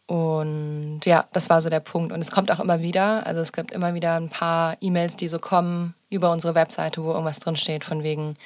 Und 0.07 1.01
ja, 1.05 1.27
das 1.33 1.51
war 1.51 1.61
so 1.61 1.69
der 1.69 1.81
Punkt. 1.81 2.13
Und 2.13 2.21
es 2.21 2.31
kommt 2.31 2.53
auch 2.53 2.61
immer 2.61 2.81
wieder, 2.81 3.27
also 3.27 3.41
es 3.41 3.53
gibt 3.53 3.73
immer 3.73 3.95
wieder 3.95 4.15
ein 4.15 4.31
paar 4.31 4.77
E-Mails, 4.81 5.17
die 5.17 5.27
so 5.27 5.41
kommen 5.41 5.95
über 6.11 6.31
unsere 6.31 6.55
Webseite, 6.55 7.03
wo 7.03 7.11
irgendwas 7.11 7.41
drinsteht 7.41 7.85
von 7.85 8.03
wegen 8.03 8.37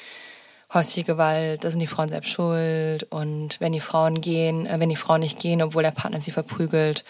häusliche 0.72 1.04
Gewalt, 1.04 1.64
da 1.64 1.70
sind 1.70 1.80
die 1.80 1.86
Frauen 1.86 2.08
selbst 2.08 2.30
schuld. 2.30 3.04
Und 3.10 3.60
wenn 3.60 3.72
die 3.72 3.80
Frauen 3.80 4.20
gehen, 4.20 4.66
äh, 4.66 4.78
wenn 4.78 4.88
die 4.88 4.96
Frauen 4.96 5.20
nicht 5.20 5.40
gehen, 5.40 5.62
obwohl 5.62 5.82
der 5.82 5.90
Partner 5.90 6.20
sie 6.20 6.30
verprügelt, 6.30 7.04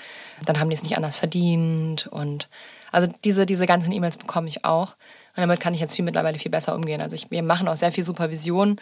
dann 0.45 0.59
haben 0.59 0.71
die 0.71 0.77
es 0.77 0.83
nicht 0.83 0.97
anders 0.97 1.17
verdient. 1.17 2.07
Und 2.07 2.49
also 2.91 3.13
diese, 3.25 3.47
diese 3.47 3.67
ganzen 3.67 3.93
E-Mails 3.93 4.17
bekomme 4.17 4.49
ich 4.49 4.65
auch. 4.65 4.97
Und 5.37 5.43
damit 5.43 5.61
kann 5.61 5.75
ich 5.75 5.81
jetzt 5.81 5.95
viel 5.95 6.05
mittlerweile 6.05 6.39
viel 6.39 6.51
besser 6.51 6.75
umgehen. 6.75 7.01
Also 7.01 7.15
ich, 7.15 7.31
wir 7.31 7.43
machen 7.43 7.69
auch 7.69 7.77
sehr 7.77 7.93
viel 7.93 8.05
Supervision 8.05 8.79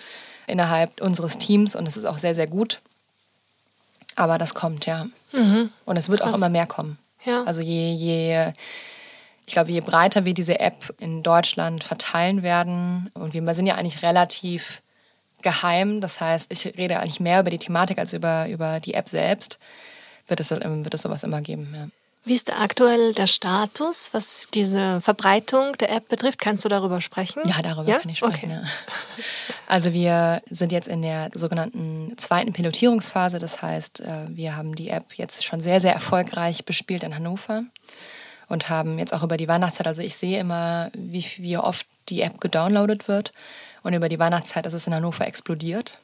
innerhalb 0.46 1.00
unseres 1.00 1.38
Teams 1.38 1.76
und 1.76 1.86
es 1.86 1.96
ist 1.96 2.04
auch 2.04 2.18
sehr, 2.18 2.34
sehr 2.34 2.46
gut. 2.46 2.80
Aber 4.16 4.38
das 4.38 4.54
kommt, 4.54 4.86
ja. 4.86 5.06
Mhm. 5.32 5.70
Und 5.84 5.96
es 5.96 6.08
wird 6.08 6.20
Krass. 6.20 6.32
auch 6.32 6.36
immer 6.36 6.48
mehr 6.48 6.66
kommen. 6.66 6.98
Ja. 7.24 7.44
Also 7.44 7.60
je, 7.60 7.92
je, 7.92 8.52
ich 9.48 9.54
glaube, 9.54 9.72
je 9.72 9.80
breiter 9.80 10.26
wir 10.26 10.34
diese 10.34 10.60
App 10.60 10.94
in 11.00 11.22
Deutschland 11.22 11.82
verteilen 11.82 12.42
werden, 12.42 13.10
und 13.14 13.32
wir 13.32 13.54
sind 13.54 13.66
ja 13.66 13.76
eigentlich 13.76 14.02
relativ 14.02 14.82
geheim, 15.40 16.02
das 16.02 16.20
heißt, 16.20 16.52
ich 16.52 16.66
rede 16.76 17.00
eigentlich 17.00 17.18
mehr 17.18 17.40
über 17.40 17.48
die 17.48 17.56
Thematik 17.56 17.98
als 17.98 18.12
über, 18.12 18.46
über 18.48 18.78
die 18.78 18.92
App 18.92 19.08
selbst, 19.08 19.58
wird 20.26 20.40
es, 20.40 20.50
wird 20.50 20.92
es 20.92 21.00
sowas 21.00 21.22
immer 21.22 21.40
geben. 21.40 21.72
Ja. 21.74 21.88
Wie 22.26 22.34
ist 22.34 22.52
aktuell 22.52 23.14
der 23.14 23.26
Status, 23.26 24.10
was 24.12 24.48
diese 24.52 25.00
Verbreitung 25.00 25.78
der 25.78 25.92
App 25.92 26.10
betrifft? 26.10 26.40
Kannst 26.40 26.66
du 26.66 26.68
darüber 26.68 27.00
sprechen? 27.00 27.40
Ja, 27.46 27.62
darüber 27.62 27.90
ja? 27.90 27.98
kann 28.00 28.10
ich 28.10 28.18
sprechen. 28.18 28.50
Okay. 28.50 28.60
Ja. 28.62 28.62
Also 29.66 29.94
wir 29.94 30.42
sind 30.50 30.72
jetzt 30.72 30.88
in 30.88 31.00
der 31.00 31.30
sogenannten 31.32 32.12
zweiten 32.18 32.52
Pilotierungsphase. 32.52 33.38
Das 33.38 33.62
heißt, 33.62 34.00
äh, 34.00 34.26
wir 34.28 34.56
haben 34.56 34.74
die 34.74 34.90
App 34.90 35.14
jetzt 35.14 35.46
schon 35.46 35.60
sehr, 35.60 35.80
sehr 35.80 35.94
erfolgreich 35.94 36.66
bespielt 36.66 37.02
in 37.02 37.14
Hannover 37.14 37.64
und 38.48 38.70
haben 38.70 38.98
jetzt 38.98 39.12
auch 39.12 39.22
über 39.22 39.36
die 39.36 39.48
Weihnachtszeit, 39.48 39.86
also 39.86 40.02
ich 40.02 40.16
sehe 40.16 40.40
immer, 40.40 40.90
wie, 40.94 41.24
wie 41.38 41.58
oft 41.58 41.86
die 42.08 42.22
App 42.22 42.40
gedownloadet 42.40 43.08
wird. 43.08 43.32
Und 43.82 43.92
über 43.94 44.08
die 44.08 44.18
Weihnachtszeit 44.18 44.66
ist 44.66 44.72
es 44.72 44.86
in 44.86 44.94
Hannover 44.94 45.26
explodiert. 45.26 45.98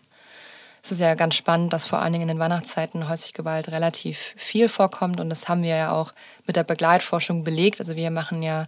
Es 0.82 0.92
ist 0.92 1.01
ja 1.01 1.14
ganz 1.14 1.34
spannend, 1.34 1.72
dass 1.72 1.86
vor 1.86 2.01
allen 2.01 2.12
Dingen 2.12 2.28
in 2.28 2.36
den 2.36 2.38
Weihnachtszeiten 2.38 3.09
häusliche 3.09 3.32
Gewalt 3.32 3.70
relativ 3.70 4.34
viel 4.36 4.68
vorkommt 4.68 5.18
und 5.18 5.30
das 5.30 5.49
haben 5.49 5.62
wir 5.62 5.74
ja 5.74 5.92
auch 5.92 6.12
mit 6.47 6.57
der 6.57 6.62
Begleitforschung 6.62 7.42
belegt. 7.42 7.80
Also 7.80 7.97
wir 7.97 8.11
machen 8.11 8.42
ja 8.42 8.66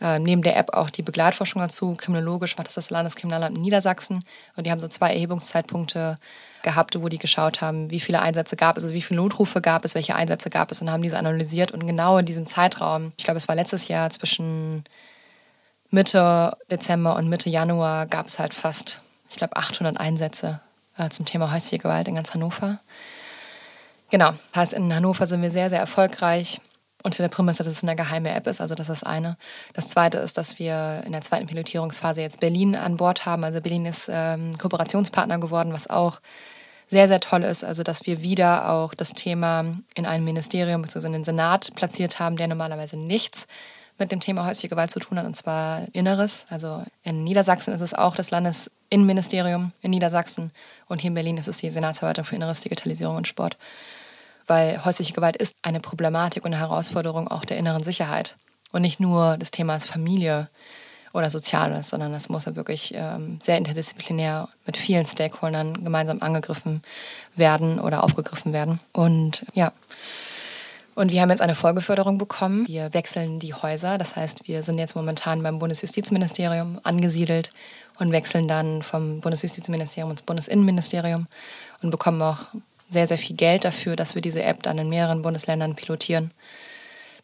äh, 0.00 0.18
neben 0.18 0.42
der 0.42 0.56
App 0.56 0.72
auch 0.72 0.88
die 0.88 1.02
Begleitforschung 1.02 1.60
dazu. 1.60 1.94
Kriminologisch 1.94 2.56
macht 2.56 2.68
das 2.68 2.74
das 2.76 2.88
Landeskriminalamt 2.88 3.56
in 3.56 3.62
Niedersachsen 3.62 4.24
und 4.56 4.66
die 4.66 4.70
haben 4.70 4.80
so 4.80 4.88
zwei 4.88 5.12
Erhebungszeitpunkte 5.12 6.16
gehabt, 6.62 7.00
wo 7.00 7.08
die 7.08 7.18
geschaut 7.18 7.60
haben, 7.60 7.90
wie 7.90 8.00
viele 8.00 8.20
Einsätze 8.20 8.56
gab 8.56 8.76
es, 8.76 8.82
also 8.84 8.94
wie 8.94 9.02
viele 9.02 9.20
Notrufe 9.20 9.60
gab 9.60 9.84
es, 9.84 9.94
welche 9.94 10.14
Einsätze 10.14 10.50
gab 10.50 10.70
es 10.70 10.80
und 10.80 10.90
haben 10.90 11.02
diese 11.02 11.18
analysiert 11.18 11.72
und 11.72 11.86
genau 11.86 12.18
in 12.18 12.26
diesem 12.26 12.46
Zeitraum, 12.46 13.12
ich 13.16 13.24
glaube 13.24 13.38
es 13.38 13.48
war 13.48 13.54
letztes 13.54 13.88
Jahr 13.88 14.10
zwischen 14.10 14.84
Mitte 15.90 16.56
Dezember 16.70 17.16
und 17.16 17.28
Mitte 17.28 17.50
Januar 17.50 18.06
gab 18.06 18.26
es 18.26 18.38
halt 18.38 18.54
fast, 18.54 19.00
ich 19.28 19.36
glaube 19.36 19.56
800 19.56 19.98
Einsätze 19.98 20.60
äh, 20.96 21.08
zum 21.10 21.26
Thema 21.26 21.52
häusliche 21.52 21.82
Gewalt 21.82 22.08
in 22.08 22.14
ganz 22.14 22.34
Hannover. 22.34 22.80
Genau, 24.10 24.30
das 24.30 24.56
heißt, 24.56 24.72
in 24.74 24.94
Hannover 24.94 25.26
sind 25.26 25.42
wir 25.42 25.50
sehr, 25.50 25.70
sehr 25.70 25.80
erfolgreich 25.80 26.60
unter 27.02 27.22
der 27.22 27.28
Prämisse, 27.28 27.64
dass 27.64 27.72
es 27.72 27.82
eine 27.82 27.96
geheime 27.96 28.30
App 28.30 28.46
ist. 28.46 28.60
Also 28.60 28.74
das 28.74 28.88
ist 28.88 29.02
das 29.02 29.08
eine. 29.08 29.36
Das 29.74 29.88
zweite 29.88 30.18
ist, 30.18 30.38
dass 30.38 30.58
wir 30.58 31.02
in 31.04 31.12
der 31.12 31.20
zweiten 31.20 31.46
Pilotierungsphase 31.46 32.20
jetzt 32.20 32.40
Berlin 32.40 32.76
an 32.76 32.96
Bord 32.96 33.26
haben. 33.26 33.44
Also 33.44 33.60
Berlin 33.60 33.86
ist 33.86 34.08
ähm, 34.12 34.56
Kooperationspartner 34.58 35.38
geworden, 35.38 35.72
was 35.72 35.90
auch 35.90 36.20
sehr, 36.92 37.08
sehr 37.08 37.20
toll 37.20 37.42
ist. 37.42 37.64
Also 37.64 37.82
dass 37.82 38.06
wir 38.06 38.22
wieder 38.22 38.70
auch 38.70 38.94
das 38.94 39.14
Thema 39.14 39.64
in 39.94 40.06
einem 40.06 40.24
Ministerium 40.24 40.82
bzw. 40.82 41.06
in 41.06 41.12
den 41.14 41.24
Senat 41.24 41.74
platziert 41.74 42.20
haben, 42.20 42.36
der 42.36 42.46
normalerweise 42.46 42.96
nichts 42.96 43.46
mit 43.98 44.12
dem 44.12 44.20
Thema 44.20 44.46
häusliche 44.46 44.68
Gewalt 44.68 44.90
zu 44.90 45.00
tun 45.00 45.18
hat, 45.18 45.26
und 45.26 45.34
zwar 45.34 45.82
Inneres. 45.92 46.46
Also 46.50 46.84
in 47.02 47.24
Niedersachsen 47.24 47.74
ist 47.74 47.80
es 47.80 47.94
auch 47.94 48.14
das 48.14 48.30
Landesinnenministerium 48.30 49.72
in 49.80 49.90
Niedersachsen 49.90 50.50
und 50.86 51.00
hier 51.00 51.08
in 51.08 51.14
Berlin 51.14 51.38
ist 51.38 51.48
es 51.48 51.58
die 51.58 51.70
Senatsverwaltung 51.70 52.24
für 52.24 52.36
Inneres, 52.36 52.60
Digitalisierung 52.60 53.16
und 53.16 53.26
Sport. 53.26 53.56
Weil 54.46 54.84
häusliche 54.84 55.14
Gewalt 55.14 55.36
ist 55.36 55.56
eine 55.62 55.80
Problematik 55.80 56.44
und 56.44 56.52
eine 56.52 56.60
Herausforderung 56.60 57.28
auch 57.28 57.44
der 57.44 57.56
inneren 57.56 57.82
Sicherheit 57.82 58.36
und 58.72 58.82
nicht 58.82 59.00
nur 59.00 59.38
des 59.38 59.50
Themas 59.50 59.86
Familie 59.86 60.48
oder 61.12 61.30
Soziales, 61.30 61.90
sondern 61.90 62.12
das 62.12 62.28
muss 62.28 62.46
ja 62.46 62.56
wirklich 62.56 62.94
ähm, 62.96 63.38
sehr 63.42 63.58
interdisziplinär 63.58 64.48
mit 64.66 64.76
vielen 64.76 65.06
Stakeholdern 65.06 65.84
gemeinsam 65.84 66.22
angegriffen 66.22 66.82
werden 67.36 67.78
oder 67.78 68.04
aufgegriffen 68.04 68.52
werden. 68.52 68.80
Und 68.92 69.44
ja, 69.54 69.72
und 70.94 71.10
wir 71.10 71.22
haben 71.22 71.30
jetzt 71.30 71.40
eine 71.40 71.54
Folgeförderung 71.54 72.18
bekommen. 72.18 72.68
Wir 72.68 72.92
wechseln 72.92 73.38
die 73.38 73.54
Häuser. 73.54 73.96
Das 73.96 74.16
heißt, 74.16 74.46
wir 74.46 74.62
sind 74.62 74.78
jetzt 74.78 74.94
momentan 74.94 75.42
beim 75.42 75.58
Bundesjustizministerium 75.58 76.80
angesiedelt 76.82 77.50
und 77.98 78.12
wechseln 78.12 78.46
dann 78.46 78.82
vom 78.82 79.20
Bundesjustizministerium 79.20 80.10
ins 80.10 80.22
Bundesinnenministerium 80.22 81.28
und 81.82 81.90
bekommen 81.90 82.20
auch 82.20 82.48
sehr, 82.90 83.08
sehr 83.08 83.16
viel 83.16 83.36
Geld 83.36 83.64
dafür, 83.64 83.96
dass 83.96 84.14
wir 84.14 84.22
diese 84.22 84.42
App 84.42 84.62
dann 84.62 84.76
in 84.76 84.90
mehreren 84.90 85.22
Bundesländern 85.22 85.74
pilotieren 85.74 86.30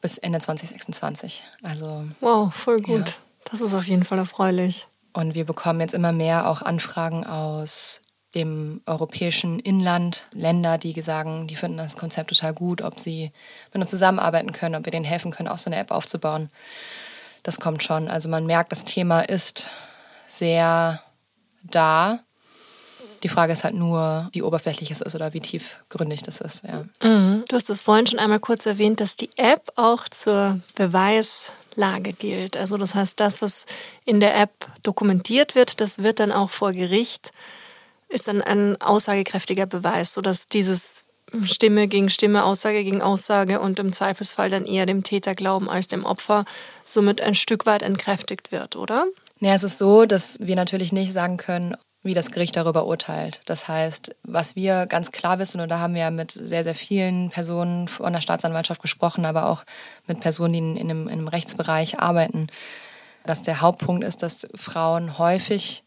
bis 0.00 0.16
Ende 0.16 0.38
2026. 0.40 1.42
Also, 1.62 2.04
wow, 2.20 2.54
voll 2.54 2.80
gut. 2.80 3.08
Ja. 3.10 3.14
Das 3.50 3.60
ist 3.60 3.74
auf 3.74 3.88
jeden 3.88 4.04
Fall 4.04 4.18
erfreulich. 4.18 4.86
Und 5.12 5.34
wir 5.34 5.44
bekommen 5.44 5.80
jetzt 5.80 5.94
immer 5.94 6.12
mehr 6.12 6.48
auch 6.48 6.62
Anfragen 6.62 7.26
aus 7.26 8.02
dem 8.34 8.82
europäischen 8.86 9.58
Inland 9.58 10.26
Länder, 10.32 10.76
die 10.76 11.00
sagen, 11.00 11.46
die 11.46 11.56
finden 11.56 11.78
das 11.78 11.96
Konzept 11.96 12.28
total 12.28 12.52
gut, 12.52 12.82
ob 12.82 13.00
sie 13.00 13.32
mit 13.72 13.80
uns 13.80 13.90
zusammenarbeiten 13.90 14.52
können, 14.52 14.74
ob 14.74 14.84
wir 14.84 14.92
denen 14.92 15.06
helfen 15.06 15.30
können, 15.30 15.48
auch 15.48 15.58
so 15.58 15.70
eine 15.70 15.78
App 15.78 15.90
aufzubauen. 15.90 16.50
Das 17.42 17.58
kommt 17.58 17.82
schon. 17.82 18.08
Also 18.08 18.28
man 18.28 18.44
merkt, 18.44 18.70
das 18.70 18.84
Thema 18.84 19.22
ist 19.22 19.70
sehr 20.28 21.00
da. 21.62 22.20
Die 23.22 23.28
Frage 23.28 23.52
ist 23.52 23.64
halt 23.64 23.74
nur, 23.74 24.28
wie 24.32 24.42
oberflächlich 24.42 24.90
es 24.90 25.00
ist 25.00 25.14
oder 25.14 25.32
wie 25.32 25.40
tiefgründig 25.40 26.22
das 26.22 26.40
ist. 26.40 26.64
Ja. 26.64 26.84
Mhm. 27.02 27.44
Du 27.48 27.56
hast 27.56 27.70
das 27.70 27.80
vorhin 27.80 28.06
schon 28.06 28.18
einmal 28.18 28.40
kurz 28.40 28.66
erwähnt, 28.66 29.00
dass 29.00 29.16
die 29.16 29.30
App 29.36 29.62
auch 29.76 30.08
zur 30.08 30.60
Beweislage 31.78 32.12
gilt. 32.12 32.56
Also 32.56 32.76
das 32.76 32.94
heißt, 32.94 33.18
das, 33.20 33.40
was 33.40 33.66
in 34.04 34.20
der 34.20 34.38
App 34.38 34.66
dokumentiert 34.82 35.54
wird, 35.54 35.80
das 35.80 36.02
wird 36.02 36.20
dann 36.20 36.32
auch 36.32 36.50
vor 36.50 36.72
Gericht, 36.72 37.32
ist 38.08 38.28
dann 38.28 38.42
ein 38.42 38.80
aussagekräftiger 38.80 39.66
Beweis, 39.66 40.12
sodass 40.12 40.48
dieses 40.48 41.04
Stimme 41.44 41.88
gegen 41.88 42.08
Stimme, 42.08 42.44
Aussage 42.44 42.82
gegen 42.82 43.02
Aussage 43.02 43.60
und 43.60 43.78
im 43.78 43.92
Zweifelsfall 43.92 44.48
dann 44.48 44.64
eher 44.64 44.86
dem 44.86 45.02
Täter 45.02 45.34
glauben 45.34 45.68
als 45.68 45.86
dem 45.88 46.06
Opfer 46.06 46.46
somit 46.84 47.20
ein 47.20 47.34
Stück 47.34 47.66
weit 47.66 47.82
entkräftigt 47.82 48.50
wird, 48.50 48.76
oder? 48.76 49.06
Ja, 49.40 49.54
es 49.54 49.62
ist 49.62 49.78
so, 49.78 50.06
dass 50.06 50.38
wir 50.40 50.56
natürlich 50.56 50.92
nicht 50.92 51.12
sagen 51.12 51.36
können, 51.36 51.76
wie 52.02 52.14
das 52.14 52.30
Gericht 52.30 52.56
darüber 52.56 52.86
urteilt. 52.86 53.40
Das 53.46 53.68
heißt, 53.68 54.14
was 54.22 54.56
wir 54.56 54.86
ganz 54.86 55.12
klar 55.12 55.38
wissen, 55.38 55.60
und 55.60 55.68
da 55.68 55.78
haben 55.78 55.94
wir 55.94 56.02
ja 56.02 56.10
mit 56.10 56.30
sehr, 56.30 56.64
sehr 56.64 56.74
vielen 56.74 57.30
Personen 57.30 57.88
von 57.88 58.12
der 58.12 58.20
Staatsanwaltschaft 58.20 58.80
gesprochen, 58.80 59.24
aber 59.24 59.48
auch 59.48 59.64
mit 60.06 60.20
Personen, 60.20 60.52
die 60.52 60.58
in 60.58 60.78
einem, 60.78 61.08
in 61.08 61.14
einem 61.14 61.28
Rechtsbereich 61.28 61.98
arbeiten, 61.98 62.46
dass 63.24 63.42
der 63.42 63.60
Hauptpunkt 63.60 64.04
ist, 64.04 64.22
dass 64.22 64.48
Frauen 64.54 65.18
häufig 65.18 65.82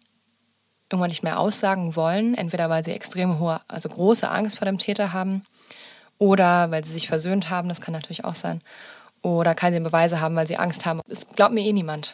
irgendwann 0.92 1.10
nicht 1.10 1.24
mehr 1.24 1.40
aussagen 1.40 1.96
wollen, 1.96 2.36
entweder 2.36 2.70
weil 2.70 2.84
sie 2.84 2.92
extrem 2.92 3.40
hohe, 3.40 3.62
also 3.68 3.88
große 3.88 4.30
Angst 4.30 4.58
vor 4.58 4.66
dem 4.66 4.78
Täter 4.78 5.14
haben 5.14 5.44
oder 6.18 6.70
weil 6.70 6.84
sie 6.84 6.92
sich 6.92 7.08
versöhnt 7.08 7.50
haben, 7.50 7.70
das 7.70 7.82
kann 7.82 7.94
natürlich 7.94 8.26
auch 8.26 8.36
sein, 8.36 8.62
oder 9.22 9.56
keine 9.56 9.80
Beweise 9.80 10.20
haben, 10.20 10.36
weil 10.36 10.48
sie 10.48 10.58
Angst 10.58 10.86
haben. 10.86 11.00
Es 11.08 11.28
glaubt 11.28 11.54
mir 11.54 11.64
eh 11.64 11.74
niemand, 11.74 12.14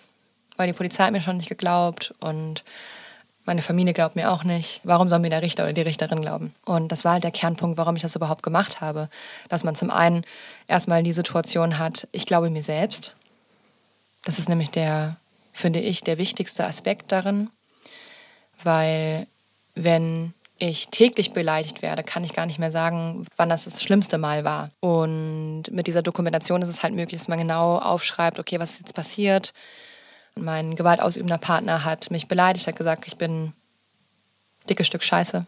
weil 0.56 0.68
die 0.68 0.74
Polizei 0.74 1.06
hat 1.06 1.12
mir 1.12 1.22
schon 1.22 1.38
nicht 1.38 1.50
geglaubt 1.50 2.14
und 2.20 2.64
meine 3.48 3.62
Familie 3.62 3.94
glaubt 3.94 4.16
mir 4.16 4.32
auch 4.32 4.44
nicht. 4.44 4.82
Warum 4.84 5.10
soll 5.10 5.20
mir 5.20 5.30
der 5.30 5.42
Richter 5.42 5.64
oder 5.64 5.74
die 5.74 5.82
Richterin 5.82 6.22
glauben? 6.22 6.54
Und 6.66 6.92
das 6.92 7.06
war 7.06 7.14
halt 7.14 7.24
der 7.24 7.32
Kernpunkt, 7.32 7.78
warum 7.78 7.96
ich 7.96 8.02
das 8.02 8.16
überhaupt 8.16 8.44
gemacht 8.44 8.82
habe. 8.82 9.10
Dass 9.50 9.64
man 9.64 9.74
zum 9.74 9.90
einen 9.90 10.24
erstmal 10.68 11.02
die 11.02 11.14
Situation 11.14 11.80
hat, 11.80 12.08
ich 12.12 12.26
glaube 12.26 12.50
mir 12.50 12.62
selbst. 12.62 13.14
Das 14.26 14.38
ist 14.38 14.50
nämlich 14.50 14.70
der, 14.70 15.16
finde 15.54 15.80
ich, 15.80 16.02
der 16.02 16.18
wichtigste 16.18 16.66
Aspekt 16.66 17.12
darin. 17.12 17.50
Weil 18.64 19.28
wenn 19.76 20.34
ich 20.60 20.88
täglich 20.90 21.32
beleidigt 21.32 21.82
werde, 21.82 22.04
kann 22.04 22.24
ich 22.24 22.34
gar 22.34 22.48
nicht 22.48 22.60
mehr 22.60 22.72
sagen, 22.72 23.26
wann 23.38 23.50
das 23.50 23.64
das 23.64 23.82
schlimmste 23.82 24.18
Mal 24.18 24.44
war. 24.44 24.72
Und 24.80 25.64
mit 25.72 25.88
dieser 25.88 26.02
Dokumentation 26.02 26.62
ist 26.62 26.70
es 26.70 26.84
halt 26.84 26.94
möglich, 26.94 27.22
dass 27.22 27.28
man 27.28 27.40
genau 27.40 27.78
aufschreibt, 27.78 28.40
okay, 28.40 28.60
was 28.60 28.72
ist 28.72 28.80
jetzt 28.80 28.96
passiert, 28.96 29.54
mein 30.38 30.76
gewaltausübender 30.76 31.38
Partner 31.38 31.84
hat 31.84 32.12
mich 32.12 32.28
beleidigt, 32.28 32.68
hat 32.68 32.76
gesagt, 32.78 33.08
ich 33.08 33.18
bin 33.18 33.54
dickes 34.70 34.88
Stück 34.88 35.04
Scheiße. 35.04 35.46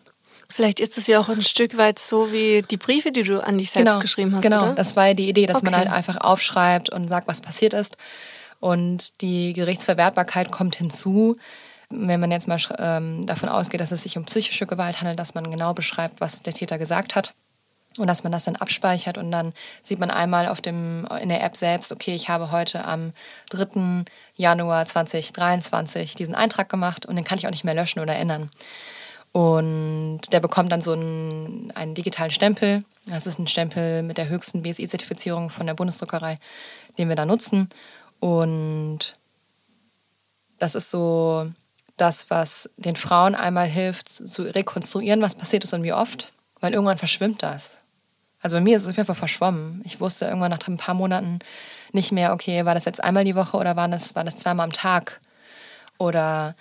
Vielleicht 0.51 0.79
ist 0.79 0.97
es 0.97 1.05
ja 1.05 1.19
auch 1.19 1.29
ein 1.29 1.43
Stück 1.43 1.77
weit 1.77 1.99
so 1.99 2.31
wie 2.31 2.63
die 2.63 2.77
Briefe, 2.77 3.11
die 3.11 3.21
du 3.21 3.43
an 3.43 3.59
dich 3.59 3.69
selbst 3.69 3.91
genau, 3.91 4.01
geschrieben 4.01 4.35
hast. 4.35 4.43
Genau, 4.43 4.63
oder? 4.63 4.73
das 4.73 4.95
war 4.95 5.13
die 5.13 5.29
Idee, 5.29 5.45
dass 5.45 5.57
okay. 5.57 5.65
man 5.65 5.75
halt 5.75 5.89
einfach 5.89 6.17
aufschreibt 6.17 6.89
und 6.89 7.07
sagt, 7.07 7.27
was 7.27 7.41
passiert 7.41 7.73
ist. 7.73 7.97
Und 8.59 9.21
die 9.21 9.53
Gerichtsverwertbarkeit 9.53 10.51
kommt 10.51 10.75
hinzu, 10.75 11.35
wenn 11.89 12.19
man 12.19 12.31
jetzt 12.31 12.47
mal 12.47 12.59
ähm, 12.77 13.25
davon 13.25 13.49
ausgeht, 13.49 13.79
dass 13.79 13.91
es 13.91 14.03
sich 14.03 14.17
um 14.17 14.25
psychische 14.25 14.65
Gewalt 14.65 14.99
handelt, 14.99 15.19
dass 15.19 15.35
man 15.35 15.49
genau 15.51 15.73
beschreibt, 15.73 16.19
was 16.19 16.41
der 16.41 16.53
Täter 16.53 16.77
gesagt 16.77 17.15
hat 17.15 17.33
und 17.97 18.07
dass 18.07 18.23
man 18.23 18.31
das 18.31 18.43
dann 18.43 18.55
abspeichert 18.55 19.17
und 19.17 19.31
dann 19.31 19.53
sieht 19.81 19.99
man 19.99 20.11
einmal 20.11 20.47
auf 20.47 20.61
dem, 20.61 21.07
in 21.21 21.29
der 21.29 21.43
App 21.43 21.55
selbst, 21.55 21.91
okay, 21.91 22.13
ich 22.13 22.29
habe 22.29 22.51
heute 22.51 22.85
am 22.85 23.13
3. 23.49 24.05
Januar 24.39 24.85
2023 24.85 26.15
diesen 26.15 26.33
Eintrag 26.33 26.69
gemacht 26.69 27.05
und 27.05 27.17
den 27.17 27.25
kann 27.25 27.37
ich 27.37 27.45
auch 27.45 27.51
nicht 27.51 27.65
mehr 27.65 27.73
löschen 27.73 27.99
oder 27.99 28.15
ändern. 28.15 28.49
Und 29.33 30.21
der 30.31 30.39
bekommt 30.39 30.71
dann 30.71 30.81
so 30.81 30.93
einen, 30.93 31.71
einen 31.75 31.93
digitalen 31.93 32.31
Stempel. 32.31 32.85
Das 33.05 33.27
ist 33.27 33.37
ein 33.37 33.47
Stempel 33.47 34.01
mit 34.01 34.17
der 34.17 34.29
höchsten 34.29 34.63
BSI-Zertifizierung 34.63 35.49
von 35.49 35.67
der 35.67 35.73
Bundesdruckerei, 35.73 36.37
den 36.97 37.09
wir 37.09 37.17
da 37.17 37.25
nutzen. 37.25 37.67
Und 38.21 39.13
das 40.57 40.73
ist 40.73 40.89
so 40.89 41.49
das, 41.97 42.29
was 42.29 42.69
den 42.77 42.95
Frauen 42.95 43.35
einmal 43.35 43.67
hilft, 43.67 44.07
zu 44.07 44.43
rekonstruieren, 44.43 45.21
was 45.21 45.35
passiert 45.35 45.65
ist 45.65 45.73
und 45.73 45.83
wie 45.83 45.93
oft. 45.93 46.29
Weil 46.61 46.73
irgendwann 46.73 46.97
verschwimmt 46.97 47.43
das. 47.43 47.79
Also 48.41 48.57
bei 48.57 48.61
mir 48.61 48.77
ist 48.77 48.83
es 48.83 48.89
auf 48.89 48.97
jeden 48.97 49.07
Fall 49.07 49.15
verschwommen. 49.15 49.81
Ich 49.83 49.99
wusste 49.99 50.25
irgendwann 50.25 50.51
nach 50.51 50.65
ein 50.67 50.77
paar 50.77 50.95
Monaten 50.95 51.39
nicht 51.91 52.11
mehr, 52.11 52.33
okay, 52.33 52.65
war 52.65 52.73
das 52.73 52.85
jetzt 52.85 53.03
einmal 53.03 53.25
die 53.25 53.35
Woche 53.35 53.57
oder 53.57 53.75
war 53.75 53.87
das, 53.87 54.15
war 54.15 54.23
das 54.23 54.37
zweimal 54.37 54.65
am 54.65 54.73
Tag? 54.73 55.19
Oder 55.97 56.55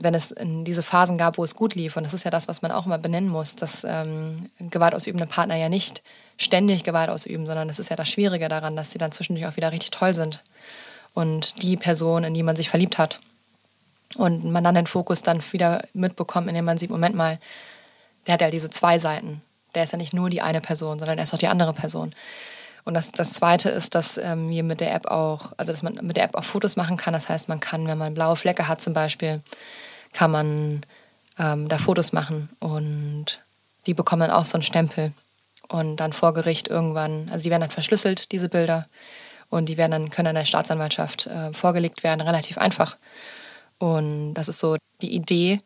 wenn 0.00 0.14
es 0.14 0.30
in 0.30 0.64
diese 0.64 0.82
Phasen 0.82 1.18
gab, 1.18 1.38
wo 1.38 1.44
es 1.44 1.56
gut 1.56 1.74
lief. 1.74 1.96
Und 1.96 2.04
das 2.04 2.14
ist 2.14 2.24
ja 2.24 2.30
das, 2.30 2.48
was 2.48 2.62
man 2.62 2.70
auch 2.70 2.86
immer 2.86 2.98
benennen 2.98 3.28
muss, 3.28 3.56
dass 3.56 3.84
ähm, 3.84 4.50
gewaltausübende 4.58 5.26
Partner 5.26 5.56
ja 5.56 5.68
nicht 5.68 6.02
ständig 6.36 6.84
Gewalt 6.84 7.08
ausüben, 7.08 7.46
sondern 7.46 7.68
das 7.68 7.78
ist 7.78 7.88
ja 7.88 7.96
das 7.96 8.08
Schwierige 8.08 8.48
daran, 8.48 8.76
dass 8.76 8.90
sie 8.90 8.98
dann 8.98 9.12
zwischendurch 9.12 9.46
auch 9.46 9.56
wieder 9.56 9.72
richtig 9.72 9.90
toll 9.90 10.14
sind. 10.14 10.42
Und 11.14 11.62
die 11.62 11.76
Person, 11.76 12.24
in 12.24 12.34
die 12.34 12.42
man 12.42 12.56
sich 12.56 12.68
verliebt 12.68 12.98
hat. 12.98 13.18
Und 14.16 14.44
man 14.44 14.62
dann 14.62 14.74
den 14.74 14.86
Fokus 14.86 15.22
dann 15.22 15.42
wieder 15.50 15.82
mitbekommt, 15.94 16.48
indem 16.48 16.66
man 16.66 16.78
sieht, 16.78 16.90
Moment 16.90 17.16
mal, 17.16 17.38
der 18.26 18.34
hat 18.34 18.40
ja 18.40 18.50
diese 18.50 18.70
zwei 18.70 18.98
Seiten. 18.98 19.40
Der 19.74 19.84
ist 19.84 19.92
ja 19.92 19.98
nicht 19.98 20.14
nur 20.14 20.30
die 20.30 20.42
eine 20.42 20.60
Person, 20.60 20.98
sondern 20.98 21.18
er 21.18 21.24
ist 21.24 21.34
auch 21.34 21.38
die 21.38 21.48
andere 21.48 21.72
Person. 21.72 22.14
Und 22.84 22.94
das, 22.94 23.10
das 23.10 23.32
Zweite 23.32 23.68
ist, 23.68 23.94
dass 23.94 24.16
ähm, 24.16 24.46
mit 24.46 24.80
der 24.80 24.94
App 24.94 25.06
auch, 25.06 25.52
also 25.56 25.72
dass 25.72 25.82
man 25.82 25.98
mit 26.02 26.16
der 26.16 26.24
App 26.24 26.36
auch 26.36 26.44
Fotos 26.44 26.76
machen 26.76 26.96
kann. 26.96 27.12
Das 27.12 27.28
heißt, 27.28 27.48
man 27.48 27.58
kann, 27.58 27.86
wenn 27.88 27.98
man 27.98 28.14
blaue 28.14 28.36
Flecke 28.36 28.68
hat 28.68 28.80
zum 28.80 28.94
Beispiel, 28.94 29.42
kann 30.12 30.30
man 30.30 30.82
ähm, 31.38 31.68
da 31.68 31.78
Fotos 31.78 32.12
machen 32.12 32.48
und 32.60 33.40
die 33.86 33.94
bekommen 33.94 34.20
dann 34.20 34.30
auch 34.30 34.46
so 34.46 34.54
einen 34.54 34.62
Stempel. 34.62 35.12
Und 35.68 35.96
dann 35.96 36.12
vor 36.12 36.32
Gericht 36.32 36.68
irgendwann, 36.68 37.28
also 37.32 37.42
die 37.42 37.50
werden 37.50 37.62
dann 37.62 37.70
verschlüsselt, 37.70 38.30
diese 38.30 38.48
Bilder. 38.48 38.86
Und 39.50 39.68
die 39.68 39.76
werden 39.76 39.90
dann, 39.90 40.10
können 40.10 40.26
dann 40.26 40.34
der 40.36 40.44
Staatsanwaltschaft 40.44 41.26
äh, 41.26 41.52
vorgelegt 41.52 42.04
werden, 42.04 42.20
relativ 42.20 42.56
einfach. 42.56 42.96
Und 43.78 44.34
das 44.34 44.48
ist 44.48 44.60
so 44.60 44.76
die 45.02 45.14
Idee, 45.14 45.60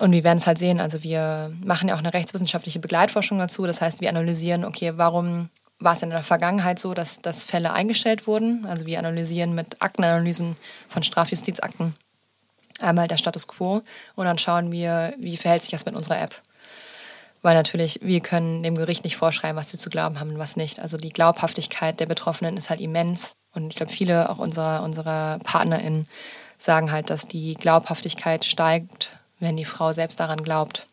und 0.00 0.12
wir 0.12 0.24
werden 0.24 0.38
es 0.38 0.46
halt 0.46 0.58
sehen. 0.58 0.80
Also 0.80 1.02
wir 1.02 1.52
machen 1.62 1.88
ja 1.88 1.94
auch 1.94 2.00
eine 2.00 2.14
rechtswissenschaftliche 2.14 2.80
Begleitforschung 2.80 3.38
dazu. 3.38 3.66
Das 3.66 3.80
heißt, 3.82 4.00
wir 4.00 4.08
analysieren, 4.08 4.64
okay, 4.64 4.94
warum 4.96 5.50
war 5.78 5.92
es 5.92 6.02
in 6.02 6.10
der 6.10 6.22
Vergangenheit 6.22 6.78
so, 6.78 6.94
dass, 6.94 7.20
dass 7.20 7.44
Fälle 7.44 7.72
eingestellt 7.72 8.26
wurden? 8.26 8.64
Also 8.66 8.86
wir 8.86 8.98
analysieren 8.98 9.54
mit 9.54 9.80
Aktenanalysen 9.80 10.56
von 10.88 11.02
Strafjustizakten 11.02 11.94
einmal 12.80 13.08
der 13.08 13.18
Status 13.18 13.46
quo 13.46 13.82
und 14.14 14.24
dann 14.24 14.38
schauen 14.38 14.72
wir, 14.72 15.12
wie 15.18 15.36
verhält 15.36 15.60
sich 15.60 15.70
das 15.70 15.84
mit 15.84 15.94
unserer 15.94 16.20
App. 16.20 16.40
Weil 17.42 17.54
natürlich, 17.54 18.00
wir 18.02 18.20
können 18.20 18.62
dem 18.62 18.76
Gericht 18.76 19.04
nicht 19.04 19.16
vorschreiben, 19.16 19.56
was 19.56 19.70
sie 19.70 19.78
zu 19.78 19.90
glauben 19.90 20.18
haben 20.18 20.30
und 20.30 20.38
was 20.38 20.56
nicht. 20.56 20.80
Also 20.80 20.96
die 20.96 21.10
Glaubhaftigkeit 21.10 22.00
der 22.00 22.06
Betroffenen 22.06 22.56
ist 22.56 22.70
halt 22.70 22.80
immens. 22.80 23.32
Und 23.54 23.68
ich 23.68 23.76
glaube, 23.76 23.92
viele 23.92 24.30
auch 24.30 24.38
unserer, 24.38 24.82
unserer 24.82 25.38
PartnerInnen 25.40 26.06
sagen 26.56 26.90
halt, 26.90 27.10
dass 27.10 27.28
die 27.28 27.54
Glaubhaftigkeit 27.54 28.44
steigt, 28.44 29.19
wenn 29.40 29.56
die 29.56 29.64
Frau 29.64 29.92
selbst 29.92 30.20
daran 30.20 30.42
glaubt 30.42 30.86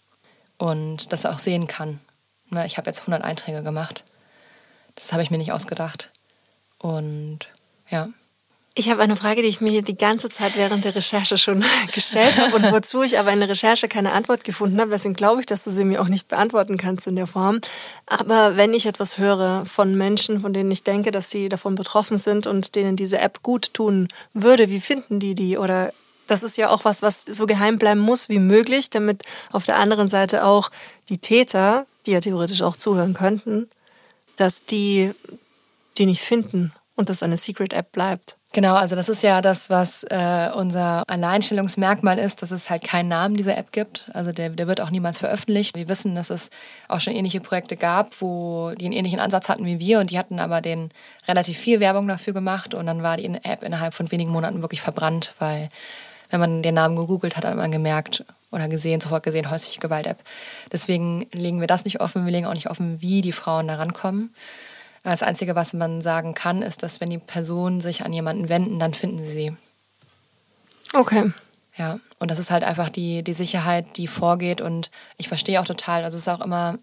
und 0.58 1.12
das 1.14 1.26
auch 1.26 1.40
sehen 1.40 1.68
kann. 1.68 2.00
Ne, 2.50 2.66
ich 2.66 2.78
habe 2.78 2.90
jetzt 2.90 3.02
100 3.02 3.24
Einträge 3.24 3.62
gemacht. 3.62 4.04
Das 4.96 5.12
habe 5.12 5.22
ich 5.22 5.30
mir 5.30 5.38
nicht 5.38 5.52
ausgedacht. 5.52 6.10
Und 6.80 7.40
ja. 7.90 8.10
Ich 8.74 8.92
habe 8.92 9.02
eine 9.02 9.16
Frage, 9.16 9.42
die 9.42 9.48
ich 9.48 9.60
mir 9.60 9.82
die 9.82 9.98
ganze 9.98 10.30
Zeit 10.30 10.56
während 10.56 10.86
der 10.86 10.94
Recherche 10.94 11.40
schon 11.40 11.66
gestellt 11.94 12.38
habe 12.38 12.56
und 12.56 12.72
wozu 12.72 13.02
ich 13.02 13.18
aber 13.18 13.34
in 13.34 13.40
der 13.40 13.50
Recherche 13.50 13.88
keine 13.88 14.14
Antwort 14.14 14.44
gefunden 14.44 14.80
habe. 14.80 14.92
Deswegen 14.92 15.16
glaube 15.16 15.40
ich, 15.40 15.48
dass 15.48 15.64
du 15.64 15.72
sie 15.72 15.84
mir 15.84 16.00
auch 16.00 16.08
nicht 16.08 16.28
beantworten 16.28 16.78
kannst 16.78 17.08
in 17.08 17.16
der 17.16 17.26
Form. 17.26 17.60
Aber 18.06 18.56
wenn 18.56 18.74
ich 18.74 18.86
etwas 18.86 19.18
höre 19.18 19.66
von 19.66 19.96
Menschen, 19.96 20.42
von 20.42 20.54
denen 20.54 20.70
ich 20.70 20.84
denke, 20.84 21.10
dass 21.12 21.32
sie 21.32 21.50
davon 21.50 21.76
betroffen 21.76 22.20
sind 22.20 22.46
und 22.46 22.76
denen 22.76 22.96
diese 22.96 23.18
App 23.18 23.42
gut 23.42 23.74
tun 23.74 24.08
würde, 24.34 24.70
wie 24.70 24.80
finden 24.80 25.20
die 25.20 25.34
die? 25.34 25.58
Oder 25.58 25.92
das 26.28 26.44
ist 26.44 26.58
ja 26.58 26.70
auch 26.70 26.86
was, 26.86 27.02
was 27.02 27.24
so 27.24 27.46
geheim 27.46 27.78
bleiben 27.78 28.00
muss 28.00 28.30
wie 28.30 28.40
möglich, 28.40 28.90
damit 28.90 29.24
auf 29.52 29.66
der 29.66 29.78
anderen 29.78 30.10
Seite 30.10 30.46
auch 30.46 30.70
die 31.10 31.18
Täter, 31.18 31.86
die 32.06 32.12
ja 32.12 32.20
theoretisch 32.20 32.62
auch 32.62 32.78
zuhören 32.78 33.14
könnten, 33.14 33.70
dass 34.36 34.66
die 34.66 35.14
die 35.98 36.06
nicht 36.06 36.22
finden 36.22 36.72
und 36.96 37.10
dass 37.10 37.24
eine 37.24 37.38
Secret 37.38 37.74
App 37.74 37.92
bleibt. 37.92 38.38
Genau, 38.54 38.76
also 38.76 38.96
das 38.96 39.10
ist 39.10 39.24
ja 39.24 39.42
das, 39.42 39.70
was 39.70 40.04
äh, 40.06 40.50
unser 40.56 41.04
Alleinstellungsmerkmal 41.08 42.18
ist, 42.18 42.42
dass 42.42 42.52
es 42.52 42.70
halt 42.70 42.84
keinen 42.84 43.10
Namen 43.10 43.36
dieser 43.36 43.58
App 43.58 43.72
gibt. 43.72 44.10
Also 44.14 44.32
der, 44.32 44.50
der 44.50 44.68
wird 44.68 44.80
auch 44.80 44.90
niemals 44.90 45.20
veröffentlicht. 45.20 45.76
Wir 45.76 45.90
wissen, 45.90 46.16
dass 46.16 46.30
es 46.30 46.50
auch 46.88 47.02
schon 47.02 47.14
ähnliche 47.14 47.42
Projekte 47.42 47.76
gab, 47.76 48.20
wo 48.22 48.72
die 48.80 48.86
einen 48.86 48.94
ähnlichen 48.94 49.20
Ansatz 49.20 49.50
hatten 49.50 49.66
wie 49.66 49.80
wir 49.80 50.00
und 50.00 50.12
die 50.12 50.18
hatten 50.18 50.40
aber 50.40 50.62
den 50.62 50.90
relativ 51.28 51.58
viel 51.58 51.82
Werbung 51.82 52.08
dafür 52.08 52.34
gemacht 52.34 52.74
und 52.74 52.86
dann 52.86 53.04
war 53.04 53.18
die 53.18 53.26
App 53.44 53.64
innerhalb 53.64 53.94
von 53.94 54.12
wenigen 54.12 54.32
Monaten 54.32 54.62
wirklich 54.62 54.82
verbrannt, 54.82 55.34
weil 55.40 55.70
wenn 56.30 56.40
man 56.40 56.62
den 56.62 56.76
Namen 56.76 56.96
gegoogelt 56.96 57.38
hat, 57.38 57.46
hat 57.46 57.56
man 57.56 57.72
gemerkt 57.72 58.26
oder 58.52 58.68
gesehen, 58.68 59.02
sofort 59.02 59.24
gesehen, 59.24 59.50
häusliche 59.50 59.80
Gewalt-App. 59.80 60.24
Deswegen 60.72 61.28
legen 61.32 61.60
wir 61.60 61.68
das 61.68 61.86
nicht 61.86 62.02
offen. 62.02 62.26
Wir 62.26 62.32
legen 62.32 62.46
auch 62.46 62.54
nicht 62.54 62.70
offen, 62.70 63.02
wie 63.02 63.22
die 63.22 63.32
Frauen 63.32 63.68
da 63.68 63.76
rankommen. 63.76 64.34
Das 65.04 65.24
Einzige, 65.24 65.56
was 65.56 65.74
man 65.74 66.02
sagen 66.02 66.34
kann, 66.34 66.62
ist, 66.62 66.84
dass 66.84 67.00
wenn 67.00 67.10
die 67.10 67.18
Personen 67.18 67.80
sich 67.80 68.04
an 68.04 68.12
jemanden 68.12 68.50
wenden, 68.50 68.80
dann 68.80 68.94
finden 68.94 69.26
sie 69.26 69.32
sie. 69.32 69.58
Okay. 70.94 71.32
Ja, 71.78 72.00
und 72.20 72.32
das 72.32 72.40
ist 72.40 72.52
halt 72.52 72.64
einfach 72.64 72.90
die, 72.90 73.24
die 73.24 73.34
Sicherheit, 73.34 73.98
die 73.98 74.08
vorgeht. 74.08 74.62
Und 74.62 74.90
ich 75.18 75.28
verstehe 75.28 75.62
auch 75.62 75.66
total, 75.66 76.04
also 76.04 76.18
es 76.18 76.24
ist 76.24 76.30
auch 76.30 76.44
immer, 76.44 76.78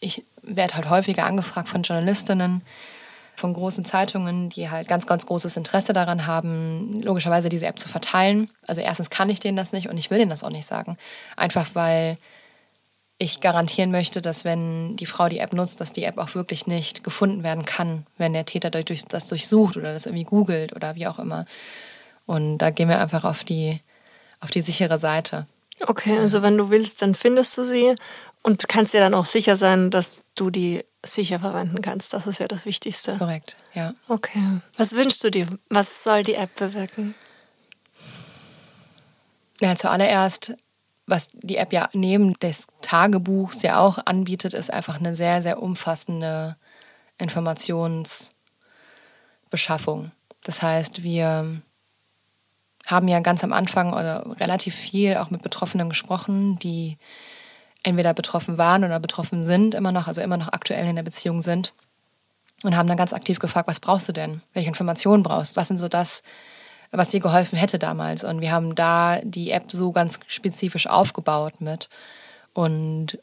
ich 0.00 0.24
werde 0.42 0.74
halt 0.74 0.90
häufiger 0.90 1.24
angefragt 1.24 1.68
von 1.68 1.82
Journalistinnen, 1.82 2.62
von 3.36 3.52
großen 3.52 3.84
Zeitungen, 3.84 4.48
die 4.48 4.70
halt 4.70 4.88
ganz, 4.88 5.06
ganz 5.06 5.26
großes 5.26 5.56
Interesse 5.56 5.92
daran 5.92 6.26
haben, 6.26 7.02
logischerweise 7.02 7.48
diese 7.48 7.66
App 7.66 7.78
zu 7.78 7.88
verteilen. 7.88 8.50
Also 8.66 8.80
erstens 8.80 9.10
kann 9.10 9.30
ich 9.30 9.40
denen 9.40 9.56
das 9.56 9.72
nicht 9.72 9.88
und 9.88 9.98
ich 9.98 10.10
will 10.10 10.18
denen 10.18 10.30
das 10.30 10.42
auch 10.42 10.50
nicht 10.50 10.66
sagen. 10.66 10.96
Einfach 11.36 11.68
weil 11.74 12.18
ich 13.18 13.40
garantieren 13.40 13.90
möchte, 13.90 14.20
dass 14.20 14.44
wenn 14.44 14.96
die 14.96 15.06
Frau 15.06 15.28
die 15.28 15.38
App 15.38 15.52
nutzt, 15.52 15.80
dass 15.80 15.92
die 15.92 16.04
App 16.04 16.18
auch 16.18 16.34
wirklich 16.34 16.66
nicht 16.66 17.02
gefunden 17.02 17.42
werden 17.44 17.64
kann, 17.64 18.06
wenn 18.18 18.32
der 18.32 18.44
Täter 18.44 18.70
das 18.70 19.26
durchsucht 19.26 19.76
oder 19.76 19.92
das 19.92 20.06
irgendwie 20.06 20.24
googelt 20.24 20.74
oder 20.74 20.96
wie 20.96 21.06
auch 21.06 21.18
immer. 21.18 21.46
Und 22.26 22.58
da 22.58 22.70
gehen 22.70 22.88
wir 22.88 23.00
einfach 23.00 23.24
auf 23.24 23.44
die, 23.44 23.80
auf 24.40 24.50
die 24.50 24.60
sichere 24.60 24.98
Seite. 24.98 25.46
Okay, 25.86 26.18
also 26.18 26.42
wenn 26.42 26.56
du 26.56 26.70
willst, 26.70 27.02
dann 27.02 27.14
findest 27.14 27.56
du 27.56 27.62
sie 27.62 27.94
und 28.42 28.68
kannst 28.68 28.94
dir 28.94 29.00
dann 29.00 29.14
auch 29.14 29.26
sicher 29.26 29.56
sein, 29.56 29.90
dass 29.90 30.22
du 30.34 30.50
die 30.50 30.84
sicher 31.14 31.40
verwenden 31.40 31.82
kannst. 31.82 32.12
Das 32.12 32.26
ist 32.26 32.40
ja 32.40 32.48
das 32.48 32.66
Wichtigste. 32.66 33.16
Korrekt, 33.16 33.56
ja. 33.74 33.94
Okay. 34.08 34.60
Was 34.76 34.92
wünschst 34.92 35.22
du 35.24 35.30
dir? 35.30 35.46
Was 35.68 36.02
soll 36.02 36.22
die 36.22 36.34
App 36.34 36.54
bewirken? 36.56 37.14
Ja, 39.60 39.74
zuallererst, 39.74 40.56
was 41.06 41.28
die 41.32 41.56
App 41.56 41.72
ja 41.72 41.88
neben 41.92 42.34
des 42.34 42.66
Tagebuchs 42.82 43.62
ja 43.62 43.78
auch 43.78 43.98
anbietet, 44.04 44.54
ist 44.54 44.72
einfach 44.72 44.98
eine 44.98 45.14
sehr, 45.14 45.42
sehr 45.42 45.62
umfassende 45.62 46.56
Informationsbeschaffung. 47.18 50.10
Das 50.42 50.62
heißt, 50.62 51.02
wir 51.02 51.60
haben 52.86 53.08
ja 53.08 53.20
ganz 53.20 53.42
am 53.42 53.52
Anfang 53.52 53.92
oder 53.92 54.24
relativ 54.38 54.74
viel 54.74 55.16
auch 55.16 55.30
mit 55.30 55.42
Betroffenen 55.42 55.88
gesprochen, 55.88 56.58
die 56.58 56.98
entweder 57.82 58.14
betroffen 58.14 58.58
waren 58.58 58.84
oder 58.84 59.00
betroffen 59.00 59.44
sind, 59.44 59.74
immer 59.74 59.92
noch, 59.92 60.08
also 60.08 60.20
immer 60.20 60.36
noch 60.36 60.52
aktuell 60.52 60.86
in 60.86 60.96
der 60.96 61.02
Beziehung 61.02 61.42
sind. 61.42 61.72
Und 62.62 62.76
haben 62.76 62.88
dann 62.88 62.96
ganz 62.96 63.12
aktiv 63.12 63.38
gefragt, 63.38 63.68
was 63.68 63.80
brauchst 63.80 64.08
du 64.08 64.12
denn? 64.12 64.40
Welche 64.54 64.68
Informationen 64.68 65.22
brauchst 65.22 65.56
du? 65.56 65.60
Was 65.60 65.68
sind 65.68 65.78
so 65.78 65.88
das, 65.88 66.22
was 66.90 67.10
dir 67.10 67.20
geholfen 67.20 67.58
hätte 67.58 67.78
damals? 67.78 68.24
Und 68.24 68.40
wir 68.40 68.50
haben 68.50 68.74
da 68.74 69.20
die 69.22 69.50
App 69.50 69.70
so 69.70 69.92
ganz 69.92 70.20
spezifisch 70.26 70.86
aufgebaut 70.86 71.60
mit 71.60 71.88
und 72.54 73.18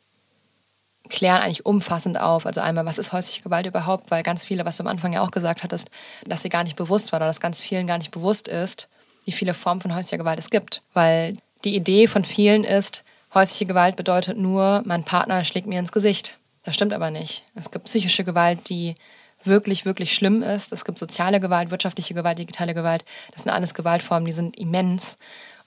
klären 1.09 1.41
eigentlich 1.41 1.65
umfassend 1.65 2.19
auf. 2.19 2.45
Also 2.45 2.61
einmal, 2.61 2.85
was 2.85 2.97
ist 2.97 3.11
häusliche 3.11 3.41
Gewalt 3.41 3.65
überhaupt? 3.65 4.11
Weil 4.11 4.23
ganz 4.23 4.45
viele, 4.45 4.65
was 4.65 4.77
du 4.77 4.83
am 4.83 4.87
Anfang 4.87 5.13
ja 5.13 5.21
auch 5.21 5.31
gesagt 5.31 5.63
hattest, 5.63 5.89
dass 6.25 6.43
sie 6.43 6.49
gar 6.49 6.63
nicht 6.63 6.75
bewusst 6.75 7.11
war 7.11 7.17
oder 7.17 7.27
dass 7.27 7.41
ganz 7.41 7.61
vielen 7.61 7.87
gar 7.87 7.97
nicht 7.97 8.11
bewusst 8.11 8.47
ist, 8.47 8.87
wie 9.25 9.31
viele 9.31 9.53
Formen 9.53 9.81
von 9.81 9.95
häuslicher 9.95 10.17
Gewalt 10.17 10.39
es 10.39 10.49
gibt. 10.49 10.81
Weil 10.93 11.35
die 11.63 11.75
Idee 11.75 12.07
von 12.07 12.23
vielen 12.23 12.63
ist, 12.63 13.03
häusliche 13.33 13.65
Gewalt 13.65 13.95
bedeutet 13.95 14.37
nur, 14.37 14.83
mein 14.85 15.03
Partner 15.03 15.43
schlägt 15.43 15.67
mir 15.67 15.79
ins 15.79 15.91
Gesicht. 15.91 16.35
Das 16.63 16.75
stimmt 16.75 16.93
aber 16.93 17.11
nicht. 17.11 17.43
Es 17.55 17.71
gibt 17.71 17.85
psychische 17.85 18.23
Gewalt, 18.23 18.69
die 18.69 18.95
wirklich, 19.43 19.85
wirklich 19.85 20.13
schlimm 20.13 20.41
ist. 20.41 20.71
Es 20.71 20.85
gibt 20.85 20.99
soziale 20.99 21.39
Gewalt, 21.39 21.71
wirtschaftliche 21.71 22.13
Gewalt, 22.13 22.39
digitale 22.39 22.73
Gewalt. 22.73 23.03
Das 23.31 23.43
sind 23.43 23.51
alles 23.51 23.73
Gewaltformen, 23.73 24.25
die 24.25 24.31
sind 24.31 24.57
immens 24.57 25.17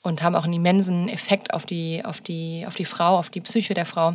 und 0.02 0.22
haben 0.22 0.34
auch 0.34 0.44
einen 0.44 0.54
immensen 0.54 1.08
Effekt 1.08 1.52
auf 1.52 1.66
die, 1.66 2.04
auf 2.04 2.20
die, 2.20 2.64
auf 2.66 2.74
die 2.74 2.84
Frau, 2.84 3.18
auf 3.18 3.28
die 3.28 3.40
Psyche 3.40 3.74
der 3.74 3.86
Frau. 3.86 4.14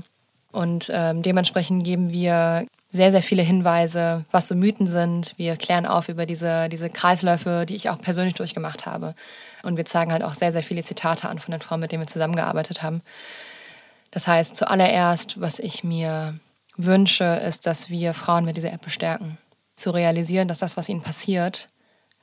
Und 0.51 0.91
ähm, 0.93 1.21
dementsprechend 1.21 1.83
geben 1.83 2.11
wir 2.11 2.65
sehr, 2.91 3.11
sehr 3.11 3.23
viele 3.23 3.41
Hinweise, 3.41 4.25
was 4.31 4.49
so 4.49 4.55
Mythen 4.55 4.87
sind. 4.87 5.33
Wir 5.37 5.55
klären 5.55 5.85
auf 5.85 6.09
über 6.09 6.25
diese, 6.25 6.67
diese 6.67 6.89
Kreisläufe, 6.89 7.65
die 7.67 7.75
ich 7.75 7.89
auch 7.89 7.99
persönlich 7.99 8.35
durchgemacht 8.35 8.85
habe. 8.85 9.15
Und 9.63 9.77
wir 9.77 9.85
zeigen 9.85 10.11
halt 10.11 10.23
auch 10.23 10.33
sehr, 10.33 10.51
sehr 10.51 10.63
viele 10.63 10.83
Zitate 10.83 11.29
an 11.29 11.39
von 11.39 11.51
den 11.51 11.61
Frauen, 11.61 11.79
mit 11.79 11.91
denen 11.91 12.03
wir 12.03 12.07
zusammengearbeitet 12.07 12.83
haben. 12.83 13.01
Das 14.11 14.27
heißt, 14.27 14.57
zuallererst, 14.57 15.39
was 15.39 15.59
ich 15.59 15.85
mir 15.85 16.37
wünsche, 16.75 17.23
ist, 17.23 17.65
dass 17.65 17.89
wir 17.89 18.13
Frauen 18.13 18.43
mit 18.43 18.57
dieser 18.57 18.73
App 18.73 18.83
bestärken. 18.83 19.37
Zu 19.77 19.91
realisieren, 19.91 20.49
dass 20.49 20.59
das, 20.59 20.75
was 20.75 20.89
ihnen 20.89 21.01
passiert, 21.01 21.67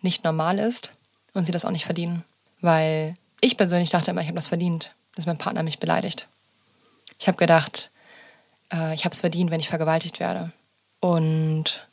nicht 0.02 0.22
normal 0.22 0.58
ist 0.58 0.90
und 1.32 1.46
sie 1.46 1.52
das 1.52 1.64
auch 1.64 1.70
nicht 1.70 1.86
verdienen. 1.86 2.24
Weil 2.60 3.14
ich 3.40 3.56
persönlich 3.56 3.88
dachte 3.88 4.10
immer, 4.10 4.20
ich 4.20 4.26
habe 4.26 4.36
das 4.36 4.48
verdient, 4.48 4.90
dass 5.14 5.26
mein 5.26 5.38
Partner 5.38 5.62
mich 5.62 5.78
beleidigt. 5.78 6.26
Ich 7.18 7.26
habe 7.26 7.38
gedacht, 7.38 7.90
äh, 8.72 8.94
ich 8.94 9.04
habe 9.04 9.12
es 9.12 9.20
verdient, 9.20 9.50
wenn 9.50 9.60
ich 9.60 9.68
vergewaltigt 9.68 10.20
werde. 10.20 10.52
Und 11.00 11.86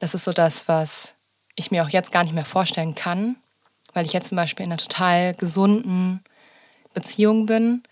das 0.00 0.14
ist 0.14 0.24
so 0.24 0.32
das, 0.32 0.68
was 0.68 1.16
ich 1.56 1.70
mir 1.70 1.84
auch 1.84 1.88
jetzt 1.88 2.12
gar 2.12 2.22
nicht 2.22 2.34
mehr 2.34 2.44
vorstellen 2.44 2.94
kann, 2.94 3.36
weil 3.92 4.06
ich 4.06 4.12
jetzt 4.12 4.28
zum 4.28 4.36
Beispiel 4.36 4.64
in 4.64 4.72
einer 4.72 4.78
total 4.78 5.34
gesunden 5.34 6.22
Beziehung 6.94 7.46
bin 7.46 7.82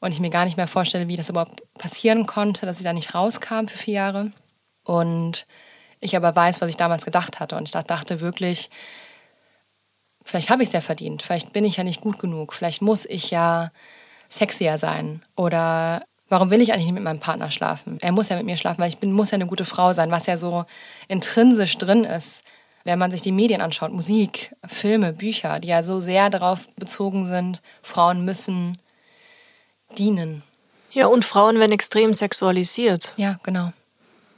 und 0.00 0.12
ich 0.12 0.20
mir 0.20 0.30
gar 0.30 0.44
nicht 0.44 0.56
mehr 0.56 0.66
vorstelle, 0.66 1.08
wie 1.08 1.16
das 1.16 1.30
überhaupt 1.30 1.62
passieren 1.74 2.26
konnte, 2.26 2.66
dass 2.66 2.78
ich 2.78 2.84
da 2.84 2.92
nicht 2.92 3.14
rauskam 3.14 3.66
für 3.66 3.78
vier 3.78 3.94
Jahre. 3.94 4.32
Und 4.84 5.46
ich 6.00 6.16
aber 6.16 6.34
weiß, 6.34 6.60
was 6.60 6.68
ich 6.68 6.76
damals 6.76 7.04
gedacht 7.04 7.38
hatte. 7.38 7.56
Und 7.56 7.64
ich 7.64 7.70
dachte 7.70 8.20
wirklich, 8.20 8.68
vielleicht 10.24 10.50
habe 10.50 10.62
ich 10.62 10.68
es 10.68 10.72
ja 10.72 10.80
verdient, 10.80 11.22
vielleicht 11.22 11.52
bin 11.52 11.64
ich 11.64 11.76
ja 11.76 11.84
nicht 11.84 12.00
gut 12.00 12.18
genug, 12.18 12.52
vielleicht 12.52 12.82
muss 12.82 13.04
ich 13.04 13.30
ja 13.30 13.70
sexier 14.28 14.78
sein 14.78 15.22
oder 15.36 16.02
warum 16.32 16.48
will 16.48 16.62
ich 16.62 16.72
eigentlich 16.72 16.86
nicht 16.86 16.94
mit 16.94 17.02
meinem 17.02 17.20
Partner 17.20 17.50
schlafen? 17.50 17.98
Er 18.00 18.10
muss 18.10 18.30
ja 18.30 18.36
mit 18.36 18.46
mir 18.46 18.56
schlafen, 18.56 18.80
weil 18.80 18.88
ich 18.88 18.96
bin, 18.96 19.12
muss 19.12 19.30
ja 19.30 19.34
eine 19.34 19.46
gute 19.46 19.66
Frau 19.66 19.92
sein, 19.92 20.10
was 20.10 20.24
ja 20.24 20.38
so 20.38 20.64
intrinsisch 21.06 21.76
drin 21.76 22.04
ist. 22.04 22.42
Wenn 22.84 22.98
man 22.98 23.10
sich 23.10 23.20
die 23.20 23.32
Medien 23.32 23.60
anschaut, 23.60 23.92
Musik, 23.92 24.56
Filme, 24.66 25.12
Bücher, 25.12 25.60
die 25.60 25.68
ja 25.68 25.82
so 25.82 26.00
sehr 26.00 26.30
darauf 26.30 26.66
bezogen 26.76 27.26
sind, 27.26 27.60
Frauen 27.82 28.24
müssen 28.24 28.78
dienen. 29.98 30.42
Ja, 30.90 31.06
und 31.06 31.26
Frauen 31.26 31.58
werden 31.58 31.70
extrem 31.70 32.14
sexualisiert. 32.14 33.12
Ja, 33.18 33.38
genau. 33.42 33.70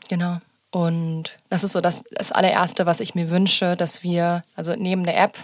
Genau. 0.09 0.39
Und 0.73 1.37
das 1.49 1.63
ist 1.63 1.73
so 1.73 1.81
das, 1.81 2.03
das 2.11 2.33
allererste, 2.33 2.87
was 2.87 2.99
ich 2.99 3.15
mir 3.15 3.31
wünsche, 3.31 3.77
dass 3.77 4.03
wir, 4.03 4.43
also 4.57 4.75
neben 4.77 5.05
der 5.05 5.17
App, 5.23 5.37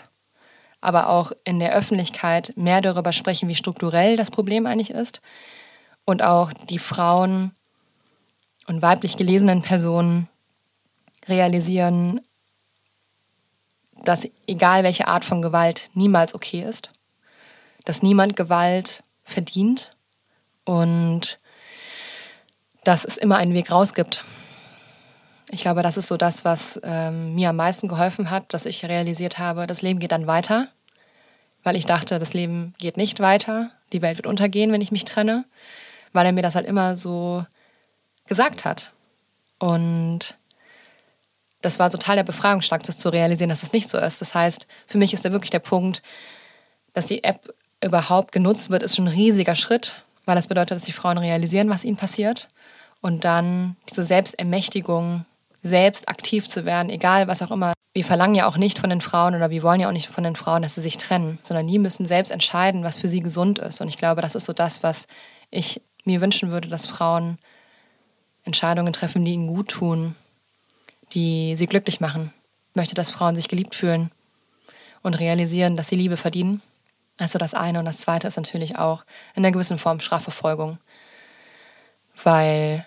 aber 0.80 1.10
auch 1.10 1.30
in 1.44 1.60
der 1.60 1.76
Öffentlichkeit 1.76 2.54
mehr 2.56 2.80
darüber 2.80 3.12
sprechen, 3.12 3.48
wie 3.48 3.54
strukturell 3.54 4.16
das 4.16 4.32
Problem 4.32 4.66
eigentlich 4.66 4.90
ist 4.90 5.20
und 6.10 6.22
auch 6.22 6.52
die 6.52 6.78
Frauen 6.78 7.52
und 8.66 8.82
weiblich 8.82 9.16
gelesenen 9.16 9.62
Personen 9.62 10.28
realisieren, 11.28 12.20
dass 14.04 14.28
egal 14.46 14.82
welche 14.82 15.06
Art 15.06 15.24
von 15.24 15.40
Gewalt 15.42 15.90
niemals 15.94 16.34
okay 16.34 16.62
ist, 16.62 16.90
dass 17.84 18.02
niemand 18.02 18.36
Gewalt 18.36 19.02
verdient 19.24 19.90
und 20.64 21.38
dass 22.84 23.04
es 23.04 23.16
immer 23.16 23.36
einen 23.36 23.54
Weg 23.54 23.70
raus 23.70 23.94
gibt. 23.94 24.24
Ich 25.50 25.62
glaube, 25.62 25.82
das 25.82 25.96
ist 25.96 26.08
so 26.08 26.16
das, 26.16 26.44
was 26.44 26.80
ähm, 26.82 27.34
mir 27.34 27.50
am 27.50 27.56
meisten 27.56 27.88
geholfen 27.88 28.30
hat, 28.30 28.52
dass 28.54 28.66
ich 28.66 28.84
realisiert 28.84 29.38
habe, 29.38 29.66
das 29.66 29.82
Leben 29.82 29.98
geht 30.00 30.12
dann 30.12 30.26
weiter, 30.26 30.68
weil 31.62 31.76
ich 31.76 31.86
dachte, 31.86 32.18
das 32.18 32.32
Leben 32.32 32.72
geht 32.78 32.96
nicht 32.96 33.20
weiter, 33.20 33.70
die 33.92 34.02
Welt 34.02 34.16
wird 34.16 34.26
untergehen, 34.26 34.72
wenn 34.72 34.80
ich 34.80 34.92
mich 34.92 35.04
trenne 35.04 35.44
weil 36.12 36.26
er 36.26 36.32
mir 36.32 36.42
das 36.42 36.54
halt 36.54 36.66
immer 36.66 36.96
so 36.96 37.44
gesagt 38.26 38.64
hat. 38.64 38.92
Und 39.58 40.36
das 41.62 41.78
war 41.78 41.90
total 41.90 42.16
der 42.16 42.24
Befragungsschlag, 42.24 42.82
das 42.82 42.96
zu 42.96 43.10
realisieren, 43.10 43.50
dass 43.50 43.60
das 43.60 43.72
nicht 43.72 43.88
so 43.88 43.98
ist. 43.98 44.20
Das 44.20 44.34
heißt, 44.34 44.66
für 44.86 44.98
mich 44.98 45.12
ist 45.12 45.24
da 45.24 45.32
wirklich 45.32 45.50
der 45.50 45.58
Punkt, 45.58 46.02
dass 46.94 47.06
die 47.06 47.22
App 47.22 47.54
überhaupt 47.84 48.32
genutzt 48.32 48.70
wird, 48.70 48.82
ist 48.82 48.96
schon 48.96 49.06
ein 49.06 49.14
riesiger 49.14 49.54
Schritt, 49.54 49.96
weil 50.24 50.36
das 50.36 50.48
bedeutet, 50.48 50.76
dass 50.76 50.84
die 50.84 50.92
Frauen 50.92 51.18
realisieren, 51.18 51.70
was 51.70 51.84
ihnen 51.84 51.96
passiert 51.96 52.48
und 53.00 53.24
dann 53.24 53.76
diese 53.88 54.02
Selbstermächtigung, 54.02 55.24
selbst 55.62 56.08
aktiv 56.08 56.48
zu 56.48 56.64
werden, 56.64 56.90
egal 56.90 57.28
was 57.28 57.42
auch 57.42 57.50
immer. 57.50 57.74
Wir 57.92 58.04
verlangen 58.04 58.34
ja 58.34 58.46
auch 58.46 58.56
nicht 58.56 58.78
von 58.78 58.88
den 58.88 59.00
Frauen 59.00 59.34
oder 59.34 59.50
wir 59.50 59.62
wollen 59.62 59.80
ja 59.80 59.88
auch 59.88 59.92
nicht 59.92 60.08
von 60.08 60.24
den 60.24 60.36
Frauen, 60.36 60.62
dass 60.62 60.76
sie 60.76 60.80
sich 60.80 60.96
trennen, 60.96 61.38
sondern 61.42 61.66
die 61.66 61.78
müssen 61.78 62.06
selbst 62.06 62.30
entscheiden, 62.30 62.84
was 62.84 62.96
für 62.96 63.08
sie 63.08 63.20
gesund 63.20 63.58
ist. 63.58 63.80
Und 63.80 63.88
ich 63.88 63.98
glaube, 63.98 64.22
das 64.22 64.34
ist 64.34 64.46
so 64.46 64.52
das, 64.52 64.82
was 64.82 65.06
ich 65.50 65.82
mir 66.06 66.20
wünschen 66.20 66.50
würde, 66.50 66.68
dass 66.68 66.86
Frauen 66.86 67.38
Entscheidungen 68.44 68.92
treffen, 68.92 69.24
die 69.24 69.34
ihnen 69.34 69.46
gut 69.46 69.68
tun, 69.68 70.16
die 71.12 71.56
sie 71.56 71.66
glücklich 71.66 72.00
machen. 72.00 72.32
Ich 72.70 72.76
möchte, 72.76 72.94
dass 72.94 73.10
Frauen 73.10 73.34
sich 73.34 73.48
geliebt 73.48 73.74
fühlen 73.74 74.10
und 75.02 75.18
realisieren, 75.18 75.76
dass 75.76 75.88
sie 75.88 75.96
Liebe 75.96 76.16
verdienen. 76.16 76.62
Also 77.18 77.38
das 77.38 77.54
eine. 77.54 77.78
Und 77.78 77.84
das 77.84 77.98
zweite 77.98 78.26
ist 78.28 78.36
natürlich 78.36 78.76
auch 78.76 79.04
in 79.34 79.44
einer 79.44 79.52
gewissen 79.52 79.78
Form 79.78 80.00
Strafverfolgung. 80.00 80.78
Weil 82.22 82.86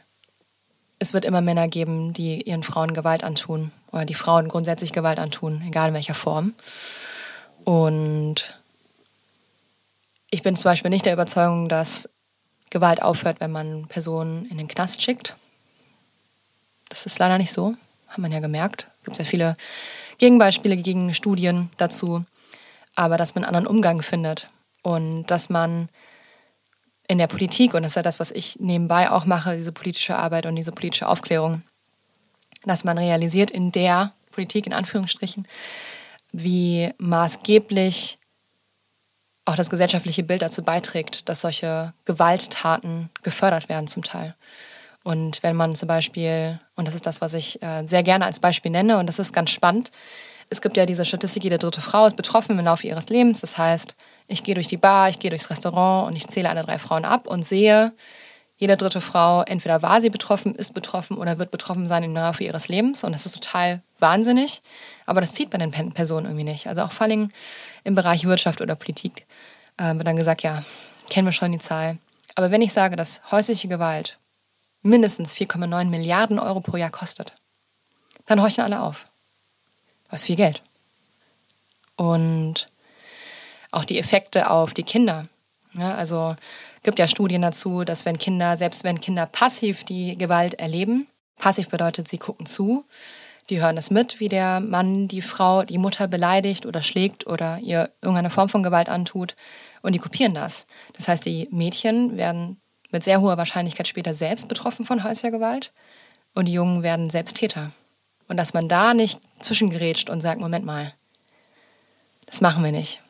es 0.99 1.13
wird 1.13 1.25
immer 1.25 1.41
Männer 1.41 1.67
geben, 1.67 2.13
die 2.13 2.41
ihren 2.43 2.63
Frauen 2.63 2.93
Gewalt 2.93 3.23
antun 3.23 3.71
oder 3.91 4.05
die 4.05 4.13
Frauen 4.13 4.47
grundsätzlich 4.47 4.93
Gewalt 4.93 5.19
antun, 5.19 5.61
egal 5.67 5.89
in 5.89 5.93
welcher 5.95 6.15
Form. 6.15 6.53
Und 7.65 8.59
Ich 10.33 10.41
bin 10.41 10.55
zum 10.55 10.71
Beispiel 10.71 10.89
nicht 10.89 11.05
der 11.05 11.13
Überzeugung, 11.13 11.69
dass 11.69 12.09
Gewalt 12.73 13.01
aufhört, 13.01 13.39
wenn 13.39 13.51
man 13.51 13.87
Personen 13.87 14.47
in 14.49 14.57
den 14.57 14.67
Knast 14.67 15.01
schickt. 15.01 15.35
Das 16.89 17.05
ist 17.05 17.19
leider 17.19 17.37
nicht 17.37 17.53
so, 17.53 17.75
hat 18.07 18.17
man 18.17 18.31
ja 18.31 18.39
gemerkt. 18.39 18.87
Es 18.99 19.05
gibt 19.05 19.17
sehr 19.17 19.25
viele 19.25 19.55
Gegenbeispiele 20.17 20.75
gegen 20.77 21.13
Studien 21.13 21.69
dazu. 21.77 22.23
Aber 22.95 23.17
dass 23.17 23.35
man 23.35 23.43
einen 23.43 23.55
anderen 23.55 23.67
Umgang 23.67 24.01
findet 24.01 24.49
und 24.81 25.25
dass 25.27 25.49
man 25.49 25.87
in 27.07 27.19
der 27.19 27.27
Politik, 27.27 27.73
und 27.73 27.83
das 27.83 27.91
ist 27.91 27.95
ja 27.95 28.01
das, 28.01 28.19
was 28.19 28.31
ich 28.31 28.59
nebenbei 28.59 29.11
auch 29.11 29.25
mache, 29.25 29.55
diese 29.55 29.71
politische 29.71 30.15
Arbeit 30.15 30.45
und 30.45 30.55
diese 30.55 30.71
politische 30.71 31.07
Aufklärung, 31.07 31.61
dass 32.63 32.83
man 32.83 32.97
realisiert 32.97 33.51
in 33.51 33.71
der 33.71 34.13
Politik, 34.31 34.65
in 34.65 34.73
Anführungsstrichen, 34.73 35.47
wie 36.31 36.91
maßgeblich 36.97 38.17
auch 39.45 39.55
das 39.55 39.69
gesellschaftliche 39.69 40.23
Bild 40.23 40.41
dazu 40.41 40.63
beiträgt, 40.63 41.27
dass 41.27 41.41
solche 41.41 41.93
Gewalttaten 42.05 43.09
gefördert 43.23 43.69
werden 43.69 43.87
zum 43.87 44.03
Teil. 44.03 44.35
Und 45.03 45.43
wenn 45.43 45.55
man 45.55 45.75
zum 45.75 45.87
Beispiel, 45.87 46.59
und 46.75 46.87
das 46.87 46.95
ist 46.95 47.05
das, 47.05 47.19
was 47.19 47.33
ich 47.33 47.61
äh, 47.61 47.85
sehr 47.85 48.03
gerne 48.03 48.25
als 48.25 48.39
Beispiel 48.39 48.71
nenne, 48.71 48.97
und 48.97 49.07
das 49.07 49.19
ist 49.19 49.33
ganz 49.33 49.49
spannend, 49.49 49.91
es 50.49 50.61
gibt 50.61 50.77
ja 50.77 50.85
diese 50.85 51.03
Statistik, 51.03 51.43
jede 51.43 51.57
dritte 51.57 51.81
Frau 51.81 52.05
ist 52.05 52.15
betroffen 52.15 52.57
im 52.57 52.65
Laufe 52.65 52.87
ihres 52.87 53.09
Lebens. 53.09 53.41
Das 53.41 53.57
heißt, 53.57 53.95
ich 54.27 54.43
gehe 54.43 54.55
durch 54.55 54.67
die 54.67 54.77
Bar, 54.77 55.09
ich 55.09 55.19
gehe 55.19 55.29
durchs 55.29 55.49
Restaurant 55.49 56.07
und 56.07 56.15
ich 56.15 56.27
zähle 56.27 56.49
alle 56.49 56.63
drei 56.63 56.79
Frauen 56.79 57.05
ab 57.05 57.27
und 57.27 57.43
sehe, 57.43 57.93
jede 58.55 58.77
dritte 58.77 59.01
Frau, 59.01 59.41
entweder 59.41 59.81
war 59.81 59.99
sie 60.01 60.09
betroffen, 60.09 60.55
ist 60.55 60.73
betroffen 60.73 61.17
oder 61.17 61.39
wird 61.39 61.51
betroffen 61.51 61.87
sein 61.87 62.03
im 62.03 62.13
Laufe 62.13 62.43
ihres 62.43 62.67
Lebens. 62.67 63.03
Und 63.03 63.13
das 63.13 63.25
ist 63.25 63.33
total 63.33 63.81
wahnsinnig. 64.03 64.61
Aber 65.07 65.19
das 65.19 65.33
zieht 65.33 65.49
bei 65.49 65.57
den 65.57 65.71
Personen 65.71 66.27
irgendwie 66.27 66.43
nicht. 66.43 66.67
Also 66.67 66.83
auch 66.83 66.91
vor 66.91 67.07
allem 67.07 67.29
im 67.83 67.95
Bereich 67.95 68.25
Wirtschaft 68.25 68.61
oder 68.61 68.75
Politik 68.75 69.25
äh, 69.77 69.95
wird 69.95 70.05
dann 70.05 70.15
gesagt, 70.15 70.43
ja, 70.43 70.61
kennen 71.09 71.27
wir 71.27 71.31
schon 71.31 71.51
die 71.51 71.57
Zahl. 71.57 71.97
Aber 72.35 72.51
wenn 72.51 72.61
ich 72.61 72.71
sage, 72.73 72.95
dass 72.95 73.21
häusliche 73.31 73.67
Gewalt 73.67 74.19
mindestens 74.83 75.33
4,9 75.33 75.85
Milliarden 75.85 76.37
Euro 76.37 76.61
pro 76.61 76.77
Jahr 76.77 76.91
kostet, 76.91 77.33
dann 78.27 78.41
horchen 78.41 78.63
alle 78.63 78.81
auf. 78.81 79.05
Was 80.09 80.25
viel 80.25 80.35
Geld. 80.35 80.61
Und 81.95 82.67
auch 83.71 83.85
die 83.85 83.99
Effekte 83.99 84.49
auf 84.49 84.73
die 84.73 84.83
Kinder. 84.83 85.27
Ja, 85.73 85.95
also 85.95 86.35
gibt 86.83 86.99
ja 86.99 87.07
Studien 87.07 87.41
dazu, 87.41 87.83
dass 87.83 88.05
wenn 88.05 88.19
Kinder, 88.19 88.57
selbst 88.57 88.83
wenn 88.83 89.01
Kinder 89.01 89.25
passiv 89.25 89.83
die 89.83 90.17
Gewalt 90.17 90.55
erleben, 90.55 91.07
passiv 91.39 91.69
bedeutet, 91.69 92.07
sie 92.07 92.17
gucken 92.17 92.45
zu, 92.45 92.85
die 93.49 93.61
hören 93.61 93.77
es 93.77 93.91
mit, 93.91 94.19
wie 94.19 94.29
der 94.29 94.59
Mann 94.59 95.07
die 95.07 95.21
Frau, 95.21 95.63
die 95.63 95.77
Mutter 95.77 96.07
beleidigt 96.07 96.65
oder 96.65 96.81
schlägt 96.81 97.27
oder 97.27 97.59
ihr 97.59 97.89
irgendeine 98.01 98.29
Form 98.29 98.49
von 98.49 98.63
Gewalt 98.63 98.89
antut 98.89 99.35
und 99.81 99.93
die 99.93 99.99
kopieren 99.99 100.33
das. 100.33 100.65
Das 100.93 101.07
heißt, 101.07 101.25
die 101.25 101.47
Mädchen 101.51 102.17
werden 102.17 102.61
mit 102.91 103.03
sehr 103.03 103.21
hoher 103.21 103.37
Wahrscheinlichkeit 103.37 103.87
später 103.87 104.13
selbst 104.13 104.47
betroffen 104.47 104.85
von 104.85 105.03
häuslicher 105.03 105.31
Gewalt 105.31 105.73
und 106.33 106.47
die 106.47 106.53
Jungen 106.53 106.83
werden 106.83 107.09
selbst 107.09 107.37
Täter. 107.37 107.71
Und 108.27 108.37
dass 108.37 108.53
man 108.53 108.69
da 108.69 108.93
nicht 108.93 109.19
zwischengerätscht 109.39 110.09
und 110.09 110.21
sagt, 110.21 110.39
Moment 110.39 110.65
mal, 110.65 110.93
das 112.25 112.41
machen 112.41 112.63
wir 112.63 112.71
nicht. 112.71 113.01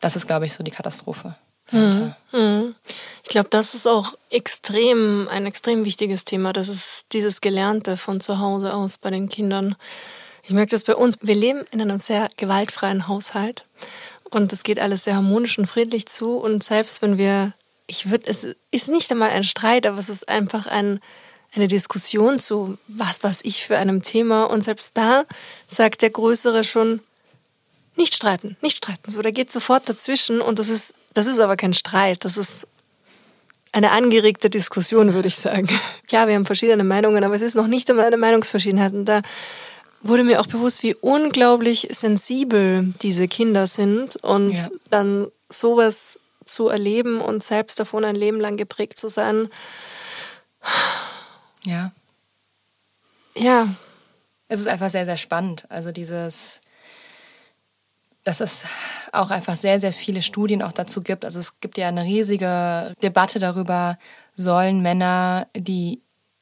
Das 0.00 0.16
ist, 0.16 0.26
glaube 0.26 0.46
ich, 0.46 0.52
so 0.52 0.64
die 0.64 0.70
Katastrophe. 0.70 1.36
Mhm. 1.70 2.14
Mhm. 2.32 2.74
Ich 3.22 3.30
glaube, 3.30 3.48
das 3.50 3.74
ist 3.74 3.86
auch 3.86 4.14
extrem, 4.30 5.28
ein 5.28 5.46
extrem 5.46 5.84
wichtiges 5.84 6.24
Thema. 6.24 6.52
Das 6.52 6.68
ist 6.68 7.06
dieses 7.12 7.40
Gelernte 7.40 7.96
von 7.96 8.20
zu 8.20 8.38
Hause 8.38 8.74
aus 8.74 8.98
bei 8.98 9.10
den 9.10 9.28
Kindern. 9.28 9.76
Ich 10.42 10.50
merke 10.50 10.70
das 10.70 10.84
bei 10.84 10.94
uns. 10.94 11.18
Wir 11.22 11.34
leben 11.34 11.64
in 11.70 11.80
einem 11.80 12.00
sehr 12.00 12.28
gewaltfreien 12.36 13.08
Haushalt 13.08 13.64
und 14.30 14.52
es 14.52 14.62
geht 14.62 14.78
alles 14.78 15.04
sehr 15.04 15.16
harmonisch 15.16 15.58
und 15.58 15.66
friedlich 15.66 16.06
zu. 16.06 16.36
Und 16.36 16.62
selbst 16.62 17.00
wenn 17.00 17.16
wir, 17.16 17.54
ich 17.86 18.10
würde, 18.10 18.26
es 18.26 18.46
ist 18.70 18.88
nicht 18.88 19.10
einmal 19.10 19.30
ein 19.30 19.44
Streit, 19.44 19.86
aber 19.86 19.98
es 19.98 20.10
ist 20.10 20.28
einfach 20.28 20.66
ein, 20.66 21.00
eine 21.54 21.68
Diskussion 21.68 22.38
zu 22.38 22.76
was 22.88 23.22
weiß 23.22 23.40
ich 23.44 23.64
für 23.64 23.78
einem 23.78 24.02
Thema. 24.02 24.44
Und 24.44 24.62
selbst 24.62 24.96
da 24.96 25.24
sagt 25.66 26.02
der 26.02 26.10
Größere 26.10 26.64
schon, 26.64 27.00
nicht 27.96 28.14
streiten, 28.14 28.56
nicht 28.60 28.78
streiten. 28.78 29.10
So, 29.10 29.22
der 29.22 29.32
geht 29.32 29.52
sofort 29.52 29.88
dazwischen 29.88 30.40
und 30.40 30.58
das 30.58 30.68
ist, 30.68 30.94
das 31.14 31.26
ist 31.26 31.40
aber 31.40 31.56
kein 31.56 31.74
Streit, 31.74 32.24
das 32.24 32.36
ist 32.36 32.66
eine 33.74 33.90
angeregte 33.90 34.50
Diskussion, 34.50 35.14
würde 35.14 35.28
ich 35.28 35.36
sagen. 35.36 35.68
Klar, 36.08 36.28
wir 36.28 36.34
haben 36.34 36.46
verschiedene 36.46 36.84
Meinungen, 36.84 37.24
aber 37.24 37.34
es 37.34 37.42
ist 37.42 37.56
noch 37.56 37.66
nicht 37.66 37.90
einmal 37.90 38.06
eine 38.06 38.16
Meinungsverschiedenheit. 38.16 38.92
Und 38.92 39.04
da 39.06 39.22
wurde 40.02 40.22
mir 40.22 40.40
auch 40.40 40.46
bewusst, 40.46 40.82
wie 40.82 40.94
unglaublich 40.94 41.88
sensibel 41.90 42.94
diese 43.02 43.26
Kinder 43.26 43.66
sind 43.66 44.16
und 44.16 44.50
ja. 44.50 44.68
dann 44.90 45.26
sowas 45.48 46.20
zu 46.44 46.68
erleben 46.68 47.20
und 47.20 47.42
selbst 47.42 47.80
davon 47.80 48.04
ein 48.04 48.14
Leben 48.14 48.38
lang 48.38 48.56
geprägt 48.56 48.98
zu 48.98 49.08
sein. 49.08 49.48
Ja. 51.64 51.92
Ja. 53.36 53.68
Es 54.48 54.60
ist 54.60 54.68
einfach 54.68 54.90
sehr, 54.90 55.04
sehr 55.04 55.16
spannend. 55.16 55.64
Also 55.68 55.90
dieses, 55.90 56.60
dass 58.24 58.40
es 58.40 58.64
auch 59.12 59.30
einfach 59.30 59.56
sehr, 59.56 59.78
sehr 59.78 59.92
viele 59.92 60.22
Studien 60.22 60.62
auch 60.62 60.72
dazu 60.72 61.02
gibt. 61.02 61.24
Also 61.24 61.38
es 61.38 61.60
gibt 61.60 61.78
ja 61.78 61.88
eine 61.88 62.04
riesige 62.04 62.94
Debatte 63.02 63.38
darüber, 63.38 63.96
sollen 64.34 64.80
Männer, 64.80 65.46
die 65.54 66.00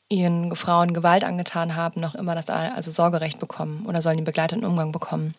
ihren 0.08 0.54
Frauen 0.54 0.94
Gewalt 0.94 1.24
angetan 1.24 1.74
haben, 1.74 2.00
noch 2.00 2.14
immer 2.14 2.34
das 2.34 2.48
also 2.48 2.90
Sorgerecht 2.90 3.40
bekommen 3.40 3.84
oder 3.86 4.00
sollen 4.00 4.18
die 4.18 4.22
begleiteten 4.22 4.64
Umgang 4.64 4.92
bekommen? 4.92 5.34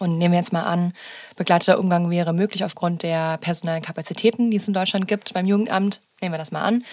Und 0.00 0.18
nehmen 0.18 0.32
wir 0.32 0.38
jetzt 0.38 0.52
mal 0.52 0.62
an, 0.62 0.92
begleiteter 1.36 1.78
Umgang 1.78 2.10
wäre 2.10 2.32
möglich 2.32 2.64
aufgrund 2.64 3.02
der 3.02 3.38
personellen 3.38 3.82
Kapazitäten, 3.82 4.50
die 4.50 4.56
es 4.56 4.66
in 4.66 4.74
Deutschland 4.74 5.06
gibt 5.06 5.34
beim 5.34 5.46
Jugendamt. 5.46 6.00
Nehmen 6.20 6.34
wir 6.34 6.38
das 6.38 6.50
mal 6.50 6.62
an 6.62 6.84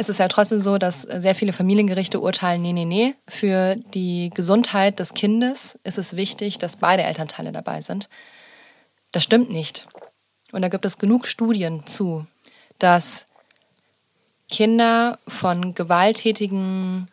es 0.00 0.08
ist 0.08 0.18
ja 0.20 0.28
trotzdem 0.28 0.60
so, 0.60 0.78
dass 0.78 1.02
sehr 1.02 1.34
viele 1.34 1.52
Familiengerichte 1.52 2.20
urteilen, 2.20 2.62
nee, 2.62 2.72
nee, 2.72 2.84
nee, 2.84 3.14
für 3.28 3.74
die 3.94 4.30
Gesundheit 4.32 5.00
des 5.00 5.12
Kindes 5.12 5.76
ist 5.82 5.98
es 5.98 6.14
wichtig, 6.14 6.58
dass 6.58 6.76
beide 6.76 7.02
Elternteile 7.02 7.50
dabei 7.50 7.82
sind. 7.82 8.08
Das 9.10 9.24
stimmt 9.24 9.50
nicht. 9.50 9.88
Und 10.52 10.62
da 10.62 10.68
gibt 10.68 10.84
es 10.84 10.98
genug 10.98 11.26
Studien 11.26 11.84
zu, 11.84 12.24
dass 12.78 13.26
Kinder 14.48 15.18
von 15.26 15.74
gewalttätigen 15.74 17.08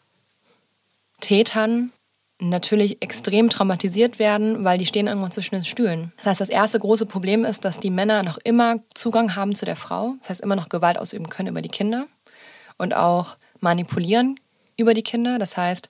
Tätern 1.21 1.91
natürlich 2.37 3.01
extrem 3.01 3.49
traumatisiert 3.49 4.19
werden, 4.19 4.63
weil 4.63 4.77
die 4.77 4.85
stehen 4.85 5.07
irgendwo 5.07 5.29
zwischen 5.29 5.55
den 5.55 5.65
Stühlen. 5.65 6.13
Das 6.17 6.27
heißt, 6.27 6.41
das 6.41 6.49
erste 6.49 6.79
große 6.79 7.07
Problem 7.07 7.45
ist, 7.45 7.65
dass 7.65 7.79
die 7.79 7.89
Männer 7.89 8.21
noch 8.21 8.37
immer 8.37 8.75
Zugang 8.93 9.35
haben 9.35 9.55
zu 9.55 9.65
der 9.65 9.75
Frau, 9.75 10.13
das 10.19 10.29
heißt 10.29 10.41
immer 10.41 10.55
noch 10.55 10.69
Gewalt 10.69 10.99
ausüben 10.99 11.29
können 11.29 11.49
über 11.49 11.63
die 11.63 11.69
Kinder 11.69 12.05
und 12.77 12.95
auch 12.95 13.37
manipulieren 13.59 14.39
über 14.77 14.93
die 14.93 15.03
Kinder. 15.03 15.39
Das 15.39 15.57
heißt, 15.57 15.89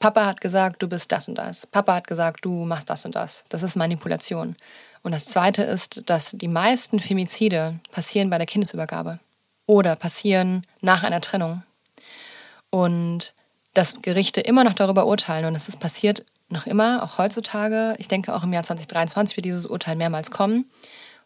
Papa 0.00 0.26
hat 0.26 0.40
gesagt, 0.40 0.82
du 0.82 0.88
bist 0.88 1.12
das 1.12 1.28
und 1.28 1.36
das. 1.36 1.66
Papa 1.66 1.94
hat 1.94 2.06
gesagt, 2.06 2.44
du 2.44 2.64
machst 2.64 2.90
das 2.90 3.04
und 3.04 3.14
das. 3.14 3.44
Das 3.48 3.62
ist 3.62 3.76
Manipulation. 3.76 4.56
Und 5.02 5.12
das 5.12 5.26
Zweite 5.26 5.62
ist, 5.62 6.02
dass 6.08 6.30
die 6.30 6.48
meisten 6.48 7.00
Femizide 7.00 7.78
passieren 7.92 8.30
bei 8.30 8.38
der 8.38 8.46
Kindesübergabe 8.46 9.18
oder 9.66 9.96
passieren 9.96 10.62
nach 10.80 11.02
einer 11.02 11.20
Trennung. 11.20 11.62
Und 12.70 13.34
dass 13.74 14.02
Gerichte 14.02 14.40
immer 14.40 14.64
noch 14.64 14.74
darüber 14.74 15.06
urteilen 15.06 15.46
und 15.46 15.54
es 15.54 15.68
ist 15.68 15.80
passiert 15.80 16.24
noch 16.48 16.66
immer, 16.66 17.02
auch 17.02 17.18
heutzutage, 17.18 17.94
ich 17.98 18.08
denke 18.08 18.34
auch 18.34 18.44
im 18.44 18.52
Jahr 18.52 18.62
2023 18.62 19.36
wird 19.36 19.46
dieses 19.46 19.66
Urteil 19.66 19.96
mehrmals 19.96 20.30
kommen, 20.30 20.70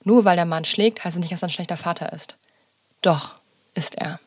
nur 0.05 0.24
weil 0.24 0.36
der 0.36 0.44
Mann 0.44 0.64
schlägt, 0.64 1.05
heißt 1.05 1.16
es 1.16 1.20
nicht, 1.20 1.32
dass 1.32 1.42
er 1.42 1.49
ein 1.49 1.53
schlechter 1.53 1.76
Vater 1.76 2.12
ist. 2.12 2.36
Doch 3.03 3.32
ist 3.74 3.97
er. 3.97 4.20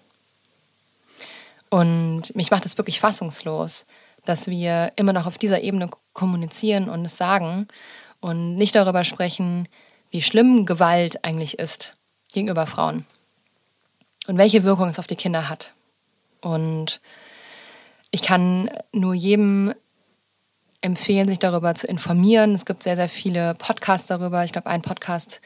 Und 1.69 2.35
mich 2.35 2.51
macht 2.51 2.65
es 2.65 2.77
wirklich 2.77 2.99
fassungslos, 2.99 3.85
dass 4.25 4.47
wir 4.47 4.91
immer 4.95 5.13
noch 5.13 5.27
auf 5.27 5.37
dieser 5.37 5.61
Ebene 5.61 5.89
kommunizieren 6.13 6.89
und 6.89 7.05
es 7.05 7.17
sagen 7.17 7.67
und 8.19 8.55
nicht 8.55 8.75
darüber 8.75 9.03
sprechen, 9.03 9.67
wie 10.11 10.21
schlimm 10.21 10.65
Gewalt 10.65 11.23
eigentlich 11.23 11.59
ist 11.59 11.93
gegenüber 12.33 12.65
Frauen 12.65 13.05
und 14.27 14.37
welche 14.37 14.63
Wirkung 14.63 14.89
es 14.89 14.99
auf 14.99 15.07
die 15.07 15.15
Kinder 15.15 15.49
hat. 15.49 15.71
Und 16.41 16.99
ich 18.11 18.21
kann 18.21 18.69
nur 18.91 19.13
jedem 19.13 19.73
empfehlen, 20.81 21.27
sich 21.27 21.39
darüber 21.39 21.75
zu 21.75 21.87
informieren. 21.87 22.55
Es 22.55 22.65
gibt 22.65 22.83
sehr, 22.83 22.95
sehr 22.95 23.09
viele 23.09 23.53
Podcasts 23.55 24.07
darüber. 24.07 24.43
Ich 24.43 24.51
glaube, 24.51 24.69
ein 24.69 24.81
Podcast 24.81 25.41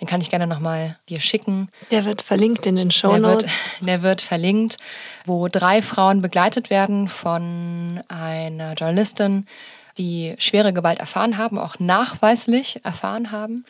den 0.00 0.08
kann 0.08 0.20
ich 0.20 0.30
gerne 0.30 0.46
nochmal 0.46 0.96
dir 1.08 1.20
schicken. 1.20 1.68
Der 1.90 2.04
wird 2.04 2.22
verlinkt 2.22 2.66
in 2.66 2.76
den 2.76 2.90
Show 2.90 3.16
Notes. 3.16 3.42
Der 3.42 3.50
wird, 3.50 3.76
der 3.88 4.02
wird 4.02 4.22
verlinkt, 4.22 4.76
wo 5.24 5.48
drei 5.48 5.82
Frauen 5.82 6.20
begleitet 6.20 6.70
werden 6.70 7.08
von 7.08 8.02
einer 8.08 8.74
Journalistin, 8.74 9.46
die 9.98 10.36
schwere 10.38 10.72
Gewalt 10.72 11.00
erfahren 11.00 11.38
haben, 11.38 11.58
auch 11.58 11.78
nachweislich 11.80 12.84
erfahren 12.84 13.32
haben 13.32 13.64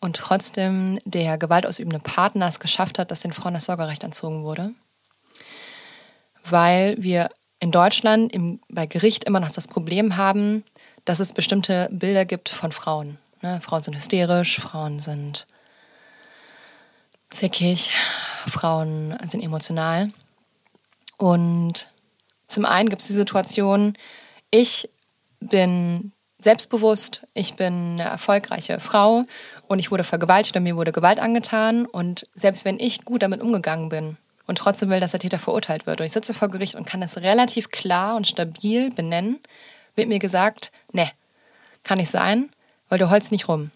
und 0.00 0.16
trotzdem 0.16 0.98
der 1.04 1.38
gewaltausübende 1.38 1.98
Partner 1.98 2.48
es 2.48 2.60
geschafft 2.60 2.98
hat, 2.98 3.10
dass 3.10 3.20
den 3.20 3.32
Frauen 3.32 3.54
das 3.54 3.66
Sorgerecht 3.66 4.04
entzogen 4.04 4.42
wurde. 4.42 4.70
Weil 6.44 6.96
wir 6.98 7.28
in 7.60 7.70
Deutschland 7.70 8.32
im, 8.34 8.60
bei 8.68 8.86
Gericht 8.86 9.24
immer 9.24 9.40
noch 9.40 9.50
das 9.50 9.68
Problem 9.68 10.16
haben, 10.16 10.64
dass 11.04 11.20
es 11.20 11.32
bestimmte 11.32 11.88
Bilder 11.90 12.24
gibt 12.24 12.48
von 12.48 12.72
Frauen. 12.72 13.18
Ne? 13.42 13.60
Frauen 13.62 13.82
sind 13.82 13.96
hysterisch, 13.96 14.60
Frauen 14.60 15.00
sind 15.00 15.46
zickig, 17.34 17.90
Frauen 18.46 19.16
sind 19.26 19.42
emotional. 19.42 20.10
Und 21.18 21.88
zum 22.48 22.64
einen 22.64 22.88
gibt 22.88 23.02
es 23.02 23.08
die 23.08 23.14
Situation, 23.14 23.96
ich 24.50 24.88
bin 25.40 26.12
selbstbewusst, 26.38 27.26
ich 27.34 27.54
bin 27.54 27.94
eine 27.94 28.04
erfolgreiche 28.04 28.78
Frau 28.78 29.24
und 29.66 29.78
ich 29.78 29.90
wurde 29.90 30.04
vergewaltigt 30.04 30.56
und 30.56 30.62
mir 30.62 30.76
wurde 30.76 30.92
Gewalt 30.92 31.18
angetan. 31.18 31.86
Und 31.86 32.26
selbst 32.34 32.64
wenn 32.64 32.78
ich 32.78 33.04
gut 33.04 33.22
damit 33.22 33.40
umgegangen 33.40 33.88
bin 33.88 34.16
und 34.46 34.58
trotzdem 34.58 34.90
will, 34.90 35.00
dass 35.00 35.12
der 35.12 35.20
Täter 35.20 35.38
verurteilt 35.38 35.86
wird 35.86 36.00
und 36.00 36.06
ich 36.06 36.12
sitze 36.12 36.34
vor 36.34 36.48
Gericht 36.48 36.74
und 36.74 36.86
kann 36.86 37.00
das 37.00 37.18
relativ 37.18 37.70
klar 37.70 38.16
und 38.16 38.28
stabil 38.28 38.90
benennen, 38.90 39.40
wird 39.96 40.08
mir 40.08 40.18
gesagt, 40.18 40.70
ne, 40.92 41.10
kann 41.82 41.98
nicht 41.98 42.10
sein, 42.10 42.50
weil 42.88 42.98
du 42.98 43.10
holst 43.10 43.32
nicht 43.32 43.48
rum. 43.48 43.70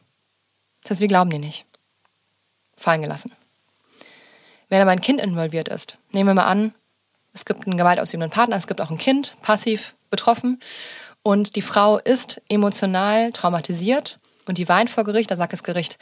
Das 0.82 0.92
heißt, 0.92 1.00
wir 1.00 1.09
glauben 1.09 1.30
dir 1.30 1.38
nicht. 1.38 1.64
Fallen 2.76 3.02
gelassen. 3.02 3.32
Wenn 4.68 4.80
aber 4.80 4.90
ein 4.90 5.00
Kind 5.00 5.20
involviert 5.20 5.68
ist, 5.68 5.96
nehmen 6.12 6.30
wir 6.30 6.34
mal 6.34 6.46
an, 6.46 6.74
es 7.32 7.44
gibt 7.44 7.66
einen 7.66 7.78
gewaltausübenden 7.78 8.30
Partner, 8.30 8.56
es 8.56 8.66
gibt 8.66 8.80
auch 8.80 8.90
ein 8.90 8.98
Kind, 8.98 9.34
passiv 9.42 9.94
betroffen 10.10 10.60
und 11.22 11.56
die 11.56 11.62
Frau 11.62 11.98
ist 11.98 12.40
emotional 12.48 13.32
traumatisiert 13.32 14.18
und 14.46 14.58
die 14.58 14.68
weint 14.68 14.90
vor 14.90 15.04
Gericht, 15.04 15.30
da 15.30 15.36
sagt 15.36 15.52
das 15.52 15.62
Gericht, 15.62 15.98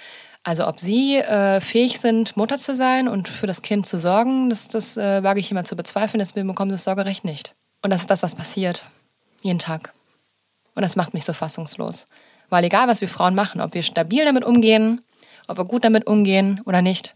also 0.46 0.66
ob 0.68 0.78
sie 0.78 1.16
äh, 1.16 1.60
fähig 1.60 1.98
sind, 1.98 2.36
Mutter 2.36 2.58
zu 2.58 2.76
sein 2.76 3.08
und 3.08 3.28
für 3.28 3.48
das 3.48 3.62
Kind 3.62 3.86
zu 3.86 3.98
sorgen, 3.98 4.48
das, 4.48 4.68
das 4.68 4.96
äh, 4.96 5.22
wage 5.24 5.40
ich 5.40 5.50
immer 5.50 5.64
zu 5.64 5.74
bezweifeln, 5.74 6.20
deswegen 6.20 6.46
bekommen 6.46 6.70
sie 6.70 6.76
das 6.76 6.84
Sorgerecht 6.84 7.24
nicht. 7.24 7.54
Und 7.82 7.92
das 7.92 8.02
ist 8.02 8.10
das, 8.10 8.22
was 8.22 8.36
passiert. 8.36 8.84
Jeden 9.42 9.58
Tag. 9.58 9.92
Und 10.76 10.82
das 10.82 10.94
macht 10.94 11.14
mich 11.14 11.24
so 11.24 11.32
fassungslos. 11.32 12.06
Weil 12.48 12.64
egal, 12.64 12.86
was 12.86 13.00
wir 13.00 13.08
Frauen 13.08 13.34
machen, 13.34 13.60
ob 13.60 13.74
wir 13.74 13.82
stabil 13.82 14.24
damit 14.24 14.44
umgehen, 14.44 15.02
ob 15.48 15.58
wir 15.58 15.64
gut 15.64 15.84
damit 15.84 16.06
umgehen 16.06 16.60
oder 16.64 16.80
nicht, 16.80 17.14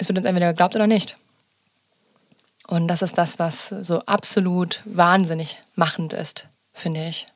es 0.00 0.08
wird 0.08 0.18
uns 0.18 0.26
entweder 0.26 0.48
geglaubt 0.48 0.74
oder 0.74 0.86
nicht. 0.86 1.16
Und 2.66 2.88
das 2.88 3.02
ist 3.02 3.18
das, 3.18 3.38
was 3.38 3.68
so 3.68 4.00
absolut 4.06 4.80
wahnsinnig 4.84 5.58
machend 5.74 6.14
ist, 6.14 6.46
finde 6.72 7.06
ich. 7.06 7.26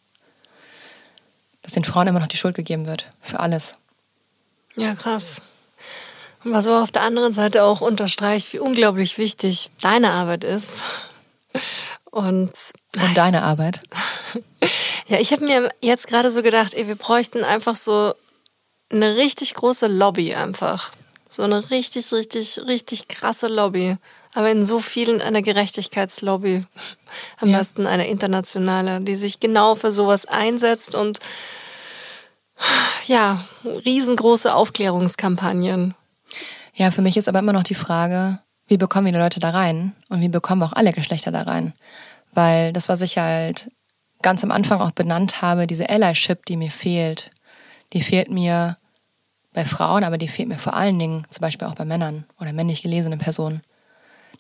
Dass 1.63 1.73
den 1.73 1.85
Frauen 1.85 2.07
immer 2.07 2.21
noch 2.21 2.27
die 2.27 2.37
Schuld 2.37 2.55
gegeben 2.55 2.87
wird 2.87 3.07
für 3.21 3.41
alles. 3.41 3.75
Ja, 4.77 4.95
krass. 4.95 5.43
Und 6.43 6.53
was 6.53 6.67
aber 6.67 6.83
auf 6.83 6.91
der 6.91 7.03
anderen 7.03 7.35
Seite 7.35 7.65
auch 7.65 7.81
unterstreicht, 7.81 8.53
wie 8.53 8.59
unglaublich 8.59 9.19
wichtig 9.19 9.71
deine 9.81 10.13
Arbeit 10.13 10.45
ist. 10.45 10.83
Und, 12.11 12.53
Und 12.97 13.17
deine 13.17 13.43
Arbeit? 13.43 13.81
ja, 15.07 15.19
ich 15.19 15.33
habe 15.33 15.45
mir 15.45 15.71
jetzt 15.83 16.07
gerade 16.07 16.31
so 16.31 16.43
gedacht, 16.43 16.73
ey, 16.75 16.87
wir 16.87 16.97
bräuchten 16.97 17.45
einfach 17.45 17.77
so 17.77 18.15
eine 18.89 19.17
richtig 19.17 19.55
große 19.55 19.87
Lobby 19.87 20.35
einfach. 20.35 20.93
So 21.35 21.43
eine 21.43 21.71
richtig, 21.71 22.13
richtig, 22.13 22.61
richtig 22.67 23.09
krasse 23.09 23.49
Lobby 23.49 23.97
aber 24.35 24.51
in 24.51 24.65
so 24.65 24.81
vielen 24.81 25.23
eine 25.23 25.43
Gerechtigkeitslobby. 25.43 26.65
Am 27.39 27.49
ja. 27.49 27.59
besten 27.59 27.87
eine 27.87 28.09
internationale, 28.09 29.01
die 29.01 29.15
sich 29.15 29.39
genau 29.41 29.77
für 29.77 29.93
sowas 29.93 30.27
einsetzt 30.27 30.97
und 30.97 31.21
ja, 33.07 33.45
riesengroße 33.65 34.55
Aufklärungskampagnen. 34.55 35.95
Ja, 36.75 36.91
für 36.91 37.03
mich 37.03 37.17
ist 37.17 37.29
aber 37.29 37.39
immer 37.39 37.53
noch 37.53 37.63
die 37.63 37.77
Frage, 37.77 38.41
wie 38.67 38.77
bekommen 38.77 39.07
wir 39.07 39.13
die 39.13 39.19
Leute 39.19 39.41
da 39.41 39.51
rein 39.51 39.93
und 40.09 40.21
wie 40.21 40.29
bekommen 40.29 40.63
auch 40.65 40.73
alle 40.73 40.93
Geschlechter 40.93 41.31
da 41.31 41.43
rein? 41.43 41.73
Weil 42.33 42.73
das, 42.73 42.89
was 42.89 43.01
ich 43.01 43.19
halt 43.19 43.71
ganz 44.23 44.43
am 44.43 44.51
Anfang 44.51 44.81
auch 44.81 44.91
benannt 44.91 45.43
habe, 45.43 45.69
diese 45.69 45.89
Allyship, 45.89 46.47
die 46.47 46.57
mir 46.57 46.71
fehlt, 46.71 47.31
die 47.93 48.03
fehlt 48.03 48.31
mir 48.31 48.77
bei 49.55 49.65
Frauen, 49.65 50.05
aber 50.05 50.19
die 50.19 50.29
fehlt 50.29 50.49
mir 50.49 50.59
vor 50.59 50.75
allen 50.75 50.99
Dingen 50.99 51.25
zum 51.31 51.41
Beispiel 51.41 51.67
auch 51.67 51.77
bei 51.77 51.87
Männern 51.87 52.25
oder 52.41 52.53
männlich 52.53 52.83
gelesenen 52.83 53.19
Personen. 53.19 53.63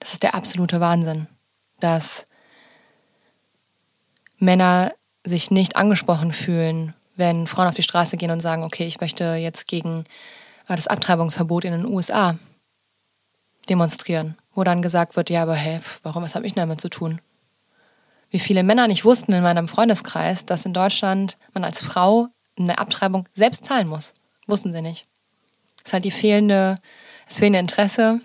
Das 0.00 0.12
ist 0.12 0.22
der 0.22 0.34
absolute 0.34 0.80
Wahnsinn, 0.80 1.26
dass 1.80 2.26
Männer 4.38 4.92
sich 5.24 5.50
nicht 5.50 5.76
angesprochen 5.76 6.32
fühlen, 6.32 6.92
wenn 7.16 7.46
Frauen 7.46 7.68
auf 7.68 7.74
die 7.74 7.82
Straße 7.82 8.16
gehen 8.16 8.32
und 8.32 8.40
sagen, 8.40 8.64
okay, 8.64 8.86
ich 8.86 9.00
möchte 9.00 9.36
jetzt 9.36 9.68
gegen 9.68 10.04
äh, 10.68 10.76
das 10.76 10.88
Abtreibungsverbot 10.88 11.64
in 11.64 11.72
den 11.72 11.86
USA 11.86 12.36
demonstrieren, 13.68 14.36
wo 14.52 14.64
dann 14.64 14.82
gesagt 14.82 15.16
wird, 15.16 15.30
ja, 15.30 15.42
aber 15.42 15.54
hey, 15.54 15.80
warum, 16.02 16.24
was 16.24 16.34
habe 16.34 16.46
ich 16.46 16.54
damit 16.54 16.80
zu 16.80 16.90
tun? 16.90 17.20
Wie 18.30 18.40
viele 18.40 18.64
Männer 18.64 18.88
nicht 18.88 19.04
wussten 19.04 19.32
in 19.32 19.44
meinem 19.44 19.68
Freundeskreis, 19.68 20.44
dass 20.44 20.66
in 20.66 20.72
Deutschland 20.72 21.38
man 21.52 21.62
als 21.62 21.80
Frau 21.80 22.28
eine 22.58 22.78
Abtreibung 22.78 23.28
selbst 23.32 23.64
zahlen 23.64 23.86
muss. 23.86 24.12
Wussten 24.46 24.72
sie 24.72 24.82
nicht. 24.82 25.06
Das 25.76 25.86
ist 25.86 25.92
halt 25.92 26.04
die 26.04 26.10
fehlende, 26.10 26.76
das 27.26 27.38
fehlende 27.38 27.58
Interesse 27.58 28.20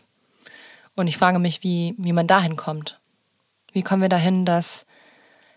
und 0.95 1.07
ich 1.07 1.17
frage 1.17 1.39
mich, 1.39 1.63
wie, 1.63 1.95
wie 1.97 2.13
man 2.13 2.27
dahin 2.27 2.55
kommt. 2.55 2.99
Wie 3.71 3.83
kommen 3.83 4.01
wir 4.01 4.09
dahin, 4.09 4.45
dass 4.45 4.85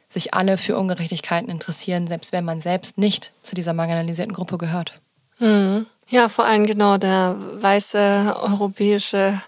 sich 0.08 0.34
alle 0.34 0.58
für 0.58 0.76
Ungerechtigkeiten 0.76 1.48
interessieren, 1.48 2.06
selbst 2.06 2.32
wenn 2.32 2.44
man 2.44 2.60
selbst 2.60 2.98
nicht 2.98 3.32
zu 3.42 3.54
dieser 3.54 3.72
marginalisierten 3.72 4.34
Gruppe 4.34 4.58
gehört? 4.58 5.00
Mhm. 5.38 5.86
Ja, 6.08 6.28
vor 6.28 6.44
allem 6.44 6.66
genau 6.66 6.98
der 6.98 7.36
weiße 7.38 8.36
europäische 8.42 9.40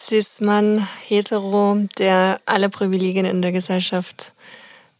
Cis-Mann, 0.00 0.88
hetero, 1.06 1.76
der 1.98 2.40
alle 2.46 2.70
Privilegien 2.70 3.26
in 3.26 3.42
der 3.42 3.52
Gesellschaft 3.52 4.32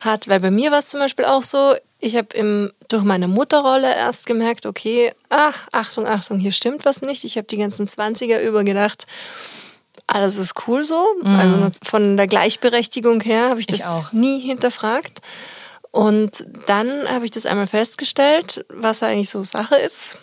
hat. 0.00 0.28
Weil 0.28 0.40
bei 0.40 0.50
mir 0.50 0.70
war 0.70 0.78
es 0.78 0.88
zum 0.88 1.00
Beispiel 1.00 1.24
auch 1.24 1.42
so, 1.42 1.74
ich 2.00 2.16
habe 2.16 2.72
durch 2.88 3.04
meine 3.04 3.28
Mutterrolle 3.28 3.94
erst 3.94 4.26
gemerkt, 4.26 4.66
okay, 4.66 5.12
ach, 5.28 5.68
Achtung, 5.72 6.06
Achtung, 6.06 6.38
hier 6.38 6.52
stimmt 6.52 6.84
was 6.84 7.02
nicht. 7.02 7.24
Ich 7.24 7.36
habe 7.36 7.46
die 7.46 7.58
ganzen 7.58 7.86
20er 7.86 8.40
über 8.40 8.64
gedacht, 8.64 9.06
alles 10.06 10.36
ist 10.36 10.54
cool 10.66 10.82
so. 10.82 11.06
Mhm. 11.22 11.36
Also 11.36 11.68
von 11.82 12.16
der 12.16 12.26
Gleichberechtigung 12.26 13.20
her 13.20 13.50
habe 13.50 13.60
ich 13.60 13.66
das 13.66 13.80
ich 13.80 14.12
nie 14.12 14.40
hinterfragt. 14.40 15.20
Und 15.92 16.44
dann 16.66 17.08
habe 17.08 17.24
ich 17.24 17.30
das 17.30 17.46
einmal 17.46 17.66
festgestellt, 17.66 18.64
was 18.68 19.02
eigentlich 19.02 19.28
so 19.28 19.42
Sache 19.42 19.76
ist. 19.76 20.18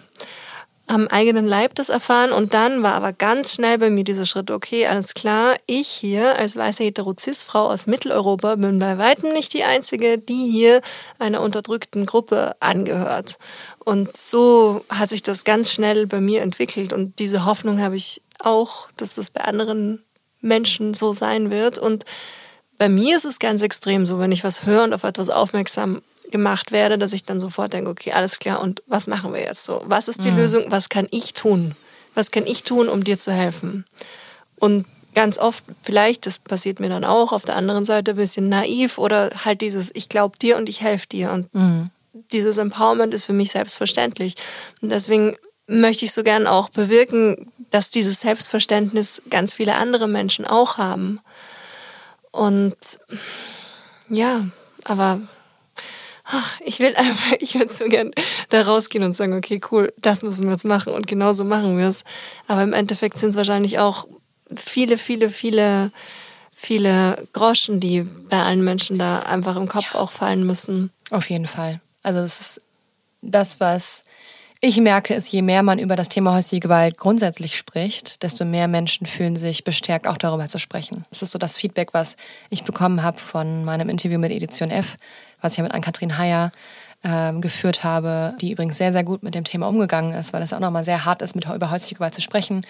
Am 0.87 1.07
eigenen 1.09 1.45
Leib 1.45 1.75
das 1.75 1.89
erfahren 1.89 2.31
und 2.31 2.53
dann 2.53 2.81
war 2.81 2.93
aber 2.93 3.11
ganz 3.11 3.53
schnell 3.53 3.77
bei 3.77 3.89
mir 3.89 4.05
dieser 4.05 4.25
Schritt, 4.25 4.51
okay, 4.51 4.87
alles 4.87 5.13
klar, 5.13 5.57
ich 5.65 5.89
hier 5.89 6.37
als 6.37 6.55
weiße 6.55 6.83
Heterozis-Frau 6.85 7.69
aus 7.69 7.87
Mitteleuropa 7.87 8.55
bin 8.55 8.79
bei 8.79 8.97
weitem 8.97 9.33
nicht 9.33 9.53
die 9.53 9.65
Einzige, 9.65 10.17
die 10.17 10.49
hier 10.49 10.81
einer 11.19 11.41
unterdrückten 11.41 12.05
Gruppe 12.05 12.55
angehört. 12.61 13.37
Und 13.83 14.15
so 14.15 14.85
hat 14.89 15.09
sich 15.09 15.21
das 15.21 15.43
ganz 15.43 15.73
schnell 15.73 16.07
bei 16.07 16.21
mir 16.21 16.41
entwickelt 16.41 16.93
und 16.93 17.19
diese 17.19 17.45
Hoffnung 17.45 17.81
habe 17.81 17.97
ich 17.97 18.21
auch, 18.39 18.89
dass 18.97 19.15
das 19.15 19.31
bei 19.31 19.41
anderen 19.41 20.03
Menschen 20.41 20.93
so 20.93 21.13
sein 21.13 21.51
wird. 21.51 21.79
Und 21.79 22.05
bei 22.77 22.89
mir 22.89 23.15
ist 23.15 23.25
es 23.25 23.39
ganz 23.39 23.61
extrem 23.61 24.05
so, 24.05 24.19
wenn 24.19 24.31
ich 24.31 24.43
was 24.43 24.65
höre 24.65 24.83
und 24.83 24.93
auf 24.93 25.03
etwas 25.03 25.29
aufmerksam 25.29 26.01
gemacht 26.31 26.71
werde, 26.71 26.97
dass 26.97 27.13
ich 27.13 27.23
dann 27.23 27.39
sofort 27.39 27.73
denke, 27.73 27.89
okay, 27.89 28.11
alles 28.11 28.39
klar, 28.39 28.61
und 28.61 28.83
was 28.87 29.07
machen 29.07 29.33
wir 29.33 29.41
jetzt 29.41 29.63
so? 29.63 29.81
Was 29.85 30.07
ist 30.07 30.23
die 30.23 30.31
mhm. 30.31 30.37
Lösung? 30.37 30.65
Was 30.69 30.89
kann 30.89 31.07
ich 31.11 31.33
tun? 31.33 31.75
Was 32.15 32.31
kann 32.31 32.45
ich 32.45 32.63
tun, 32.63 32.89
um 32.89 33.03
dir 33.03 33.17
zu 33.17 33.31
helfen? 33.31 33.85
Und 34.59 34.85
ganz 35.13 35.39
oft, 35.39 35.63
vielleicht, 35.81 36.25
das 36.25 36.37
passiert 36.37 36.79
mir 36.79 36.89
dann 36.89 37.03
auch, 37.03 37.31
auf 37.31 37.45
der 37.45 37.55
anderen 37.55 37.85
Seite 37.85 38.11
ein 38.11 38.17
bisschen 38.17 38.49
naiv 38.49 38.97
oder 38.97 39.31
halt 39.45 39.61
dieses, 39.61 39.89
ich 39.95 40.09
glaube 40.09 40.37
dir 40.37 40.57
und 40.57 40.69
ich 40.69 40.81
helfe 40.81 41.07
dir. 41.07 41.31
Und 41.31 41.53
mhm. 41.53 41.89
dieses 42.31 42.57
Empowerment 42.57 43.13
ist 43.13 43.25
für 43.25 43.33
mich 43.33 43.51
selbstverständlich. 43.51 44.35
Und 44.81 44.91
deswegen 44.91 45.35
möchte 45.67 46.05
ich 46.05 46.13
so 46.13 46.23
gern 46.23 46.47
auch 46.47 46.69
bewirken, 46.69 47.51
dass 47.71 47.89
dieses 47.89 48.21
Selbstverständnis 48.21 49.21
ganz 49.29 49.53
viele 49.53 49.75
andere 49.75 50.07
Menschen 50.07 50.45
auch 50.45 50.77
haben. 50.77 51.19
Und 52.31 52.77
ja, 54.09 54.45
aber 54.83 55.19
ich 56.65 56.79
will 56.79 56.95
einfach, 56.95 57.33
ich 57.39 57.55
würde 57.55 57.73
so 57.73 57.85
gern 57.85 58.11
da 58.49 58.63
rausgehen 58.63 59.03
und 59.03 59.13
sagen, 59.13 59.33
okay, 59.33 59.61
cool, 59.71 59.93
das 59.99 60.23
müssen 60.23 60.45
wir 60.45 60.53
jetzt 60.53 60.65
machen 60.65 60.93
und 60.93 61.07
genauso 61.07 61.43
machen 61.43 61.77
wir 61.77 61.87
es. 61.87 62.03
Aber 62.47 62.63
im 62.63 62.73
Endeffekt 62.73 63.17
sind 63.17 63.29
es 63.29 63.35
wahrscheinlich 63.35 63.79
auch 63.79 64.07
viele, 64.55 64.97
viele, 64.97 65.29
viele, 65.29 65.91
viele 66.51 67.27
Groschen, 67.33 67.79
die 67.79 68.03
bei 68.29 68.41
allen 68.41 68.63
Menschen 68.63 68.97
da 68.97 69.19
einfach 69.19 69.55
im 69.55 69.67
Kopf 69.67 69.93
ja. 69.93 69.99
auch 69.99 70.11
fallen 70.11 70.45
müssen. 70.45 70.91
Auf 71.11 71.29
jeden 71.29 71.47
Fall. 71.47 71.79
Also 72.03 72.19
es 72.19 72.39
ist 72.39 72.61
das, 73.21 73.59
was 73.59 74.03
ich 74.59 74.77
merke 74.81 75.13
es, 75.13 75.31
je 75.31 75.43
mehr 75.43 75.61
man 75.61 75.77
über 75.77 75.95
das 75.95 76.09
Thema 76.09 76.33
häusliche 76.33 76.61
Gewalt 76.61 76.97
grundsätzlich 76.97 77.57
spricht, 77.57 78.23
desto 78.23 78.43
mehr 78.43 78.67
Menschen 78.67 79.05
fühlen 79.05 79.35
sich 79.35 79.63
bestärkt, 79.63 80.07
auch 80.07 80.17
darüber 80.17 80.47
zu 80.47 80.57
sprechen. 80.57 81.05
Das 81.11 81.21
ist 81.21 81.31
so 81.31 81.37
das 81.37 81.57
Feedback, 81.57 81.93
was 81.93 82.17
ich 82.49 82.63
bekommen 82.63 83.03
habe 83.03 83.19
von 83.19 83.65
meinem 83.65 83.87
Interview 83.87 84.17
mit 84.17 84.31
Edition 84.31 84.71
F, 84.71 84.97
was 85.41 85.53
ich 85.53 85.57
ja 85.57 85.63
mit 85.63 85.73
Ann-Kathrin 85.73 86.17
Heyer 86.17 86.51
äh, 87.03 87.33
geführt 87.33 87.83
habe, 87.83 88.35
die 88.41 88.51
übrigens 88.51 88.77
sehr, 88.77 88.91
sehr 88.91 89.03
gut 89.03 89.23
mit 89.23 89.35
dem 89.35 89.43
Thema 89.43 89.67
umgegangen 89.67 90.13
ist, 90.13 90.33
weil 90.33 90.41
es 90.41 90.53
auch 90.53 90.59
nochmal 90.59 90.85
sehr 90.85 91.05
hart 91.05 91.21
ist, 91.21 91.35
mit, 91.35 91.45
über 91.45 91.71
häusliche 91.71 91.95
Gewalt 91.95 92.13
zu 92.13 92.21
sprechen 92.21 92.65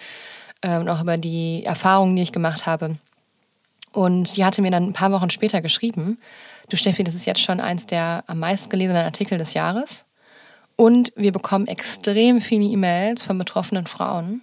äh, 0.62 0.78
und 0.78 0.88
auch 0.88 1.00
über 1.00 1.16
die 1.16 1.64
Erfahrungen, 1.64 2.16
die 2.16 2.22
ich 2.22 2.32
gemacht 2.32 2.66
habe. 2.66 2.96
Und 3.92 4.36
die 4.36 4.44
hatte 4.44 4.62
mir 4.62 4.70
dann 4.70 4.84
ein 4.84 4.92
paar 4.92 5.12
Wochen 5.12 5.30
später 5.30 5.62
geschrieben, 5.62 6.18
du 6.68 6.76
Steffi, 6.76 7.04
das 7.04 7.14
ist 7.14 7.26
jetzt 7.26 7.40
schon 7.40 7.60
eins 7.60 7.86
der 7.86 8.24
am 8.26 8.38
meisten 8.38 8.68
gelesenen 8.68 9.04
Artikel 9.04 9.38
des 9.38 9.54
Jahres. 9.54 10.04
Und 10.76 11.12
wir 11.16 11.32
bekommen 11.32 11.66
extrem 11.66 12.40
viele 12.40 12.64
E-Mails 12.64 13.22
von 13.22 13.38
betroffenen 13.38 13.86
Frauen, 13.86 14.42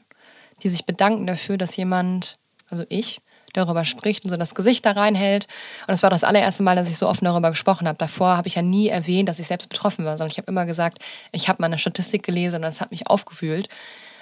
die 0.64 0.70
sich 0.70 0.86
bedanken 0.86 1.28
dafür, 1.28 1.58
dass 1.58 1.78
jemand, 1.78 2.36
also 2.70 2.84
ich, 2.90 3.20
darüber 3.58 3.86
spricht 3.86 4.24
und 4.24 4.30
so 4.30 4.38
das 4.38 4.56
Gesicht 4.56 4.86
da 4.86 4.92
reinhält. 4.92 5.46
Und 5.82 5.92
das 5.92 6.04
war 6.04 6.10
das 6.10 6.24
allererste 6.24 6.64
Mal, 6.64 6.76
dass 6.76 6.90
ich 6.90 6.98
so 6.98 7.08
offen 7.08 7.26
darüber 7.26 7.50
gesprochen 7.50 7.88
habe. 7.88 7.98
Davor 7.98 8.38
habe 8.38 8.48
ich 8.48 8.56
ja 8.56 8.62
nie 8.62 8.88
erwähnt, 8.88 9.30
dass 9.30 9.40
ich 9.40 9.48
selbst 9.48 9.70
betroffen 9.70 10.06
war, 10.06 10.18
sondern 10.18 10.32
ich 10.32 10.38
habe 10.38 10.52
immer 10.52 10.66
gesagt, 10.66 11.00
ich 11.32 11.48
habe 11.48 11.62
mal 11.62 11.68
eine 11.68 11.78
Statistik 11.78 12.24
gelesen 12.24 12.58
und 12.58 12.62
das 12.64 12.82
hat 12.82 12.92
mich 12.92 13.08
aufgewühlt. 13.08 13.70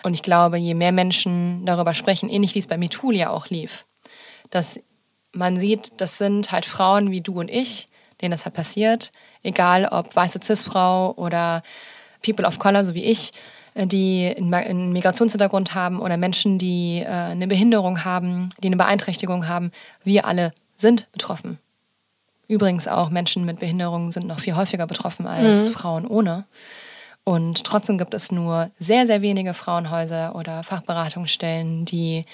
Und 0.03 0.13
ich 0.13 0.21
glaube, 0.21 0.57
je 0.57 0.73
mehr 0.73 0.91
Menschen 0.91 1.65
darüber 1.65 1.93
sprechen, 1.93 2.29
ähnlich 2.29 2.55
wie 2.55 2.59
es 2.59 2.67
bei 2.67 2.77
MeToo 2.77 3.11
ja 3.11 3.29
auch 3.29 3.47
lief, 3.47 3.85
dass 4.49 4.79
man 5.31 5.57
sieht, 5.57 5.93
das 5.97 6.17
sind 6.17 6.51
halt 6.51 6.65
Frauen 6.65 7.11
wie 7.11 7.21
du 7.21 7.39
und 7.39 7.49
ich, 7.49 7.87
denen 8.21 8.31
das 8.31 8.45
halt 8.45 8.55
passiert, 8.55 9.11
egal 9.41 9.85
ob 9.85 10.15
weiße 10.15 10.39
Cis-Frau 10.43 11.13
oder 11.15 11.61
People 12.23 12.45
of 12.45 12.59
Color, 12.59 12.85
so 12.85 12.93
wie 12.93 13.03
ich, 13.03 13.31
die 13.75 14.33
einen 14.35 14.91
Migrationshintergrund 14.93 15.73
haben 15.73 15.99
oder 15.99 16.17
Menschen, 16.17 16.57
die 16.57 16.99
äh, 16.99 17.07
eine 17.07 17.47
Behinderung 17.47 18.03
haben, 18.05 18.49
die 18.61 18.67
eine 18.67 18.77
Beeinträchtigung 18.77 19.47
haben. 19.47 19.71
Wir 20.03 20.25
alle 20.25 20.53
sind 20.75 21.11
betroffen. 21.11 21.59
Übrigens 22.47 22.87
auch 22.87 23.09
Menschen 23.09 23.45
mit 23.45 23.59
Behinderungen 23.59 24.11
sind 24.11 24.27
noch 24.27 24.39
viel 24.39 24.55
häufiger 24.55 24.85
betroffen 24.85 25.25
als 25.25 25.69
mhm. 25.69 25.73
Frauen 25.73 26.07
ohne. 26.07 26.45
Und 27.23 27.63
trotzdem 27.63 27.97
gibt 27.97 28.13
es 28.13 28.31
nur 28.31 28.69
sehr, 28.79 29.07
sehr 29.07 29.21
wenige 29.21 29.53
Frauenhäuser 29.53 30.35
oder 30.35 30.63
Fachberatungsstellen, 30.63 31.85
die 31.85 32.25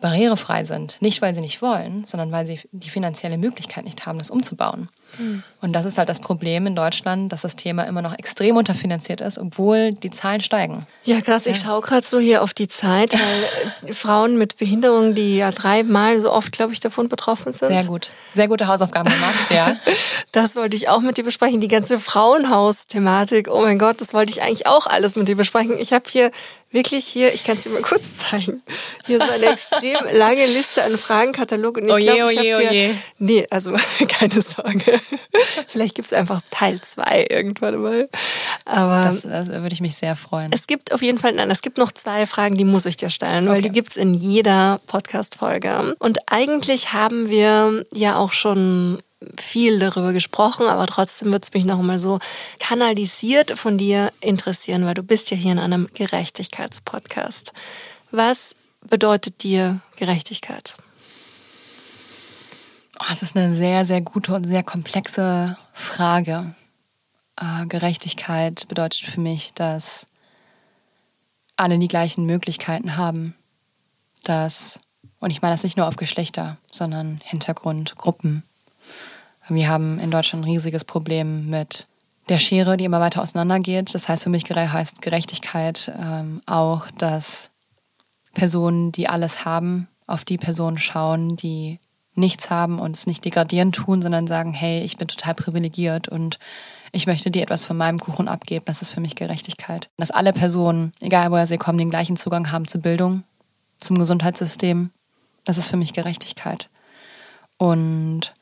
barrierefrei 0.00 0.64
sind. 0.64 1.00
Nicht, 1.00 1.22
weil 1.22 1.34
sie 1.34 1.40
nicht 1.40 1.62
wollen, 1.62 2.04
sondern 2.06 2.30
weil 2.30 2.46
sie 2.46 2.60
die 2.72 2.90
finanzielle 2.90 3.38
Möglichkeit 3.38 3.84
nicht 3.84 4.06
haben, 4.06 4.18
das 4.18 4.30
umzubauen. 4.30 4.88
Mhm. 5.18 5.42
Und 5.60 5.72
das 5.72 5.84
ist 5.84 5.98
halt 5.98 6.08
das 6.08 6.20
Problem 6.20 6.66
in 6.66 6.74
Deutschland, 6.74 7.32
dass 7.32 7.42
das 7.42 7.56
Thema 7.56 7.84
immer 7.84 8.00
noch 8.00 8.18
extrem 8.18 8.56
unterfinanziert 8.56 9.20
ist, 9.20 9.38
obwohl 9.38 9.92
die 9.92 10.10
Zahlen 10.10 10.40
steigen. 10.40 10.86
Ja, 11.04 11.20
krass. 11.20 11.46
Ich 11.46 11.58
schaue 11.58 11.82
gerade 11.82 12.06
so 12.06 12.18
hier 12.18 12.42
auf 12.42 12.54
die 12.54 12.68
Zeit, 12.68 13.12
weil 13.12 13.92
Frauen 13.92 14.38
mit 14.38 14.56
Behinderung, 14.56 15.14
die 15.14 15.36
ja 15.36 15.52
dreimal 15.52 16.20
so 16.20 16.32
oft, 16.32 16.52
glaube 16.52 16.72
ich, 16.72 16.80
davon 16.80 17.08
betroffen 17.08 17.52
sind. 17.52 17.68
Sehr 17.68 17.84
gut. 17.84 18.10
Sehr 18.34 18.48
gute 18.48 18.68
Hausaufgaben 18.68 19.10
gemacht, 19.10 19.50
ja. 19.50 19.76
das 20.32 20.56
wollte 20.56 20.76
ich 20.76 20.88
auch 20.88 21.00
mit 21.00 21.18
dir 21.18 21.24
besprechen. 21.24 21.60
Die 21.60 21.68
ganze 21.68 21.98
Frauenhaus-Thematik. 21.98 23.48
Oh 23.50 23.60
mein 23.60 23.78
Gott, 23.78 24.00
das 24.00 24.14
wollte 24.14 24.32
ich 24.32 24.42
eigentlich 24.42 24.66
auch 24.66 24.86
alles 24.86 25.16
mit 25.16 25.28
dir 25.28 25.36
besprechen. 25.36 25.78
Ich 25.78 25.92
habe 25.92 26.04
hier 26.08 26.30
wirklich 26.70 27.04
hier, 27.06 27.34
ich 27.34 27.44
kann 27.44 27.56
es 27.56 27.64
dir 27.64 27.70
mal 27.70 27.82
kurz 27.82 28.16
zeigen, 28.30 28.62
hier 29.06 29.18
so 29.18 29.32
eine 29.32 29.46
extrem 29.46 29.98
lange 30.12 30.46
Liste 30.46 30.82
an 30.84 30.96
Fragenkatalog. 30.96 31.78
Und 31.78 31.88
ich 31.88 31.96
glaube, 31.98 32.32
ich 32.32 32.38
habe 32.38 32.68
dir... 32.70 32.94
Nee, 33.18 33.46
also 33.50 33.72
keine 34.08 34.40
Sorge. 34.40 34.99
Vielleicht 35.68 35.94
gibt 35.94 36.06
es 36.06 36.12
einfach 36.12 36.40
Teil 36.50 36.80
2 36.80 37.26
irgendwann 37.30 37.80
mal. 37.80 38.08
Aber 38.64 39.04
das, 39.04 39.22
das, 39.22 39.48
würde 39.48 39.72
ich 39.72 39.80
mich 39.80 39.96
sehr 39.96 40.16
freuen. 40.16 40.52
Es 40.52 40.66
gibt 40.66 40.92
auf 40.92 41.02
jeden 41.02 41.18
Fall, 41.18 41.32
nein, 41.32 41.50
es 41.50 41.62
gibt 41.62 41.78
noch 41.78 41.92
zwei 41.92 42.26
Fragen, 42.26 42.56
die 42.56 42.64
muss 42.64 42.86
ich 42.86 42.96
dir 42.96 43.10
stellen, 43.10 43.44
okay. 43.44 43.56
weil 43.56 43.62
die 43.62 43.70
gibt 43.70 43.90
es 43.90 43.96
in 43.96 44.14
jeder 44.14 44.80
Podcast-Folge. 44.86 45.94
Und 45.98 46.18
eigentlich 46.26 46.92
haben 46.92 47.28
wir 47.28 47.84
ja 47.92 48.16
auch 48.16 48.32
schon 48.32 49.02
viel 49.38 49.78
darüber 49.78 50.12
gesprochen, 50.12 50.66
aber 50.66 50.86
trotzdem 50.86 51.32
wird 51.32 51.44
es 51.44 51.52
mich 51.52 51.64
noch 51.64 51.80
mal 51.82 51.98
so 51.98 52.18
kanalisiert 52.58 53.58
von 53.58 53.76
dir 53.76 54.12
interessieren, 54.20 54.86
weil 54.86 54.94
du 54.94 55.02
bist 55.02 55.30
ja 55.30 55.36
hier 55.36 55.52
in 55.52 55.58
einem 55.58 55.88
Gerechtigkeitspodcast. 55.94 57.52
Was 58.10 58.54
bedeutet 58.88 59.42
dir 59.42 59.80
Gerechtigkeit? 59.96 60.76
Oh, 63.00 63.06
das 63.08 63.22
ist 63.22 63.34
eine 63.34 63.54
sehr, 63.54 63.86
sehr 63.86 64.02
gute 64.02 64.34
und 64.34 64.44
sehr 64.44 64.62
komplexe 64.62 65.56
Frage. 65.72 66.54
Äh, 67.40 67.64
Gerechtigkeit 67.66 68.68
bedeutet 68.68 69.00
für 69.00 69.20
mich, 69.20 69.54
dass 69.54 70.06
alle 71.56 71.78
die 71.78 71.88
gleichen 71.88 72.26
Möglichkeiten 72.26 72.98
haben. 72.98 73.34
Dass, 74.24 74.80
und 75.18 75.30
ich 75.30 75.40
meine 75.40 75.54
das 75.54 75.62
nicht 75.62 75.78
nur 75.78 75.88
auf 75.88 75.96
Geschlechter, 75.96 76.58
sondern 76.70 77.22
Hintergrund, 77.24 77.96
Gruppen. 77.96 78.42
Wir 79.48 79.68
haben 79.68 79.98
in 79.98 80.10
Deutschland 80.10 80.44
ein 80.44 80.50
riesiges 80.50 80.84
Problem 80.84 81.48
mit 81.48 81.86
der 82.28 82.38
Schere, 82.38 82.76
die 82.76 82.84
immer 82.84 83.00
weiter 83.00 83.22
auseinandergeht. 83.22 83.94
Das 83.94 84.10
heißt 84.10 84.24
für 84.24 84.30
mich 84.30 84.44
heißt 84.44 85.00
Gerechtigkeit 85.00 85.90
ähm, 85.98 86.42
auch, 86.44 86.90
dass 86.98 87.50
Personen, 88.34 88.92
die 88.92 89.08
alles 89.08 89.46
haben, 89.46 89.88
auf 90.06 90.26
die 90.26 90.36
Personen 90.36 90.76
schauen, 90.76 91.36
die 91.36 91.80
nichts 92.20 92.50
haben 92.50 92.78
und 92.78 92.96
es 92.96 93.06
nicht 93.06 93.24
degradierend 93.24 93.74
tun, 93.74 94.02
sondern 94.02 94.26
sagen, 94.26 94.52
hey, 94.52 94.82
ich 94.82 94.96
bin 94.96 95.08
total 95.08 95.34
privilegiert 95.34 96.08
und 96.08 96.38
ich 96.92 97.06
möchte 97.06 97.30
dir 97.30 97.42
etwas 97.42 97.64
von 97.64 97.76
meinem 97.76 97.98
Kuchen 97.98 98.28
abgeben. 98.28 98.64
Das 98.66 98.82
ist 98.82 98.90
für 98.90 99.00
mich 99.00 99.16
Gerechtigkeit. 99.16 99.90
Dass 99.96 100.10
alle 100.10 100.32
Personen, 100.32 100.92
egal 101.00 101.30
woher 101.30 101.46
sie 101.46 101.58
kommen, 101.58 101.78
den 101.78 101.90
gleichen 101.90 102.16
Zugang 102.16 102.52
haben 102.52 102.66
zu 102.66 102.80
Bildung, 102.80 103.24
zum 103.78 103.98
Gesundheitssystem. 103.98 104.90
Das 105.44 105.58
ist 105.58 105.68
für 105.68 105.76
mich 105.76 105.92
Gerechtigkeit. 105.92 106.68
Und 107.56 108.34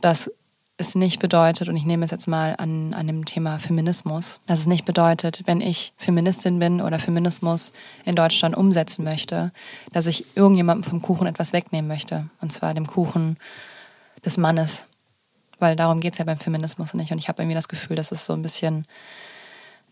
dass 0.00 0.30
es 0.76 0.94
nicht 0.96 1.20
bedeutet, 1.20 1.68
und 1.68 1.76
ich 1.76 1.84
nehme 1.84 2.04
es 2.04 2.10
jetzt 2.10 2.26
mal 2.26 2.56
an, 2.58 2.94
an 2.94 3.06
dem 3.06 3.24
Thema 3.24 3.58
Feminismus, 3.58 4.40
dass 4.46 4.60
es 4.60 4.66
nicht 4.66 4.84
bedeutet, 4.84 5.42
wenn 5.46 5.60
ich 5.60 5.92
Feministin 5.96 6.58
bin 6.58 6.80
oder 6.80 6.98
Feminismus 6.98 7.72
in 8.04 8.16
Deutschland 8.16 8.56
umsetzen 8.56 9.04
möchte, 9.04 9.52
dass 9.92 10.06
ich 10.06 10.36
irgendjemandem 10.36 10.90
vom 10.90 11.00
Kuchen 11.00 11.28
etwas 11.28 11.52
wegnehmen 11.52 11.86
möchte. 11.86 12.28
Und 12.40 12.52
zwar 12.52 12.74
dem 12.74 12.88
Kuchen 12.88 13.36
des 14.24 14.36
Mannes. 14.36 14.86
Weil 15.60 15.76
darum 15.76 16.00
geht 16.00 16.14
es 16.14 16.18
ja 16.18 16.24
beim 16.24 16.38
Feminismus 16.38 16.94
nicht. 16.94 17.12
Und 17.12 17.18
ich 17.18 17.28
habe 17.28 17.42
irgendwie 17.42 17.54
das 17.54 17.68
Gefühl, 17.68 17.94
dass 17.94 18.10
es 18.10 18.26
so 18.26 18.32
ein 18.32 18.42
bisschen 18.42 18.86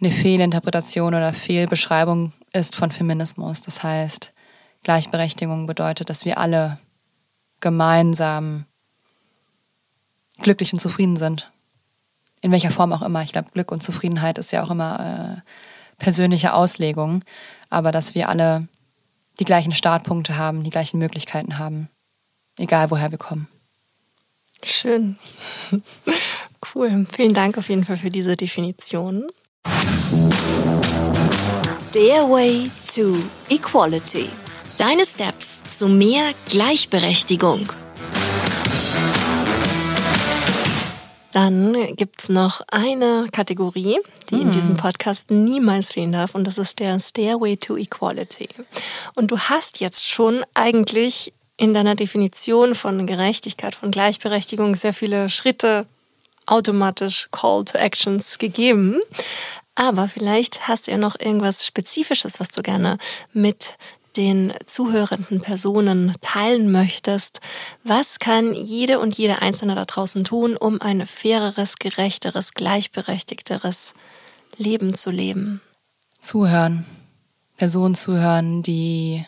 eine 0.01 0.11
Fehlinterpretation 0.11 1.15
oder 1.15 1.33
Fehlbeschreibung 1.33 2.33
ist 2.53 2.75
von 2.75 2.91
Feminismus. 2.91 3.63
Das 3.63 3.85
heißt, 3.85 4.33
Gleichberechtigung 4.83 5.67
bedeutet, 5.67 6.11
dass 6.11 6.25
wir 6.25 6.39
alle 6.39 6.79
gemeinsam 7.61 8.65
glücklich 10.39 10.73
und 10.73 10.79
zufrieden 10.79 11.17
sind. 11.17 11.51
In 12.41 12.51
welcher 12.51 12.71
Form 12.71 12.93
auch 12.93 13.03
immer. 13.03 13.23
Ich 13.23 13.33
glaube, 13.33 13.51
Glück 13.53 13.71
und 13.71 13.83
Zufriedenheit 13.83 14.39
ist 14.39 14.53
ja 14.53 14.65
auch 14.65 14.71
immer 14.71 15.43
äh, 15.45 16.03
persönliche 16.03 16.55
Auslegung. 16.55 17.23
Aber 17.71 17.93
dass 17.93 18.15
wir 18.15 18.29
alle 18.29 18.69
die 19.39 19.45
gleichen 19.45 19.73
Startpunkte 19.73 20.37
haben, 20.37 20.65
die 20.65 20.71
gleichen 20.71 20.99
Möglichkeiten 20.99 21.59
haben. 21.59 21.89
Egal, 22.59 22.91
woher 22.91 23.11
wir 23.11 23.19
kommen. 23.19 23.49
Schön. 24.63 25.17
cool. 26.75 27.07
Vielen 27.13 27.35
Dank 27.35 27.59
auf 27.59 27.69
jeden 27.69 27.85
Fall 27.85 27.97
für 27.97 28.11
diese 28.11 28.37
Definition. 28.37 29.27
Stairway 31.69 32.71
to 32.95 33.17
Equality. 33.49 34.29
Deine 34.79 35.05
Steps 35.05 35.63
zu 35.71 35.89
mehr 35.89 36.33
Gleichberechtigung. 36.49 37.73
Dann 41.33 41.97
gibt's 41.97 42.29
noch 42.29 42.61
eine 42.71 43.29
Kategorie, 43.33 43.99
die 44.31 44.37
hm. 44.37 44.43
in 44.43 44.51
diesem 44.51 44.77
Podcast 44.77 45.31
niemals 45.31 45.93
fehlen 45.93 46.13
darf, 46.13 46.35
und 46.35 46.47
das 46.47 46.59
ist 46.59 46.79
der 46.79 47.01
Stairway 47.01 47.57
to 47.57 47.77
Equality. 47.77 48.49
Und 49.15 49.31
du 49.31 49.39
hast 49.39 49.81
jetzt 49.81 50.07
schon 50.07 50.45
eigentlich 50.55 51.33
in 51.57 51.75
deiner 51.75 51.95
Definition 51.95 52.75
von 52.75 53.07
Gerechtigkeit, 53.07 53.75
von 53.75 53.91
Gleichberechtigung 53.91 54.75
sehr 54.75 54.93
viele 54.93 55.29
Schritte 55.29 55.87
automatisch 56.47 57.29
Call 57.31 57.65
to 57.65 57.79
Actions 57.79 58.39
gegeben. 58.39 59.01
Aber 59.75 60.09
vielleicht 60.09 60.69
hast 60.69 60.87
du 60.87 60.91
ja 60.91 60.99
noch 60.99 61.19
irgendwas 61.19 61.67
Spezifisches, 61.67 62.41
was 62.41 62.49
du 62.49 62.63
gerne 62.63 62.99
mit 63.33 63.79
den 64.17 64.53
zuhörenden 64.67 65.41
Personen 65.41 66.15
teilen 66.21 66.71
möchtest. 66.71 67.41
Was 67.85 68.19
kann 68.19 68.53
jede 68.53 69.01
und 69.01 69.17
jede 69.19 69.43
Einzelne 69.43 69.75
da 69.75 69.85
draußen 69.85 70.25
tun, 70.25 70.57
um 70.57 70.81
ein 70.81 71.07
faireres, 71.07 71.77
gerechteres, 71.77 72.55
gleichberechtigteres 72.55 73.95
Leben 74.57 74.95
zu 74.95 75.11
leben? 75.11 75.61
Zuhören. 76.21 76.85
Personen 77.57 77.95
zuhören, 77.95 78.63
die 78.63 79.25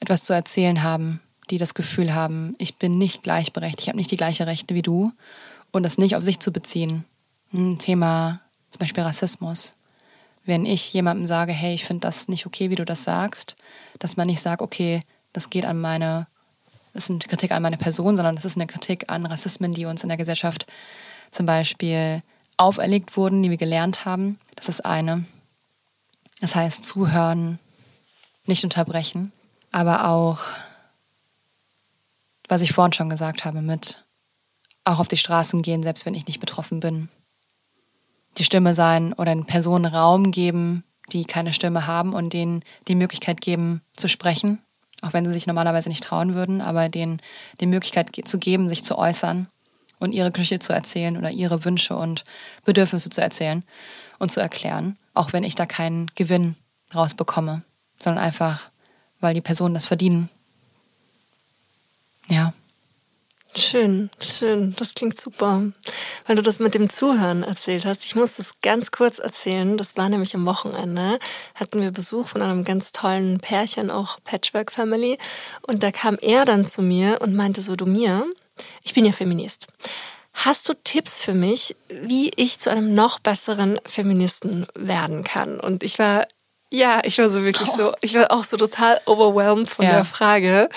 etwas 0.00 0.24
zu 0.24 0.32
erzählen 0.32 0.82
haben, 0.82 1.20
die 1.50 1.58
das 1.58 1.74
Gefühl 1.74 2.14
haben, 2.14 2.54
ich 2.58 2.76
bin 2.76 2.98
nicht 2.98 3.22
gleichberechtigt, 3.22 3.82
ich 3.82 3.88
habe 3.88 3.98
nicht 3.98 4.10
die 4.10 4.16
gleichen 4.16 4.44
Rechte 4.44 4.74
wie 4.74 4.82
du 4.82 5.12
und 5.70 5.82
das 5.82 5.98
nicht 5.98 6.16
auf 6.16 6.24
sich 6.24 6.40
zu 6.40 6.52
beziehen. 6.52 7.04
Ein 7.52 7.78
Thema 7.78 8.40
zum 8.70 8.80
Beispiel 8.80 9.04
Rassismus 9.04 9.75
wenn 10.46 10.64
ich 10.64 10.92
jemandem 10.92 11.26
sage, 11.26 11.52
hey, 11.52 11.74
ich 11.74 11.84
finde 11.84 12.02
das 12.02 12.28
nicht 12.28 12.46
okay, 12.46 12.70
wie 12.70 12.76
du 12.76 12.84
das 12.84 13.04
sagst, 13.04 13.56
dass 13.98 14.16
man 14.16 14.28
nicht 14.28 14.40
sagt, 14.40 14.62
okay, 14.62 15.00
das 15.32 15.50
geht 15.50 15.64
an 15.64 15.80
meine, 15.80 16.28
das 16.92 17.04
ist 17.04 17.10
eine 17.10 17.18
Kritik 17.18 17.50
an 17.50 17.62
meine 17.62 17.76
Person, 17.76 18.16
sondern 18.16 18.36
es 18.36 18.44
ist 18.44 18.56
eine 18.56 18.66
Kritik 18.66 19.10
an 19.10 19.26
Rassismen, 19.26 19.72
die 19.72 19.86
uns 19.86 20.02
in 20.02 20.08
der 20.08 20.16
Gesellschaft 20.16 20.66
zum 21.30 21.46
Beispiel 21.46 22.22
auferlegt 22.56 23.16
wurden, 23.16 23.42
die 23.42 23.50
wir 23.50 23.56
gelernt 23.56 24.04
haben. 24.04 24.38
Das 24.54 24.68
ist 24.68 24.84
eine. 24.84 25.24
Das 26.40 26.54
heißt, 26.54 26.84
zuhören, 26.84 27.58
nicht 28.44 28.62
unterbrechen, 28.62 29.32
aber 29.72 30.08
auch, 30.08 30.38
was 32.48 32.60
ich 32.60 32.72
vorhin 32.72 32.92
schon 32.92 33.10
gesagt 33.10 33.44
habe, 33.44 33.62
mit 33.62 34.04
auch 34.84 35.00
auf 35.00 35.08
die 35.08 35.16
Straßen 35.16 35.62
gehen, 35.62 35.82
selbst 35.82 36.06
wenn 36.06 36.14
ich 36.14 36.28
nicht 36.28 36.38
betroffen 36.38 36.78
bin 36.78 37.08
die 38.38 38.44
Stimme 38.44 38.74
sein 38.74 39.12
oder 39.14 39.32
in 39.32 39.46
Personen 39.46 39.86
Raum 39.86 40.30
geben, 40.30 40.84
die 41.12 41.24
keine 41.24 41.52
Stimme 41.52 41.86
haben 41.86 42.12
und 42.12 42.32
denen 42.32 42.62
die 42.88 42.94
Möglichkeit 42.94 43.40
geben 43.40 43.82
zu 43.94 44.08
sprechen, 44.08 44.60
auch 45.02 45.12
wenn 45.12 45.24
sie 45.24 45.32
sich 45.32 45.46
normalerweise 45.46 45.88
nicht 45.88 46.04
trauen 46.04 46.34
würden, 46.34 46.60
aber 46.60 46.88
denen 46.88 47.20
die 47.60 47.66
Möglichkeit 47.66 48.10
zu 48.24 48.38
geben, 48.38 48.68
sich 48.68 48.84
zu 48.84 48.98
äußern 48.98 49.48
und 49.98 50.12
ihre 50.12 50.30
Geschichte 50.30 50.58
zu 50.58 50.72
erzählen 50.72 51.16
oder 51.16 51.30
ihre 51.30 51.64
Wünsche 51.64 51.96
und 51.96 52.24
Bedürfnisse 52.64 53.10
zu 53.10 53.20
erzählen 53.20 53.62
und 54.18 54.30
zu 54.30 54.40
erklären, 54.40 54.96
auch 55.14 55.32
wenn 55.32 55.44
ich 55.44 55.54
da 55.54 55.66
keinen 55.66 56.10
Gewinn 56.14 56.56
rausbekomme, 56.94 57.62
sondern 57.98 58.22
einfach, 58.22 58.70
weil 59.20 59.34
die 59.34 59.40
Personen 59.40 59.74
das 59.74 59.86
verdienen. 59.86 60.28
Ja. 62.28 62.52
Schön, 63.58 64.10
schön. 64.20 64.74
Das 64.78 64.94
klingt 64.94 65.18
super. 65.18 65.62
Weil 66.26 66.36
du 66.36 66.42
das 66.42 66.58
mit 66.58 66.74
dem 66.74 66.90
Zuhören 66.90 67.42
erzählt 67.42 67.86
hast. 67.86 68.04
Ich 68.04 68.14
muss 68.14 68.36
das 68.36 68.60
ganz 68.60 68.90
kurz 68.90 69.18
erzählen. 69.18 69.78
Das 69.78 69.96
war 69.96 70.10
nämlich 70.10 70.34
am 70.34 70.44
Wochenende. 70.44 71.18
Hatten 71.54 71.80
wir 71.80 71.90
Besuch 71.90 72.28
von 72.28 72.42
einem 72.42 72.64
ganz 72.64 72.92
tollen 72.92 73.38
Pärchen, 73.38 73.90
auch 73.90 74.18
Patchwork 74.24 74.70
Family. 74.70 75.16
Und 75.62 75.82
da 75.82 75.90
kam 75.90 76.18
er 76.20 76.44
dann 76.44 76.68
zu 76.68 76.82
mir 76.82 77.20
und 77.22 77.34
meinte 77.34 77.62
so, 77.62 77.76
du 77.76 77.86
mir, 77.86 78.26
ich 78.82 78.92
bin 78.92 79.06
ja 79.06 79.12
Feminist. 79.12 79.68
Hast 80.34 80.68
du 80.68 80.74
Tipps 80.74 81.22
für 81.22 81.32
mich, 81.32 81.76
wie 81.88 82.30
ich 82.36 82.58
zu 82.58 82.70
einem 82.70 82.94
noch 82.94 83.18
besseren 83.18 83.80
Feministen 83.86 84.66
werden 84.74 85.24
kann? 85.24 85.58
Und 85.58 85.82
ich 85.82 85.98
war 85.98 86.26
ja, 86.70 87.00
ich 87.04 87.18
war 87.18 87.28
so 87.28 87.44
wirklich 87.44 87.68
oh. 87.74 87.76
so, 87.76 87.92
ich 88.00 88.14
war 88.14 88.32
auch 88.32 88.44
so 88.44 88.56
total 88.56 89.00
overwhelmed 89.06 89.68
von 89.68 89.84
ja. 89.84 89.92
der 89.92 90.04
Frage. 90.04 90.68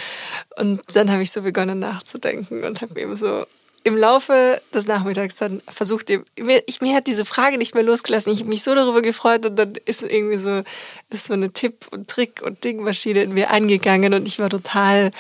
Und 0.57 0.81
dann 0.93 1.11
habe 1.11 1.23
ich 1.23 1.31
so 1.31 1.41
begonnen 1.41 1.79
nachzudenken 1.79 2.63
und 2.63 2.81
habe 2.81 2.99
eben 2.99 3.15
so 3.15 3.45
im 3.83 3.95
Laufe 3.97 4.61
des 4.73 4.87
Nachmittags 4.87 5.35
dann 5.35 5.61
versucht, 5.67 6.09
mir, 6.37 6.63
ich, 6.67 6.81
mir 6.81 6.95
hat 6.95 7.07
diese 7.07 7.25
Frage 7.25 7.57
nicht 7.57 7.75
mehr 7.75 7.83
losgelassen. 7.83 8.31
Ich 8.31 8.39
habe 8.39 8.49
mich 8.49 8.61
so 8.61 8.75
darüber 8.75 9.01
gefreut 9.01 9.45
und 9.45 9.55
dann 9.55 9.73
ist 9.85 10.03
irgendwie 10.03 10.37
so, 10.37 10.63
ist 11.09 11.27
so 11.27 11.33
eine 11.33 11.51
Tipp- 11.51 11.87
und 11.91 12.07
Trick- 12.07 12.41
und 12.43 12.63
Dingmaschine 12.63 13.23
in 13.23 13.33
mir 13.33 13.49
angegangen 13.51 14.13
und 14.13 14.27
ich 14.27 14.39
war 14.39 14.49
total, 14.49 15.11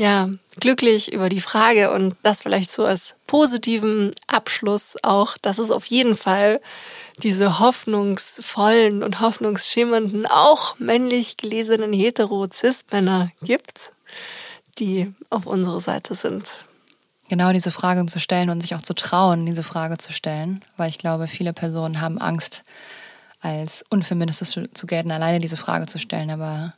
ja, 0.00 0.30
glücklich 0.58 1.12
über 1.12 1.28
die 1.28 1.42
Frage 1.42 1.90
und 1.90 2.16
das 2.22 2.40
vielleicht 2.40 2.70
so 2.70 2.86
als 2.86 3.16
positiven 3.26 4.12
Abschluss 4.28 4.96
auch, 5.02 5.36
dass 5.36 5.58
es 5.58 5.70
auf 5.70 5.84
jeden 5.84 6.16
Fall 6.16 6.62
diese 7.18 7.58
hoffnungsvollen 7.58 9.02
und 9.02 9.20
hoffnungsschimmernden, 9.20 10.24
auch 10.24 10.78
männlich 10.78 11.36
gelesenen 11.36 11.92
hetero-cis-Männer 11.92 13.30
gibt, 13.42 13.92
die 14.78 15.12
auf 15.28 15.44
unserer 15.44 15.80
Seite 15.80 16.14
sind. 16.14 16.64
Genau 17.28 17.52
diese 17.52 17.70
Fragen 17.70 18.08
zu 18.08 18.20
stellen 18.20 18.48
und 18.48 18.62
sich 18.62 18.74
auch 18.74 18.80
zu 18.80 18.94
trauen, 18.94 19.44
diese 19.44 19.62
Frage 19.62 19.98
zu 19.98 20.14
stellen, 20.14 20.64
weil 20.78 20.88
ich 20.88 20.96
glaube, 20.96 21.26
viele 21.26 21.52
Personen 21.52 22.00
haben 22.00 22.18
Angst, 22.18 22.62
als 23.42 23.84
unfeministisch 23.90 24.58
zu 24.72 24.86
gelten, 24.86 25.10
alleine 25.10 25.40
diese 25.40 25.58
Frage 25.58 25.86
zu 25.86 25.98
stellen. 25.98 26.30
Aber 26.30 26.72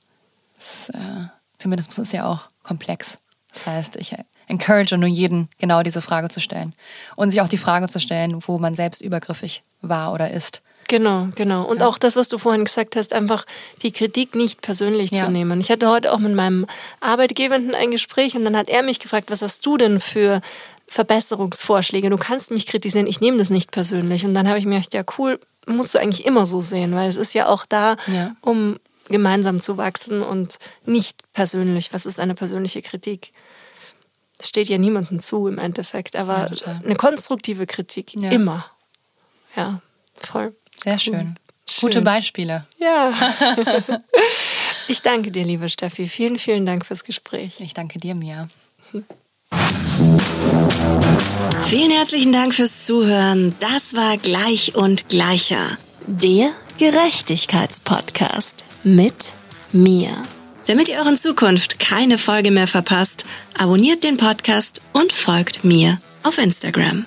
es, 0.58 0.88
äh, 0.88 1.26
Feminismus 1.60 1.98
ist 1.98 2.12
ja 2.12 2.26
auch 2.26 2.51
komplex. 2.62 3.18
Das 3.52 3.66
heißt, 3.66 3.96
ich 3.96 4.14
encourage 4.46 4.96
nur 4.96 5.08
jeden, 5.08 5.48
genau 5.58 5.82
diese 5.82 6.00
Frage 6.00 6.28
zu 6.28 6.40
stellen. 6.40 6.74
Und 7.16 7.30
sich 7.30 7.40
auch 7.40 7.48
die 7.48 7.58
Frage 7.58 7.88
zu 7.88 8.00
stellen, 8.00 8.42
wo 8.46 8.58
man 8.58 8.74
selbst 8.74 9.02
übergriffig 9.02 9.62
war 9.82 10.12
oder 10.12 10.30
ist. 10.30 10.62
Genau, 10.88 11.26
genau. 11.34 11.64
Und 11.64 11.80
ja. 11.80 11.86
auch 11.86 11.96
das, 11.96 12.16
was 12.16 12.28
du 12.28 12.38
vorhin 12.38 12.64
gesagt 12.64 12.96
hast, 12.96 13.12
einfach 13.12 13.44
die 13.82 13.92
Kritik 13.92 14.34
nicht 14.34 14.60
persönlich 14.60 15.10
ja. 15.10 15.24
zu 15.24 15.30
nehmen. 15.30 15.60
Ich 15.60 15.70
hatte 15.70 15.88
heute 15.88 16.12
auch 16.12 16.18
mit 16.18 16.34
meinem 16.34 16.66
Arbeitgebenden 17.00 17.74
ein 17.74 17.90
Gespräch 17.90 18.36
und 18.36 18.44
dann 18.44 18.56
hat 18.56 18.68
er 18.68 18.82
mich 18.82 19.00
gefragt, 19.00 19.30
was 19.30 19.42
hast 19.42 19.64
du 19.64 19.76
denn 19.76 20.00
für 20.00 20.42
Verbesserungsvorschläge? 20.88 22.10
Du 22.10 22.18
kannst 22.18 22.50
mich 22.50 22.66
kritisieren, 22.66 23.06
ich 23.06 23.20
nehme 23.20 23.38
das 23.38 23.48
nicht 23.48 23.70
persönlich. 23.70 24.26
Und 24.26 24.34
dann 24.34 24.48
habe 24.48 24.58
ich 24.58 24.66
mir 24.66 24.74
gedacht, 24.76 24.94
ja 24.94 25.04
cool, 25.18 25.40
musst 25.66 25.94
du 25.94 25.98
eigentlich 25.98 26.26
immer 26.26 26.44
so 26.46 26.60
sehen, 26.60 26.94
weil 26.94 27.08
es 27.08 27.16
ist 27.16 27.32
ja 27.32 27.48
auch 27.48 27.64
da, 27.66 27.96
ja. 28.08 28.34
um 28.42 28.78
gemeinsam 29.12 29.62
zu 29.62 29.76
wachsen 29.76 30.22
und 30.22 30.58
nicht 30.84 31.20
persönlich. 31.32 31.92
Was 31.92 32.06
ist 32.06 32.18
eine 32.18 32.34
persönliche 32.34 32.82
Kritik? 32.82 33.32
Es 34.38 34.48
steht 34.48 34.68
ja 34.68 34.78
niemandem 34.78 35.20
zu 35.20 35.46
im 35.46 35.58
Endeffekt, 35.58 36.16
aber 36.16 36.50
ja, 36.52 36.80
eine 36.84 36.96
konstruktive 36.96 37.66
Kritik 37.66 38.14
ja. 38.14 38.30
immer. 38.30 38.66
Ja, 39.54 39.80
voll. 40.14 40.54
Sehr 40.82 40.98
schön. 40.98 41.14
schön. 41.14 41.36
Gute 41.80 42.02
Beispiele. 42.02 42.66
Ja. 42.78 43.12
ich 44.88 45.00
danke 45.00 45.30
dir, 45.30 45.44
liebe 45.44 45.68
Steffi. 45.68 46.08
Vielen, 46.08 46.38
vielen 46.38 46.66
Dank 46.66 46.84
fürs 46.84 47.04
Gespräch. 47.04 47.60
Ich 47.60 47.72
danke 47.72 48.00
dir, 48.00 48.16
Mia. 48.16 48.48
Vielen 51.64 51.90
herzlichen 51.90 52.32
Dank 52.32 52.52
fürs 52.52 52.84
Zuhören. 52.84 53.54
Das 53.60 53.94
war 53.94 54.16
Gleich 54.18 54.74
und 54.74 55.08
Gleicher. 55.08 55.78
Der 56.06 56.50
Gerechtigkeitspodcast 56.78 58.64
mit 58.85 59.33
mir. 59.72 60.11
Damit 60.66 60.89
ihr 60.89 61.03
auch 61.03 61.07
in 61.07 61.16
Zukunft 61.16 61.80
keine 61.80 62.18
Folge 62.18 62.51
mehr 62.51 62.66
verpasst, 62.66 63.24
abonniert 63.59 64.05
den 64.05 64.16
Podcast 64.16 64.80
und 64.93 65.12
folgt 65.12 65.64
mir 65.64 66.01
auf 66.22 66.39
Instagram. 66.39 67.05